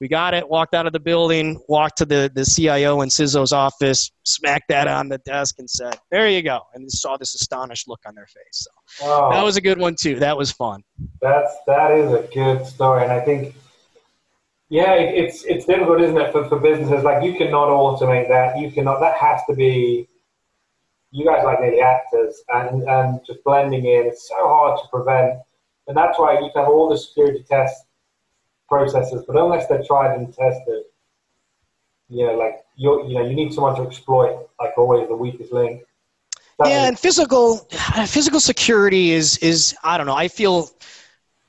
we 0.00 0.08
got 0.08 0.34
it, 0.34 0.48
walked 0.48 0.74
out 0.74 0.86
of 0.86 0.92
the 0.92 1.00
building, 1.00 1.60
walked 1.68 1.98
to 1.98 2.04
the, 2.04 2.30
the 2.34 2.44
CIO 2.44 3.00
and 3.00 3.10
CISO's 3.10 3.52
office, 3.52 4.10
smacked 4.24 4.68
that 4.68 4.88
on 4.88 5.08
the 5.08 5.18
desk, 5.18 5.56
and 5.58 5.68
said, 5.68 5.98
There 6.10 6.28
you 6.28 6.42
go. 6.42 6.60
And 6.74 6.90
saw 6.90 7.16
this 7.16 7.34
astonished 7.34 7.88
look 7.88 8.00
on 8.06 8.14
their 8.14 8.26
face. 8.26 8.66
So 8.86 9.30
that 9.32 9.42
was 9.42 9.56
a 9.56 9.60
good 9.60 9.78
one, 9.78 9.94
too. 9.94 10.18
That 10.18 10.36
was 10.36 10.52
fun. 10.52 10.82
That's, 11.20 11.54
that 11.66 11.92
is 11.92 12.12
a 12.12 12.28
good 12.32 12.66
story. 12.66 13.04
And 13.04 13.12
I 13.12 13.20
think, 13.20 13.54
yeah, 14.68 14.94
it's, 14.94 15.44
it's 15.44 15.64
difficult, 15.64 16.00
isn't 16.00 16.16
it, 16.16 16.32
for, 16.32 16.48
for 16.48 16.58
businesses? 16.60 17.04
Like, 17.04 17.24
you 17.24 17.34
cannot 17.34 17.68
automate 17.68 18.28
that. 18.28 18.58
You 18.58 18.70
cannot, 18.70 19.00
that 19.00 19.16
has 19.16 19.40
to 19.48 19.54
be 19.54 20.08
you 21.12 21.24
guys 21.24 21.44
like 21.44 21.58
the 21.60 21.80
actors 21.80 22.42
and, 22.48 22.84
and 22.84 23.20
just 23.26 23.42
blending 23.44 23.84
in. 23.84 24.06
It's 24.06 24.28
so 24.28 24.36
hard 24.38 24.80
to 24.80 24.88
prevent. 24.88 25.40
And 25.88 25.96
that's 25.96 26.18
why 26.18 26.38
you 26.38 26.50
have 26.54 26.68
all 26.68 26.88
the 26.88 26.98
security 26.98 27.44
tests 27.48 27.84
processes, 28.70 29.24
but 29.26 29.36
unless 29.36 29.66
they're 29.66 29.82
tried 29.82 30.16
and 30.16 30.32
tested, 30.32 30.84
you 32.08 32.26
know, 32.26 32.34
like 32.34 32.60
you 32.76 33.06
you 33.06 33.14
know, 33.14 33.26
you 33.26 33.34
need 33.34 33.52
someone 33.52 33.76
to 33.76 33.82
exploit, 33.82 34.48
like 34.58 34.72
always, 34.78 35.08
the 35.08 35.16
weakest 35.16 35.52
link. 35.52 35.82
That 36.58 36.68
yeah, 36.68 36.86
and 36.86 36.98
physical 36.98 37.56
physical 38.06 38.40
security 38.40 39.10
is 39.10 39.36
is 39.38 39.76
I 39.84 39.98
don't 39.98 40.06
know. 40.06 40.16
I 40.16 40.28
feel 40.28 40.70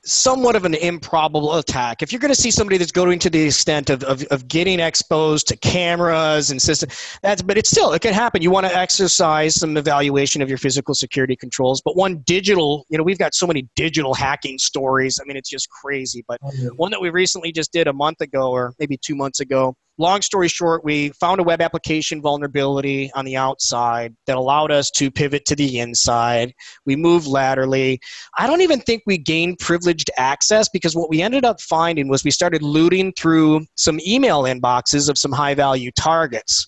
somewhat 0.03 0.55
of 0.55 0.65
an 0.65 0.73
improbable 0.73 1.55
attack. 1.55 2.01
If 2.01 2.11
you're 2.11 2.19
going 2.19 2.33
to 2.33 2.39
see 2.39 2.51
somebody 2.51 2.77
that's 2.77 2.91
going 2.91 3.19
to 3.19 3.29
the 3.29 3.43
extent 3.43 3.89
of, 3.89 4.03
of, 4.03 4.23
of 4.25 4.47
getting 4.47 4.79
exposed 4.79 5.47
to 5.49 5.57
cameras 5.57 6.49
and 6.49 6.61
systems, 6.61 6.93
that's, 7.21 7.41
but 7.41 7.57
it's 7.57 7.69
still, 7.69 7.93
it 7.93 8.01
can 8.01 8.13
happen. 8.13 8.41
You 8.41 8.51
want 8.51 8.65
to 8.65 8.75
exercise 8.75 9.55
some 9.55 9.77
evaluation 9.77 10.41
of 10.41 10.49
your 10.49 10.57
physical 10.57 10.95
security 10.95 11.35
controls. 11.35 11.81
But 11.83 11.95
one 11.95 12.19
digital, 12.25 12.85
you 12.89 12.97
know, 12.97 13.03
we've 13.03 13.19
got 13.19 13.35
so 13.35 13.45
many 13.45 13.69
digital 13.75 14.13
hacking 14.13 14.57
stories. 14.57 15.19
I 15.21 15.25
mean, 15.25 15.37
it's 15.37 15.49
just 15.49 15.69
crazy. 15.69 16.23
But 16.27 16.39
oh, 16.43 16.51
one 16.75 16.91
that 16.91 17.01
we 17.01 17.09
recently 17.09 17.51
just 17.51 17.71
did 17.71 17.87
a 17.87 17.93
month 17.93 18.21
ago 18.21 18.51
or 18.51 18.73
maybe 18.79 18.97
two 18.97 19.15
months 19.15 19.39
ago 19.39 19.75
long 20.01 20.21
story 20.21 20.47
short, 20.47 20.83
we 20.83 21.09
found 21.11 21.39
a 21.39 21.43
web 21.43 21.61
application 21.61 22.21
vulnerability 22.21 23.11
on 23.15 23.23
the 23.23 23.37
outside 23.37 24.15
that 24.25 24.35
allowed 24.35 24.71
us 24.71 24.89
to 24.91 25.11
pivot 25.11 25.45
to 25.45 25.55
the 25.55 25.79
inside. 25.79 26.53
We 26.85 26.95
moved 26.95 27.27
laterally. 27.27 28.01
I 28.37 28.47
don't 28.47 28.61
even 28.61 28.79
think 28.81 29.03
we 29.05 29.17
gained 29.17 29.59
privileged 29.59 30.09
access 30.17 30.67
because 30.69 30.95
what 30.95 31.09
we 31.09 31.21
ended 31.21 31.45
up 31.45 31.61
finding 31.61 32.09
was 32.09 32.23
we 32.23 32.31
started 32.31 32.63
looting 32.63 33.13
through 33.13 33.65
some 33.75 33.99
email 34.05 34.43
inboxes 34.43 35.09
of 35.09 35.17
some 35.17 35.31
high 35.31 35.53
value 35.53 35.91
targets. 35.91 36.67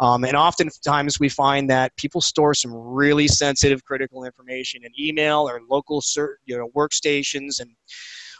Um, 0.00 0.24
and 0.24 0.36
oftentimes 0.36 1.18
we 1.20 1.28
find 1.28 1.68
that 1.70 1.96
people 1.96 2.20
store 2.20 2.54
some 2.54 2.72
really 2.72 3.28
sensitive 3.28 3.84
critical 3.84 4.24
information 4.24 4.82
in 4.84 4.92
email 4.98 5.48
or 5.48 5.60
local 5.68 6.02
you 6.46 6.56
know, 6.56 6.68
workstations 6.76 7.60
and 7.60 7.70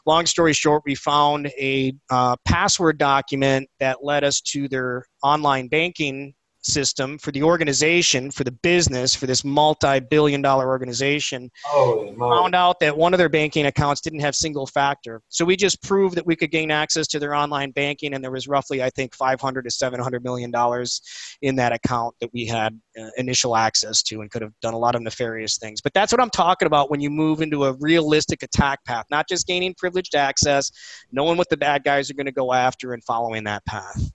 long 0.08 0.24
story 0.24 0.54
short, 0.54 0.82
we 0.86 0.94
found 0.94 1.48
a 1.58 1.92
uh, 2.10 2.34
password 2.46 2.96
document 2.98 3.68
that 3.78 4.02
led 4.02 4.24
us 4.24 4.40
to 4.40 4.66
their 4.66 5.04
online 5.22 5.68
banking 5.68 6.32
system 6.62 7.18
for 7.18 7.32
the 7.32 7.42
organization, 7.42 8.30
for 8.30 8.44
the 8.44 8.52
business, 8.52 9.14
for 9.14 9.26
this 9.26 9.44
multi-billion 9.44 10.42
dollar 10.42 10.68
organization, 10.68 11.50
oh, 11.66 12.14
found 12.18 12.54
out 12.54 12.80
that 12.80 12.96
one 12.96 13.14
of 13.14 13.18
their 13.18 13.28
banking 13.28 13.66
accounts 13.66 14.00
didn't 14.00 14.20
have 14.20 14.34
single 14.34 14.66
factor. 14.66 15.20
So 15.28 15.44
we 15.44 15.56
just 15.56 15.82
proved 15.82 16.16
that 16.16 16.26
we 16.26 16.36
could 16.36 16.50
gain 16.50 16.70
access 16.70 17.06
to 17.08 17.18
their 17.18 17.34
online 17.34 17.70
banking, 17.70 18.14
and 18.14 18.22
there 18.22 18.30
was 18.30 18.48
roughly, 18.48 18.82
I 18.82 18.90
think, 18.90 19.14
500 19.14 19.62
to 19.62 19.70
700 19.70 20.22
million 20.22 20.50
dollars 20.50 21.00
in 21.42 21.56
that 21.56 21.72
account 21.72 22.14
that 22.20 22.30
we 22.32 22.46
had 22.46 22.78
uh, 22.98 23.08
initial 23.16 23.56
access 23.56 24.02
to, 24.04 24.20
and 24.20 24.30
could 24.30 24.42
have 24.42 24.52
done 24.60 24.74
a 24.74 24.78
lot 24.78 24.94
of 24.94 25.02
nefarious 25.02 25.58
things. 25.58 25.80
But 25.80 25.94
that's 25.94 26.12
what 26.12 26.20
I'm 26.20 26.30
talking 26.30 26.66
about 26.66 26.90
when 26.90 27.00
you 27.00 27.10
move 27.10 27.40
into 27.40 27.64
a 27.64 27.72
realistic 27.74 28.42
attack 28.42 28.84
path, 28.84 29.06
not 29.10 29.28
just 29.28 29.46
gaining 29.46 29.74
privileged 29.74 30.14
access, 30.14 30.70
knowing 31.12 31.36
what 31.36 31.48
the 31.48 31.56
bad 31.56 31.84
guys 31.84 32.10
are 32.10 32.14
going 32.14 32.26
to 32.26 32.32
go 32.32 32.52
after, 32.52 32.92
and 32.92 33.02
following 33.04 33.44
that 33.44 33.64
path. 33.64 34.10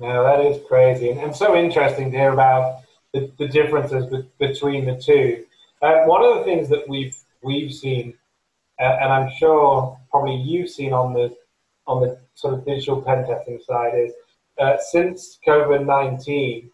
No, 0.00 0.22
that 0.22 0.40
is 0.46 0.60
crazy, 0.68 1.10
and, 1.10 1.18
and 1.18 1.34
so 1.34 1.56
interesting 1.56 2.12
to 2.12 2.16
hear 2.16 2.32
about 2.32 2.82
the, 3.12 3.32
the 3.38 3.48
differences 3.48 4.06
be, 4.06 4.24
between 4.38 4.84
the 4.84 4.96
two. 4.96 5.44
Uh, 5.82 6.04
one 6.04 6.24
of 6.24 6.38
the 6.38 6.44
things 6.44 6.68
that 6.68 6.88
we've 6.88 7.16
we've 7.42 7.72
seen, 7.72 8.14
uh, 8.80 8.96
and 9.00 9.12
I'm 9.12 9.30
sure 9.38 9.98
probably 10.10 10.36
you've 10.36 10.70
seen 10.70 10.92
on 10.92 11.14
the 11.14 11.36
on 11.86 12.02
the 12.02 12.18
sort 12.34 12.54
of 12.54 12.64
digital 12.64 13.02
pen 13.02 13.26
testing 13.26 13.58
side, 13.66 13.94
is 13.96 14.12
uh, 14.60 14.76
since 14.78 15.38
COVID 15.46 15.84
nineteen, 15.84 16.70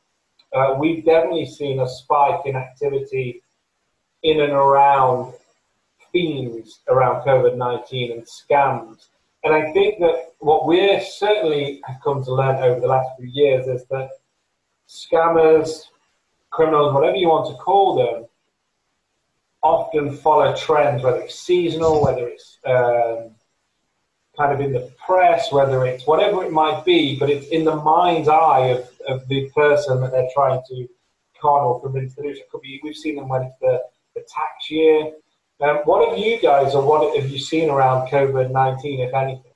uh, 0.53 0.75
we've 0.79 1.05
definitely 1.05 1.47
seen 1.47 1.81
a 1.81 1.89
spike 1.89 2.43
in 2.45 2.57
activity 2.57 3.43
in 4.23 4.41
and 4.41 4.53
around 4.53 5.33
themes 6.13 6.81
around 6.89 7.25
COVID 7.25 7.57
nineteen 7.57 8.13
and 8.13 8.23
scams. 8.25 9.07
And 9.45 9.55
I 9.55 9.73
think 9.73 9.99
that 10.01 10.33
what 10.39 10.67
we 10.67 11.01
certainly 11.01 11.83
have 11.85 11.97
come 12.03 12.25
to 12.25 12.35
learn 12.35 12.57
over 12.57 12.81
the 12.81 12.87
last 12.87 13.11
few 13.19 13.29
years 13.29 13.67
is 13.67 13.87
that 13.91 14.09
scammers, 14.89 15.85
criminals, 16.51 16.95
whatever 16.95 17.17
you 17.17 17.29
want 17.29 17.49
to 17.49 17.63
call 17.63 17.95
them, 17.97 18.27
often 19.63 20.17
follow 20.17 20.57
trends, 20.57 21.03
whether 21.03 21.21
it's 21.21 21.39
seasonal, 21.39 22.03
whether 22.03 22.27
it's 22.29 22.59
um, 22.65 23.31
kind 24.37 24.53
of 24.53 24.61
in 24.61 24.73
the 24.73 24.91
press, 25.05 25.53
whether 25.53 25.85
it's 25.85 26.07
whatever 26.07 26.43
it 26.43 26.53
might 26.53 26.85
be, 26.85 27.19
but 27.19 27.29
it's 27.31 27.49
in 27.49 27.65
the 27.65 27.77
mind's 27.77 28.29
eye 28.29 28.69
of, 28.69 28.89
of 29.09 29.29
the 29.29 29.51
person 29.55 30.01
that 30.01 30.11
they're 30.11 30.29
trying 30.35 30.61
to 30.69 30.89
con 31.41 31.63
or 31.65 31.83
convince. 31.83 32.15
It 32.17 32.49
could 32.51 32.63
be, 32.63 32.81
we've 32.83 32.97
seen 32.97 33.17
them 33.17 33.29
when 33.29 33.43
it's 33.43 33.57
the, 33.61 33.81
the 34.15 34.21
tax 34.21 34.71
year, 34.71 35.13
um, 35.61 35.77
what 35.85 36.09
have 36.09 36.19
you 36.19 36.41
guys, 36.41 36.75
or 36.75 36.85
what 36.87 37.17
have 37.17 37.31
you 37.31 37.39
seen 37.39 37.71
around 37.71 38.09
COVID 38.09 38.51
19, 38.51 39.01
if 39.01 39.15
anything? 39.15 39.53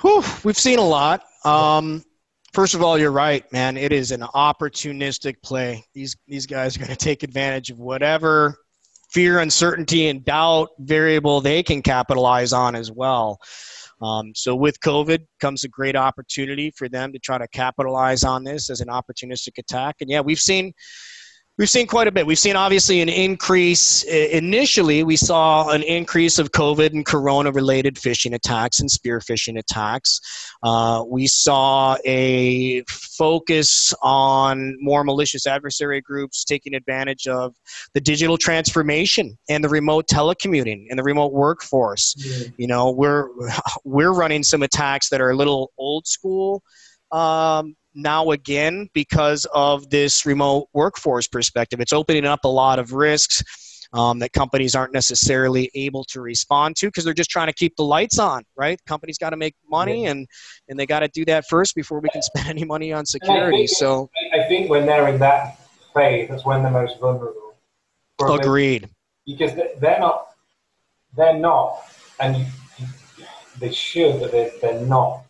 Whew, 0.00 0.22
we've 0.44 0.58
seen 0.58 0.78
a 0.78 0.86
lot. 0.86 1.24
Um, 1.44 2.04
first 2.52 2.74
of 2.74 2.82
all, 2.82 2.98
you're 2.98 3.12
right, 3.12 3.50
man. 3.52 3.76
It 3.76 3.92
is 3.92 4.12
an 4.12 4.20
opportunistic 4.20 5.36
play. 5.42 5.84
These 5.94 6.16
these 6.26 6.46
guys 6.46 6.76
are 6.76 6.80
going 6.80 6.90
to 6.90 6.96
take 6.96 7.22
advantage 7.22 7.70
of 7.70 7.78
whatever 7.78 8.56
fear, 9.10 9.38
uncertainty, 9.38 10.08
and 10.08 10.24
doubt 10.24 10.70
variable 10.78 11.40
they 11.40 11.62
can 11.62 11.80
capitalize 11.82 12.52
on 12.52 12.74
as 12.74 12.90
well. 12.90 13.38
Um, 14.02 14.32
so 14.34 14.54
with 14.54 14.78
COVID 14.80 15.26
comes 15.40 15.64
a 15.64 15.68
great 15.68 15.96
opportunity 15.96 16.70
for 16.76 16.88
them 16.88 17.12
to 17.12 17.18
try 17.18 17.38
to 17.38 17.48
capitalize 17.48 18.24
on 18.24 18.44
this 18.44 18.68
as 18.68 18.80
an 18.80 18.88
opportunistic 18.88 19.56
attack. 19.58 19.96
And 20.00 20.10
yeah, 20.10 20.20
we've 20.20 20.38
seen 20.38 20.74
We've 21.58 21.70
seen 21.70 21.86
quite 21.86 22.06
a 22.06 22.12
bit. 22.12 22.26
We've 22.26 22.38
seen 22.38 22.54
obviously 22.54 23.00
an 23.00 23.08
increase. 23.08 24.02
Initially, 24.02 25.04
we 25.04 25.16
saw 25.16 25.70
an 25.70 25.82
increase 25.82 26.38
of 26.38 26.52
COVID 26.52 26.92
and 26.92 27.06
corona 27.06 27.50
related 27.50 27.94
phishing 27.94 28.34
attacks 28.34 28.78
and 28.78 28.90
spear 28.90 29.20
phishing 29.20 29.58
attacks. 29.58 30.20
Uh, 30.62 31.02
we 31.08 31.26
saw 31.26 31.96
a 32.04 32.82
focus 32.88 33.94
on 34.02 34.76
more 34.80 35.02
malicious 35.02 35.46
adversary 35.46 36.02
groups 36.02 36.44
taking 36.44 36.74
advantage 36.74 37.26
of 37.26 37.54
the 37.94 38.02
digital 38.02 38.36
transformation 38.36 39.38
and 39.48 39.64
the 39.64 39.68
remote 39.70 40.06
telecommuting 40.08 40.84
and 40.90 40.98
the 40.98 41.02
remote 41.02 41.32
workforce. 41.32 42.16
Mm-hmm. 42.16 42.52
You 42.58 42.66
know, 42.66 42.90
we're, 42.90 43.28
we're 43.84 44.12
running 44.12 44.42
some 44.42 44.62
attacks 44.62 45.08
that 45.08 45.22
are 45.22 45.30
a 45.30 45.36
little 45.36 45.72
old 45.78 46.06
school. 46.06 46.62
Um, 47.12 47.76
now 47.96 48.30
again 48.30 48.88
because 48.92 49.46
of 49.54 49.88
this 49.90 50.26
remote 50.26 50.68
workforce 50.72 51.26
perspective. 51.26 51.80
It's 51.80 51.92
opening 51.92 52.26
up 52.26 52.44
a 52.44 52.48
lot 52.48 52.78
of 52.78 52.92
risks 52.92 53.42
um, 53.92 54.18
that 54.18 54.32
companies 54.32 54.74
aren't 54.74 54.92
necessarily 54.92 55.70
able 55.74 56.04
to 56.04 56.20
respond 56.20 56.76
to 56.76 56.86
because 56.86 57.04
they're 57.04 57.14
just 57.14 57.30
trying 57.30 57.46
to 57.46 57.52
keep 57.52 57.74
the 57.76 57.84
lights 57.84 58.18
on, 58.18 58.44
right? 58.56 58.78
Companies 58.86 59.18
got 59.18 59.30
to 59.30 59.36
make 59.36 59.54
money 59.70 60.06
and, 60.06 60.26
and 60.68 60.78
they 60.78 60.86
got 60.86 61.00
to 61.00 61.08
do 61.08 61.24
that 61.24 61.46
first 61.48 61.74
before 61.74 62.00
we 62.00 62.08
can 62.10 62.22
spend 62.34 62.48
any 62.48 62.64
money 62.64 62.92
on 62.92 63.06
security. 63.06 63.62
I 63.62 63.66
so 63.66 64.10
I 64.34 64.46
think 64.48 64.70
when 64.70 64.86
they're 64.86 65.08
in 65.08 65.18
that 65.20 65.58
phase, 65.94 66.28
that's 66.28 66.44
when 66.44 66.62
they're 66.62 66.70
most 66.70 67.00
vulnerable. 67.00 67.54
Agreed. 68.20 68.88
because 69.26 69.54
they're 69.54 69.98
not, 69.98 70.28
they're 71.16 71.38
not, 71.38 71.82
and 72.18 72.46
they 73.58 73.72
should, 73.72 74.20
but 74.20 74.32
they're, 74.32 74.50
they're 74.62 74.80
not 74.80 75.25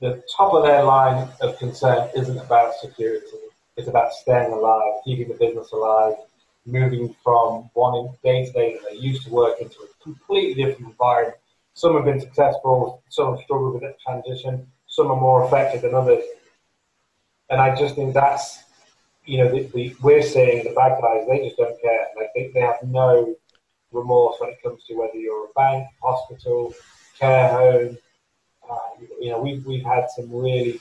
the 0.00 0.22
top 0.34 0.54
of 0.54 0.64
their 0.64 0.82
line 0.82 1.28
of 1.40 1.58
concern 1.58 2.08
isn't 2.16 2.38
about 2.38 2.74
security. 2.74 3.26
It's 3.76 3.88
about 3.88 4.12
staying 4.12 4.52
alive, 4.52 4.94
keeping 5.04 5.28
the 5.28 5.34
business 5.34 5.72
alive, 5.72 6.14
moving 6.66 7.14
from 7.22 7.70
one 7.74 8.08
day 8.24 8.46
to 8.46 8.52
day 8.52 8.74
that 8.74 8.90
they 8.90 8.96
used 8.96 9.24
to 9.24 9.30
work 9.30 9.60
into 9.60 9.76
a 9.80 10.02
completely 10.02 10.62
different 10.62 10.90
environment. 10.90 11.36
Some 11.74 11.94
have 11.94 12.04
been 12.04 12.20
successful, 12.20 13.02
some 13.08 13.34
have 13.34 13.44
struggled 13.44 13.74
with 13.74 13.82
that 13.82 14.00
transition, 14.00 14.66
some 14.86 15.10
are 15.10 15.20
more 15.20 15.44
affected 15.44 15.82
than 15.82 15.94
others. 15.94 16.24
And 17.48 17.60
I 17.60 17.74
just 17.76 17.94
think 17.94 18.14
that's, 18.14 18.62
you 19.24 19.38
know, 19.38 19.50
the, 19.50 19.62
the, 19.74 19.96
we're 20.02 20.22
seeing 20.22 20.64
the 20.64 20.70
bad 20.70 21.00
guys, 21.00 21.26
they 21.28 21.44
just 21.44 21.56
don't 21.56 21.80
care. 21.80 22.06
Like 22.16 22.30
they, 22.34 22.50
they 22.54 22.60
have 22.60 22.82
no 22.82 23.34
remorse 23.92 24.36
when 24.38 24.50
it 24.50 24.62
comes 24.62 24.84
to 24.84 24.94
whether 24.94 25.16
you're 25.16 25.46
a 25.46 25.52
bank, 25.54 25.88
hospital, 26.02 26.74
care 27.18 27.48
home. 27.48 27.98
Uh, 28.70 28.76
you 29.20 29.30
know, 29.30 29.40
we've, 29.40 29.64
we've 29.66 29.84
had 29.84 30.06
some 30.14 30.30
really 30.30 30.80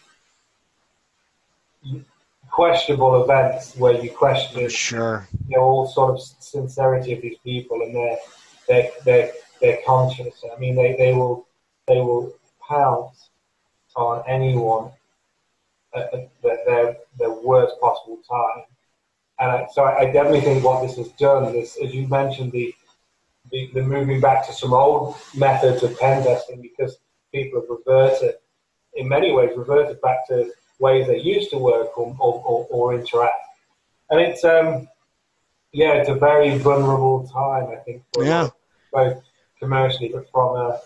questionable 2.50 3.24
events 3.24 3.76
where 3.78 3.94
you 3.94 4.12
question 4.12 4.70
sure. 4.70 5.28
you 5.48 5.58
know, 5.58 5.64
all 5.64 5.88
sort 5.88 6.12
of 6.16 6.22
sincerity 6.22 7.14
of 7.14 7.22
these 7.22 7.38
people 7.44 7.82
and 7.82 7.96
their 7.96 8.18
their 8.68 8.90
their, 9.06 9.32
their 9.62 9.80
conscience. 9.86 10.44
I 10.56 10.60
mean, 10.60 10.76
they, 10.76 10.96
they 10.98 11.14
will 11.14 11.48
they 11.88 12.02
will 12.02 12.34
pounce 12.68 13.30
on 13.96 14.24
anyone 14.28 14.92
at, 15.96 16.14
at 16.14 16.32
their 16.42 16.98
their 17.18 17.32
worst 17.32 17.80
possible 17.80 18.20
time. 18.30 18.66
And 19.40 19.68
so 19.72 19.86
I 19.86 20.06
definitely 20.06 20.42
think 20.42 20.64
what 20.64 20.86
this 20.86 20.98
has 20.98 21.08
done 21.14 21.56
is, 21.56 21.78
as 21.82 21.94
you 21.94 22.08
mentioned, 22.10 22.52
the, 22.52 22.76
the, 23.52 23.70
the 23.74 23.82
moving 23.82 24.20
back 24.20 24.46
to 24.48 24.54
some 24.54 24.74
old 24.74 25.16
methods 25.34 25.82
of 25.82 25.98
pen 25.98 26.26
testing 26.26 26.62
because 26.62 26.98
people 27.34 27.61
have 27.61 27.69
reverted, 27.69 28.36
in 28.95 29.07
many 29.07 29.32
ways, 29.32 29.51
reverted 29.55 30.01
back 30.01 30.27
to 30.27 30.51
ways 30.80 31.07
they 31.07 31.19
used 31.19 31.49
to 31.51 31.57
work 31.57 31.97
or, 31.97 32.15
or, 32.19 32.43
or, 32.45 32.67
or 32.69 32.93
interact. 32.95 33.34
And 34.09 34.19
it's, 34.19 34.43
um, 34.43 34.88
yeah, 35.71 35.93
it's 35.93 36.09
a 36.09 36.15
very 36.15 36.57
vulnerable 36.57 37.27
time, 37.27 37.67
I 37.69 37.75
think, 37.84 38.03
for 38.13 38.23
yeah. 38.23 38.49
both 38.91 39.21
commercially, 39.59 40.09
but 40.09 40.30
from 40.32 40.55
a, 40.55 40.80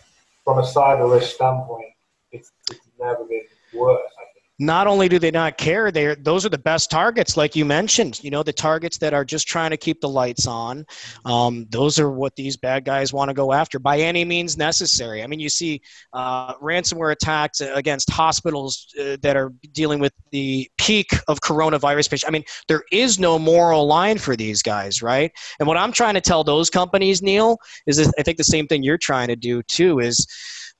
from 0.43 0.59
a 0.59 0.63
cyber 0.63 1.09
risk 1.11 1.35
standpoint, 1.35 1.93
it's, 2.31 2.51
it's 2.69 2.87
never 2.99 3.23
been 3.23 3.43
worse, 3.73 4.11
not 4.59 4.87
only 4.87 5.09
do 5.09 5.17
they 5.17 5.31
not 5.31 5.57
care 5.57 5.91
they 5.91 6.15
those 6.15 6.45
are 6.45 6.49
the 6.49 6.57
best 6.57 6.91
targets 6.91 7.35
like 7.35 7.55
you 7.55 7.65
mentioned 7.65 8.23
you 8.23 8.29
know 8.29 8.43
the 8.43 8.53
targets 8.53 8.97
that 8.99 9.13
are 9.13 9.25
just 9.25 9.47
trying 9.47 9.71
to 9.71 9.77
keep 9.77 9.99
the 10.01 10.09
lights 10.09 10.47
on. 10.47 10.85
Um, 11.25 11.65
those 11.69 11.99
are 11.99 12.11
what 12.11 12.35
these 12.35 12.55
bad 12.55 12.85
guys 12.85 13.11
want 13.11 13.29
to 13.29 13.33
go 13.33 13.51
after 13.51 13.79
by 13.79 13.99
any 13.99 14.23
means 14.23 14.57
necessary. 14.57 15.23
I 15.23 15.27
mean 15.27 15.39
you 15.39 15.49
see 15.49 15.81
uh, 16.13 16.53
ransomware 16.55 17.11
attacks 17.11 17.61
against 17.61 18.09
hospitals 18.09 18.93
uh, 18.99 19.17
that 19.21 19.35
are 19.35 19.51
dealing 19.71 19.99
with 19.99 20.13
the 20.31 20.69
peak 20.77 21.09
of 21.27 21.39
coronavirus 21.41 22.09
patients 22.09 22.25
i 22.27 22.31
mean 22.31 22.43
there 22.67 22.83
is 22.91 23.19
no 23.19 23.39
moral 23.39 23.87
line 23.87 24.17
for 24.17 24.35
these 24.35 24.61
guys 24.61 25.01
right? 25.01 25.31
And 25.59 25.67
what 25.67 25.77
i'm 25.77 25.91
trying 25.91 26.13
to 26.15 26.21
tell 26.21 26.43
those 26.43 26.69
companies 26.69 27.21
neil 27.21 27.57
is 27.87 27.99
i 28.17 28.23
think 28.23 28.37
the 28.37 28.43
same 28.43 28.67
thing 28.67 28.83
you're 28.83 28.97
trying 28.97 29.27
to 29.27 29.35
do 29.35 29.63
too 29.63 29.99
is 29.99 30.27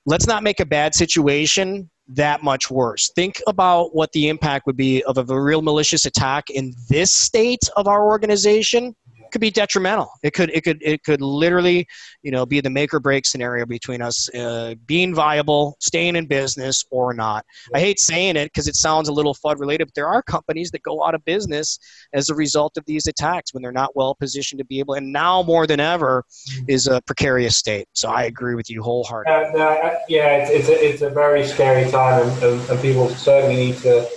let's 0.06 0.28
not 0.28 0.44
make 0.44 0.60
a 0.60 0.66
bad 0.66 0.94
situation 0.96 1.90
that 2.08 2.44
much 2.44 2.70
worse. 2.70 3.12
Think 3.16 3.42
about 3.48 3.96
what 3.96 4.12
the 4.12 4.28
impact 4.28 4.66
would 4.68 4.76
be 4.76 5.04
of 5.04 5.18
a 5.18 5.42
real 5.42 5.62
malicious 5.62 6.06
attack 6.06 6.50
in 6.50 6.74
this 6.90 7.12
state 7.12 7.70
of 7.76 7.88
our 7.88 8.06
organization 8.06 8.96
could 9.34 9.42
be 9.42 9.52
detrimental. 9.52 10.12
It 10.24 10.32
could 10.32 10.50
it 10.52 10.64
could 10.64 10.78
it 10.82 11.04
could 11.04 11.22
literally, 11.22 11.86
you 12.22 12.32
know, 12.32 12.46
be 12.46 12.62
the 12.62 12.70
make 12.70 12.94
or 12.94 13.02
break 13.02 13.26
scenario 13.26 13.66
between 13.66 14.02
us 14.02 14.34
uh, 14.34 14.76
being 14.86 15.14
viable, 15.14 15.76
staying 15.82 16.16
in 16.16 16.28
business, 16.28 16.86
or 16.92 17.14
not. 17.14 17.44
I 17.74 17.80
hate 17.80 18.00
saying 18.00 18.38
it 18.38 18.46
because 18.46 18.70
it 18.70 18.76
sounds 18.76 19.10
a 19.10 19.12
little 19.12 19.34
FUD 19.34 19.60
related, 19.60 19.86
but 19.86 19.96
there 19.96 20.08
are 20.08 20.22
companies 20.22 20.72
that 20.72 20.84
go 20.84 21.04
out 21.04 21.16
of 21.16 21.26
business 21.26 21.80
as 22.14 22.30
a 22.30 22.36
result 22.36 22.78
of 22.78 22.86
these 22.86 23.08
attacks 23.08 23.54
when 23.54 23.62
they're 23.62 23.72
not 23.74 23.96
well 23.96 24.16
positioned 24.16 24.60
to 24.60 24.66
be 24.66 24.80
able. 24.80 24.94
And 24.94 25.12
now 25.12 25.44
more 25.44 25.68
than 25.68 25.80
ever, 25.80 26.24
is 26.68 26.88
a 26.88 27.02
precarious 27.02 27.58
state. 27.58 27.88
So 27.94 28.10
I 28.10 28.24
agree 28.24 28.56
with 28.56 28.70
you 28.70 28.82
wholeheartedly. 28.84 29.34
Uh, 29.34 29.58
no, 29.58 29.98
yeah, 30.08 30.38
it's, 30.38 30.52
it's 30.52 30.70
a, 30.70 30.90
it's 30.90 31.02
a 31.02 31.10
very 31.10 31.46
scary 31.46 31.90
time, 31.90 32.22
and, 32.22 32.44
and, 32.44 32.70
and 32.70 32.80
people 32.82 33.10
certainly 33.10 33.56
need 33.56 33.78
to 33.78 34.08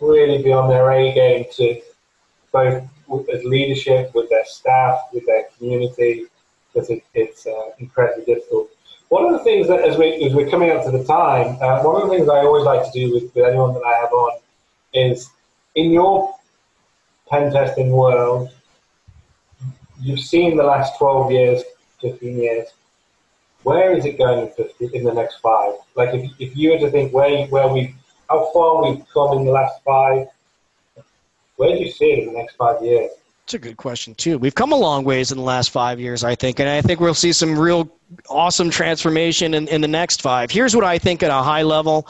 really 0.00 0.42
be 0.42 0.52
on 0.52 0.68
their 0.68 0.90
A 0.90 1.14
game 1.14 1.44
to 1.52 1.80
both 2.52 2.84
as 3.32 3.44
leadership, 3.44 4.14
with 4.14 4.28
their 4.30 4.44
staff, 4.44 5.00
with 5.12 5.26
their 5.26 5.44
community, 5.56 6.26
because 6.72 6.90
it, 6.90 7.02
it's 7.14 7.46
uh, 7.46 7.70
incredibly 7.78 8.24
difficult. 8.24 8.70
One 9.08 9.24
of 9.24 9.32
the 9.32 9.44
things 9.44 9.68
that, 9.68 9.80
as, 9.80 9.96
we, 9.96 10.22
as 10.24 10.34
we're 10.34 10.50
coming 10.50 10.70
up 10.70 10.84
to 10.84 10.90
the 10.90 11.04
time, 11.04 11.56
uh, 11.62 11.82
one 11.82 12.02
of 12.02 12.08
the 12.08 12.14
things 12.14 12.28
I 12.28 12.40
always 12.40 12.64
like 12.64 12.84
to 12.84 12.90
do 12.92 13.12
with, 13.14 13.34
with 13.34 13.46
anyone 13.46 13.72
that 13.74 13.82
I 13.82 13.94
have 14.00 14.12
on 14.12 14.38
is 14.92 15.30
in 15.74 15.92
your 15.92 16.34
pen 17.30 17.50
testing 17.52 17.90
world, 17.90 18.50
you've 20.00 20.20
seen 20.20 20.56
the 20.56 20.62
last 20.62 20.98
12 20.98 21.32
years, 21.32 21.62
15 22.02 22.36
years. 22.36 22.68
Where 23.62 23.96
is 23.96 24.04
it 24.04 24.18
going 24.18 24.46
in, 24.46 24.52
50, 24.52 24.96
in 24.96 25.04
the 25.04 25.12
next 25.12 25.40
five? 25.40 25.72
Like, 25.94 26.14
if, 26.14 26.30
if 26.38 26.56
you 26.56 26.72
were 26.72 26.78
to 26.78 26.90
think 26.90 27.12
where, 27.12 27.46
where 27.46 27.68
we, 27.68 27.94
how 28.28 28.50
far 28.52 28.82
we've 28.82 29.04
come 29.12 29.38
in 29.38 29.46
the 29.46 29.52
last 29.52 29.82
five, 29.84 30.28
where 31.58 31.76
do 31.76 31.82
you 31.82 31.90
see 31.90 32.12
it 32.12 32.20
in 32.20 32.26
the 32.26 32.32
next 32.32 32.56
five 32.56 32.82
years? 32.82 33.10
It's 33.44 33.54
a 33.54 33.58
good 33.58 33.76
question 33.76 34.14
too. 34.14 34.38
We've 34.38 34.54
come 34.54 34.72
a 34.72 34.76
long 34.76 35.04
ways 35.04 35.32
in 35.32 35.38
the 35.38 35.44
last 35.44 35.70
five 35.70 35.98
years, 35.98 36.22
I 36.22 36.34
think, 36.34 36.60
and 36.60 36.68
I 36.68 36.80
think 36.80 37.00
we'll 37.00 37.14
see 37.14 37.32
some 37.32 37.58
real 37.58 37.90
awesome 38.28 38.70
transformation 38.70 39.54
in, 39.54 39.68
in 39.68 39.80
the 39.80 39.88
next 39.88 40.22
five. 40.22 40.50
Here's 40.50 40.74
what 40.74 40.84
I 40.84 40.98
think 40.98 41.22
at 41.22 41.30
a 41.30 41.42
high 41.42 41.62
level. 41.62 42.06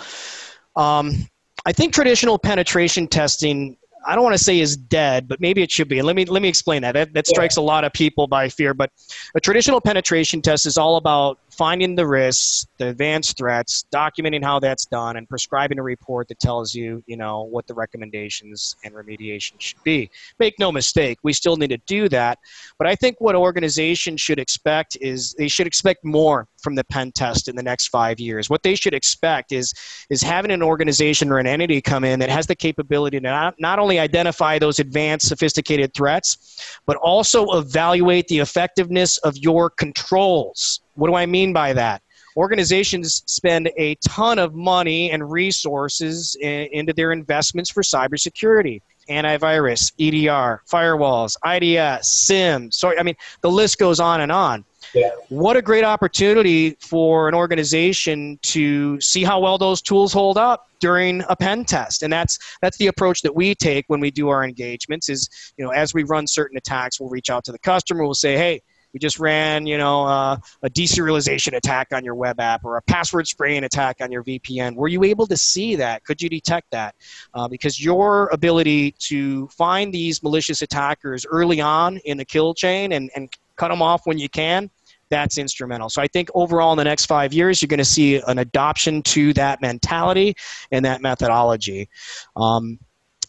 Um, 0.76 1.28
I 1.64 1.72
think 1.72 1.94
traditional 1.94 2.38
penetration 2.38 3.08
testing 3.08 3.76
I 4.06 4.14
don't 4.14 4.24
want 4.24 4.36
to 4.36 4.42
say 4.42 4.60
is 4.60 4.76
dead, 4.76 5.28
but 5.28 5.40
maybe 5.40 5.62
it 5.62 5.70
should 5.70 5.88
be. 5.88 5.98
And 5.98 6.06
let 6.06 6.16
me 6.16 6.24
let 6.24 6.40
me 6.40 6.48
explain 6.48 6.82
that. 6.82 6.92
That, 6.92 7.12
that 7.12 7.26
strikes 7.26 7.56
a 7.56 7.60
lot 7.60 7.84
of 7.84 7.92
people 7.92 8.26
by 8.26 8.48
fear. 8.48 8.72
But 8.72 8.90
a 9.34 9.40
traditional 9.40 9.80
penetration 9.80 10.40
test 10.40 10.66
is 10.66 10.78
all 10.78 10.96
about 10.96 11.38
finding 11.58 11.96
the 11.96 12.06
risks, 12.06 12.68
the 12.78 12.88
advanced 12.88 13.36
threats, 13.36 13.84
documenting 13.92 14.44
how 14.44 14.60
that's 14.60 14.86
done, 14.86 15.16
and 15.16 15.28
prescribing 15.28 15.80
a 15.80 15.82
report 15.82 16.28
that 16.28 16.38
tells 16.38 16.72
you, 16.72 17.02
you 17.06 17.16
know, 17.16 17.42
what 17.42 17.66
the 17.66 17.74
recommendations 17.74 18.76
and 18.84 18.94
remediation 18.94 19.54
should 19.58 19.82
be. 19.82 20.08
Make 20.38 20.56
no 20.60 20.70
mistake, 20.70 21.18
we 21.24 21.32
still 21.32 21.56
need 21.56 21.70
to 21.70 21.78
do 21.78 22.08
that. 22.10 22.38
But 22.78 22.86
I 22.86 22.94
think 22.94 23.20
what 23.20 23.34
organizations 23.34 24.20
should 24.20 24.38
expect 24.38 24.96
is 25.00 25.34
they 25.34 25.48
should 25.48 25.66
expect 25.66 26.04
more 26.04 26.46
from 26.62 26.76
the 26.76 26.84
pen 26.84 27.10
test 27.12 27.48
in 27.48 27.56
the 27.56 27.62
next 27.62 27.88
five 27.88 28.20
years. 28.20 28.48
What 28.48 28.62
they 28.62 28.76
should 28.76 28.94
expect 28.94 29.52
is 29.52 29.74
is 30.10 30.22
having 30.22 30.52
an 30.52 30.62
organization 30.62 31.30
or 31.30 31.38
an 31.38 31.46
entity 31.46 31.80
come 31.80 32.04
in 32.04 32.20
that 32.20 32.30
has 32.30 32.46
the 32.46 32.56
capability 32.56 33.18
to 33.18 33.22
not, 33.22 33.54
not 33.58 33.78
only 33.78 33.98
identify 33.98 34.58
those 34.58 34.78
advanced, 34.78 35.28
sophisticated 35.28 35.92
threats, 35.94 36.78
but 36.86 36.96
also 36.98 37.58
evaluate 37.58 38.28
the 38.28 38.38
effectiveness 38.38 39.18
of 39.18 39.36
your 39.36 39.70
controls 39.70 40.80
what 40.98 41.08
do 41.08 41.14
I 41.14 41.26
mean 41.26 41.52
by 41.52 41.72
that? 41.74 42.02
Organizations 42.36 43.22
spend 43.26 43.70
a 43.76 43.94
ton 44.06 44.38
of 44.38 44.54
money 44.54 45.10
and 45.10 45.30
resources 45.30 46.36
in, 46.40 46.68
into 46.72 46.92
their 46.92 47.12
investments 47.12 47.70
for 47.70 47.82
cybersecurity 47.82 48.80
antivirus, 49.08 49.92
EDR, 49.98 50.62
firewalls, 50.70 51.36
IDS, 51.44 52.08
SIEM. 52.08 52.70
Sorry, 52.70 52.98
I 52.98 53.02
mean, 53.02 53.16
the 53.40 53.50
list 53.50 53.78
goes 53.78 54.00
on 54.00 54.20
and 54.20 54.30
on. 54.30 54.64
Yeah. 54.94 55.10
What 55.28 55.56
a 55.56 55.62
great 55.62 55.84
opportunity 55.84 56.76
for 56.80 57.28
an 57.28 57.34
organization 57.34 58.38
to 58.42 59.00
see 59.00 59.24
how 59.24 59.40
well 59.40 59.58
those 59.58 59.82
tools 59.82 60.12
hold 60.12 60.38
up 60.38 60.68
during 60.78 61.22
a 61.28 61.36
pen 61.36 61.64
test. 61.64 62.02
And 62.02 62.12
that's 62.12 62.38
that's 62.62 62.78
the 62.78 62.86
approach 62.86 63.22
that 63.22 63.34
we 63.34 63.54
take 63.54 63.84
when 63.88 64.00
we 64.00 64.10
do 64.10 64.28
our 64.28 64.44
engagements 64.44 65.08
is, 65.08 65.28
you 65.56 65.64
know, 65.64 65.70
as 65.70 65.92
we 65.92 66.04
run 66.04 66.26
certain 66.26 66.56
attacks, 66.56 67.00
we'll 67.00 67.10
reach 67.10 67.28
out 67.28 67.44
to 67.44 67.52
the 67.52 67.58
customer, 67.58 68.04
we'll 68.04 68.14
say, 68.14 68.36
"Hey, 68.36 68.62
we 68.92 69.00
just 69.00 69.18
ran, 69.18 69.66
you 69.66 69.78
know, 69.78 70.04
uh, 70.04 70.36
a 70.62 70.70
deserialization 70.70 71.56
attack 71.56 71.88
on 71.92 72.04
your 72.04 72.14
web 72.14 72.40
app 72.40 72.64
or 72.64 72.76
a 72.76 72.82
password 72.82 73.26
spraying 73.26 73.64
attack 73.64 73.98
on 74.00 74.10
your 74.10 74.24
VPN. 74.24 74.74
Were 74.74 74.88
you 74.88 75.04
able 75.04 75.26
to 75.26 75.36
see 75.36 75.76
that? 75.76 76.04
Could 76.04 76.22
you 76.22 76.28
detect 76.28 76.70
that? 76.70 76.94
Uh, 77.34 77.48
because 77.48 77.82
your 77.82 78.28
ability 78.32 78.94
to 79.00 79.48
find 79.48 79.92
these 79.92 80.22
malicious 80.22 80.62
attackers 80.62 81.26
early 81.30 81.60
on 81.60 81.98
in 81.98 82.16
the 82.16 82.24
kill 82.24 82.54
chain 82.54 82.92
and, 82.92 83.10
and 83.14 83.30
cut 83.56 83.68
them 83.68 83.82
off 83.82 84.06
when 84.06 84.18
you 84.18 84.28
can, 84.28 84.70
that's 85.10 85.38
instrumental. 85.38 85.88
So 85.88 86.02
I 86.02 86.06
think 86.06 86.30
overall 86.34 86.72
in 86.72 86.78
the 86.78 86.84
next 86.84 87.06
five 87.06 87.32
years, 87.32 87.60
you're 87.60 87.68
going 87.68 87.78
to 87.78 87.84
see 87.84 88.16
an 88.26 88.38
adoption 88.38 89.02
to 89.02 89.32
that 89.34 89.60
mentality 89.60 90.34
and 90.70 90.84
that 90.84 91.00
methodology. 91.00 91.88
Um, 92.36 92.78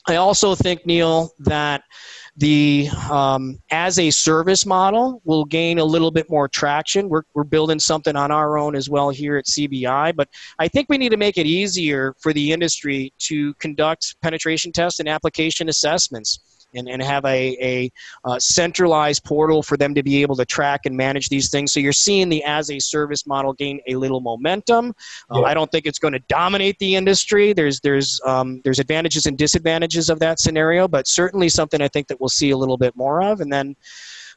I 0.08 0.16
also 0.16 0.56
think, 0.56 0.86
Neil, 0.86 1.32
that 1.40 1.84
the 2.40 2.90
um, 3.12 3.60
as 3.70 4.00
a 4.00 4.10
service 4.10 4.66
model 4.66 5.22
will 5.26 5.44
gain 5.44 5.78
a 5.78 5.84
little 5.84 6.10
bit 6.10 6.30
more 6.30 6.48
traction. 6.48 7.10
We're, 7.10 7.24
we're 7.34 7.44
building 7.44 7.80
something 7.80 8.16
on 8.16 8.32
our 8.32 8.58
own 8.58 8.76
as 8.76 8.90
well 8.90 9.10
here 9.10 9.36
at 9.36 9.46
CBI, 9.46 10.16
but 10.16 10.30
I 10.58 10.70
think 10.70 10.88
we 10.90 10.98
need 10.98 11.10
to 11.10 11.18
make 11.18 11.38
it 11.38 11.46
easier 11.46 12.16
for 12.22 12.32
the 12.32 12.54
industry 12.54 13.14
to 13.20 13.54
conduct 13.56 14.16
penetration 14.22 14.72
tests 14.72 15.02
and 15.02 15.10
application 15.10 15.68
assessments. 15.68 16.40
And, 16.74 16.88
and 16.88 17.02
have 17.02 17.26
a, 17.26 17.58
a, 17.62 17.92
a, 18.26 18.40
centralized 18.40 19.24
portal 19.24 19.64
for 19.64 19.78
them 19.78 19.94
to 19.96 20.04
be 20.04 20.22
able 20.22 20.36
to 20.36 20.46
track 20.46 20.82
and 20.86 20.96
manage 20.96 21.30
these 21.30 21.50
things. 21.50 21.72
So 21.72 21.80
you're 21.80 21.92
seeing 21.94 22.30
the 22.30 22.44
as 22.44 22.70
a 22.70 22.80
service 22.80 23.26
model 23.26 23.54
gain 23.54 23.80
a 23.88 23.96
little 23.96 24.22
momentum. 24.22 24.94
Uh, 25.30 25.44
I 25.44 25.54
don't 25.54 25.72
think 25.72 25.86
it's 25.86 26.00
going 26.00 26.14
to 26.14 26.20
dominate 26.28 26.78
the 26.80 26.96
industry. 26.96 27.54
There's 27.54 27.80
there's 27.80 28.22
um, 28.26 28.62
there's 28.64 28.80
advantages 28.80 29.26
and 29.26 29.38
disadvantages 29.38 30.10
of 30.10 30.20
that 30.20 30.40
scenario, 30.40 30.88
but 30.88 31.08
certainly 31.08 31.50
something 31.50 31.82
I 31.82 31.88
think 31.88 32.08
that 32.08 32.20
we'll 32.20 32.30
see 32.30 32.52
a 32.52 32.58
little 32.58 32.78
bit 32.78 32.96
more 32.96 33.22
of. 33.24 33.42
And 33.42 33.52
then 33.52 33.76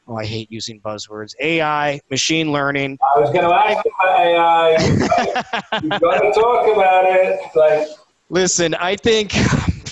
oh, 0.06 0.16
I 0.16 0.24
hate 0.24 0.50
using 0.50 0.80
buzzwords. 0.80 1.34
AI, 1.40 2.00
machine 2.10 2.52
learning. 2.52 2.98
I 3.14 3.20
was 3.20 3.30
going 3.30 3.44
to 3.44 3.54
ask 3.54 3.84
about 3.84 4.20
AI. 4.20 5.80
You've 5.82 6.00
got 6.00 6.20
to 6.20 6.32
talk 6.32 6.74
about 6.74 7.04
it. 7.06 7.40
Like, 7.54 7.88
listen, 8.28 8.74
I 8.74 8.96
think 8.96 9.32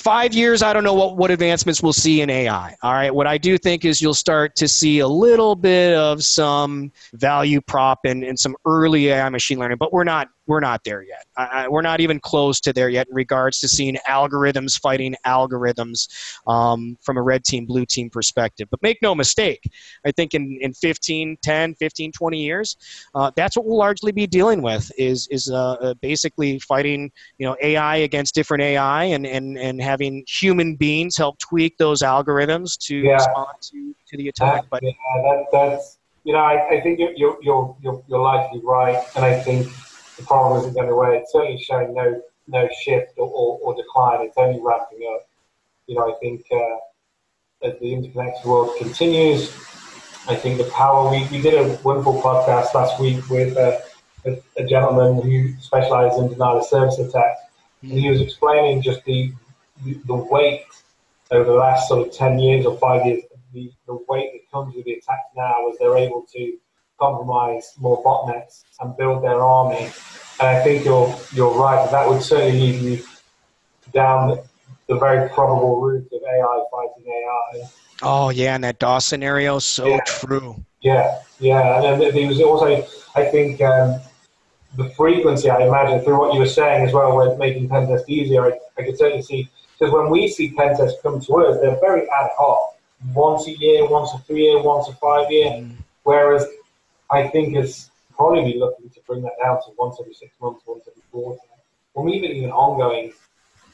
five 0.00 0.34
years, 0.34 0.62
I 0.62 0.72
don't 0.72 0.84
know 0.84 0.94
what, 0.94 1.16
what 1.16 1.30
advancements 1.30 1.82
we'll 1.82 1.92
see 1.92 2.22
in 2.22 2.30
AI. 2.30 2.74
All 2.82 2.92
right. 2.92 3.14
What 3.14 3.26
I 3.26 3.38
do 3.38 3.58
think 3.58 3.84
is 3.84 4.00
you'll 4.00 4.14
start 4.14 4.56
to 4.56 4.66
see 4.66 5.00
a 5.00 5.08
little 5.08 5.54
bit 5.54 5.94
of 5.94 6.24
some 6.24 6.90
value 7.12 7.60
prop 7.60 8.00
and, 8.04 8.24
and 8.24 8.38
some 8.38 8.56
early 8.64 9.08
AI 9.08 9.28
machine 9.28 9.58
learning, 9.58 9.78
but 9.78 9.92
we're 9.92 10.04
not 10.04 10.28
we're 10.50 10.58
not 10.58 10.82
there 10.82 11.02
yet. 11.02 11.24
I, 11.36 11.68
we're 11.68 11.80
not 11.80 12.00
even 12.00 12.18
close 12.18 12.58
to 12.62 12.72
there 12.72 12.88
yet 12.88 13.06
in 13.08 13.14
regards 13.14 13.60
to 13.60 13.68
seeing 13.68 13.96
algorithms 14.08 14.80
fighting 14.80 15.14
algorithms 15.24 16.08
um, 16.48 16.98
from 17.02 17.16
a 17.16 17.22
red 17.22 17.44
team, 17.44 17.66
blue 17.66 17.86
team 17.86 18.10
perspective. 18.10 18.66
But 18.68 18.82
make 18.82 18.98
no 19.00 19.14
mistake, 19.14 19.62
I 20.04 20.10
think 20.10 20.34
in, 20.34 20.58
in 20.60 20.74
15, 20.74 21.38
10, 21.40 21.76
15, 21.76 22.10
20 22.10 22.42
years, 22.42 22.76
uh, 23.14 23.30
that's 23.36 23.56
what 23.56 23.64
we'll 23.64 23.78
largely 23.78 24.10
be 24.10 24.26
dealing 24.26 24.60
with 24.60 24.90
is, 24.98 25.28
is 25.28 25.48
uh, 25.48 25.74
uh 25.74 25.94
basically 26.02 26.58
fighting 26.58 27.12
you 27.38 27.46
know, 27.46 27.56
AI 27.62 27.96
against 27.98 28.34
different 28.34 28.64
AI 28.64 29.04
and, 29.04 29.24
and, 29.24 29.56
and 29.56 29.80
having 29.80 30.24
human 30.26 30.74
beings 30.74 31.16
help 31.16 31.38
tweak 31.38 31.78
those 31.78 32.02
algorithms 32.02 32.76
to 32.86 32.96
yeah. 32.96 33.12
respond 33.12 33.54
to, 33.62 33.94
to 34.08 34.16
the 34.16 34.28
attack. 34.28 34.64
But 34.68 34.82
yeah, 34.82 34.90
that, 35.22 35.44
that's, 35.52 35.98
you 36.24 36.32
know, 36.32 36.40
I, 36.40 36.70
I 36.70 36.80
think 36.80 36.98
you're, 36.98 37.12
you're, 37.14 37.38
you're, 37.80 38.02
you're 38.08 38.18
likely 38.18 38.60
right. 38.64 39.00
And 39.14 39.24
I 39.24 39.38
think 39.38 39.68
the 40.20 40.26
problem 40.26 40.60
isn't 40.60 40.74
going 40.74 40.90
away. 40.90 41.18
It's 41.18 41.32
certainly 41.32 41.60
showing 41.62 41.94
no 41.94 42.20
no 42.46 42.68
shift 42.82 43.12
or, 43.16 43.28
or, 43.28 43.58
or, 43.62 43.74
decline. 43.74 44.26
It's 44.26 44.36
only 44.36 44.60
ramping 44.60 45.08
up. 45.14 45.28
You 45.86 45.94
know, 45.96 46.12
I 46.12 46.18
think 46.18 46.44
uh, 46.50 47.66
as 47.66 47.78
the 47.78 47.92
interconnected 47.92 48.44
world 48.44 48.76
continues, 48.76 49.50
I 50.28 50.34
think 50.34 50.58
the 50.58 50.70
power. 50.72 51.10
We, 51.10 51.26
we 51.30 51.40
did 51.40 51.54
a 51.54 51.78
wonderful 51.82 52.20
podcast 52.20 52.74
last 52.74 53.00
week 53.00 53.28
with 53.30 53.56
uh, 53.56 53.78
a, 54.56 54.64
gentleman 54.66 55.22
who 55.22 55.54
specializes 55.60 56.18
in 56.18 56.28
denial 56.28 56.58
of 56.58 56.66
service 56.66 56.98
attacks, 56.98 57.40
and 57.82 57.92
he 57.92 58.10
was 58.10 58.20
explaining 58.20 58.82
just 58.82 59.04
the 59.04 59.32
the 59.84 60.14
weight 60.14 60.64
over 61.30 61.44
the 61.44 61.56
last 61.56 61.88
sort 61.88 62.06
of 62.06 62.12
ten 62.12 62.38
years 62.38 62.66
or 62.66 62.76
five 62.78 63.06
years, 63.06 63.22
the, 63.54 63.72
the 63.86 63.98
weight 64.08 64.30
that 64.32 64.50
comes 64.50 64.74
with 64.74 64.84
the 64.84 64.92
attacks 64.92 65.30
now, 65.36 65.70
as 65.70 65.78
they're 65.78 65.96
able 65.96 66.26
to 66.32 66.58
compromise 67.00 67.74
more 67.78 68.02
botnets 68.04 68.64
and 68.80 68.96
build 68.96 69.24
their 69.24 69.40
army. 69.40 69.90
And 70.38 70.48
I 70.48 70.62
think 70.62 70.84
you're 70.84 71.14
you're 71.32 71.54
right. 71.54 71.90
That 71.90 72.08
would 72.08 72.22
certainly 72.22 72.60
lead 72.60 72.82
you 72.82 73.04
down 73.92 74.38
the 74.88 74.98
very 74.98 75.28
probable 75.30 75.80
route 75.80 76.06
of 76.12 76.22
AI 76.22 76.64
fighting 76.70 77.12
AI. 77.12 77.68
Oh 78.02 78.30
yeah, 78.30 78.54
and 78.54 78.64
that 78.64 78.78
DOS 78.78 79.06
scenario, 79.06 79.58
so 79.58 79.86
yeah. 79.86 80.00
true. 80.06 80.56
Yeah, 80.80 81.20
yeah, 81.38 81.82
and 81.82 82.00
there 82.00 82.26
was 82.26 82.40
also, 82.40 82.86
I 83.14 83.24
think, 83.26 83.60
um, 83.60 84.00
the 84.76 84.88
frequency. 84.90 85.50
I 85.50 85.66
imagine 85.66 86.00
through 86.00 86.18
what 86.18 86.32
you 86.32 86.40
were 86.40 86.46
saying 86.46 86.86
as 86.86 86.94
well, 86.94 87.16
with 87.16 87.38
making 87.38 87.68
pen 87.68 87.86
tests 87.86 88.08
easier. 88.08 88.46
I, 88.46 88.58
I 88.78 88.84
could 88.84 88.96
certainly 88.96 89.22
see 89.22 89.48
because 89.78 89.92
when 89.92 90.10
we 90.10 90.28
see 90.28 90.52
pen 90.52 90.76
tests 90.76 90.98
come 91.02 91.20
to 91.20 91.32
us, 91.36 91.58
they're 91.60 91.78
very 91.80 92.02
ad 92.02 92.30
hoc. 92.38 92.76
Once 93.14 93.46
a 93.46 93.56
year, 93.58 93.88
once 93.88 94.10
a 94.14 94.18
three 94.18 94.44
year, 94.44 94.62
once 94.62 94.88
a 94.88 94.92
five 94.94 95.30
year. 95.30 95.50
Mm. 95.50 95.76
Whereas 96.02 96.46
I 97.10 97.28
think 97.28 97.56
is 97.56 97.90
probably 98.14 98.58
looking 98.58 98.90
to 98.90 99.00
bring 99.06 99.22
that 99.22 99.32
down 99.42 99.56
to 99.62 99.70
once 99.78 99.96
every 100.00 100.14
six 100.14 100.32
months, 100.40 100.62
once 100.66 100.84
every 100.88 101.02
quarter, 101.10 101.40
or 101.94 102.08
even 102.08 102.30
even 102.30 102.50
ongoing 102.50 103.12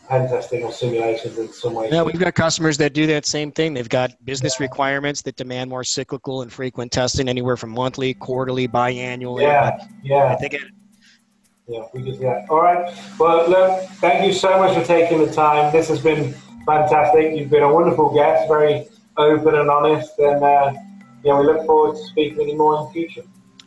pen 0.09 0.29
testing 0.29 0.63
or 0.63 0.73
simulations 0.73 1.37
in 1.37 1.53
some 1.53 1.75
way. 1.75 1.89
Yeah, 1.91 2.03
we've 2.03 2.19
got 2.19 2.35
customers 2.35 2.79
that 2.79 2.93
do 2.93 3.07
that 3.09 3.27
same 3.27 3.51
thing. 3.51 3.75
They've 3.75 3.89
got 3.89 4.13
business 4.25 4.57
yeah. 4.59 4.65
requirements 4.65 5.21
that 5.23 5.35
demand 5.37 5.69
more 5.69 5.83
cyclical 5.83 6.43
and 6.43 6.53
frequent 6.53 6.93
testing, 6.93 7.29
anywhere 7.29 7.57
from 7.57 7.71
monthly, 7.71 8.15
quarterly, 8.15 8.69
biannually. 8.69 9.43
Yeah, 9.43 9.77
yeah. 10.03 10.33
I 10.33 10.37
think 10.37 10.55
it, 10.55 10.63
yeah, 11.67 11.83
we 11.93 12.03
just 12.03 12.21
yeah. 12.21 12.47
All 12.49 12.63
right. 12.63 12.97
Well, 13.19 13.51
look, 13.51 13.83
thank 13.95 14.25
you 14.25 14.33
so 14.33 14.57
much 14.59 14.75
for 14.75 14.85
taking 14.85 15.19
the 15.19 15.33
time. 15.33 15.73
This 15.73 15.89
has 15.89 16.01
been 16.01 16.33
fantastic. 16.65 17.37
You've 17.37 17.51
been 17.51 17.65
a 17.65 17.75
wonderful 17.75 18.15
guest, 18.15 18.49
very 18.49 18.87
open 19.17 19.57
and 19.57 19.69
honest, 19.69 20.19
and. 20.19 20.43
Uh, 20.43 20.73
yeah, 21.27 21.41
we 21.41 21.47
look 21.47 21.67
forward 21.67 21.97
to 21.97 22.03
speaking 22.05 22.39
with 22.39 22.47
you 22.47 22.57
more 22.57 22.79
in 22.79 22.85
the 22.85 22.91
future. 22.91 23.23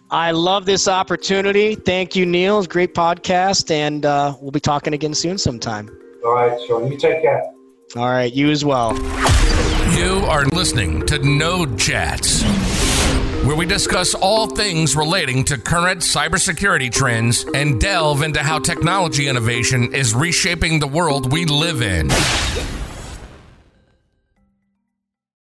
I 0.10 0.32
love 0.32 0.66
this 0.66 0.88
opportunity. 0.88 1.76
Thank 1.76 2.16
you, 2.16 2.26
Neil. 2.26 2.64
Great 2.64 2.95
podcast, 2.95 3.70
and 3.70 4.05
uh, 4.05 4.34
we'll 4.39 4.51
be 4.51 4.62
talking 4.62 4.93
again 4.93 5.14
soon 5.14 5.38
sometime. 5.38 5.89
All 6.24 6.34
right, 6.34 6.57
Sean. 6.68 6.89
You 6.89 6.97
take 6.97 7.22
care. 7.22 7.43
All 7.97 8.10
right, 8.10 8.32
you 8.32 8.49
as 8.49 8.64
well. 8.64 8.95
You 9.97 10.24
are 10.30 10.45
listening 10.45 11.05
to 11.07 11.20
Node 11.20 11.78
Chats, 11.78 12.43
where 13.43 13.57
we 13.57 13.66
discuss 13.66 14.14
all 14.14 14.47
things 14.47 14.95
relating 14.95 15.43
to 15.45 15.57
current 15.57 15.99
cybersecurity 15.99 16.89
trends 16.89 17.45
and 17.53 17.82
delve 17.82 18.22
into 18.22 18.41
how 18.41 18.60
technology 18.60 19.28
innovation 19.28 19.93
is 19.93 20.16
reshaping 20.16 20.80
the 20.80 20.88
world 20.88 21.34
we 21.34 21.43
live 21.43 21.82
in. 21.82 22.10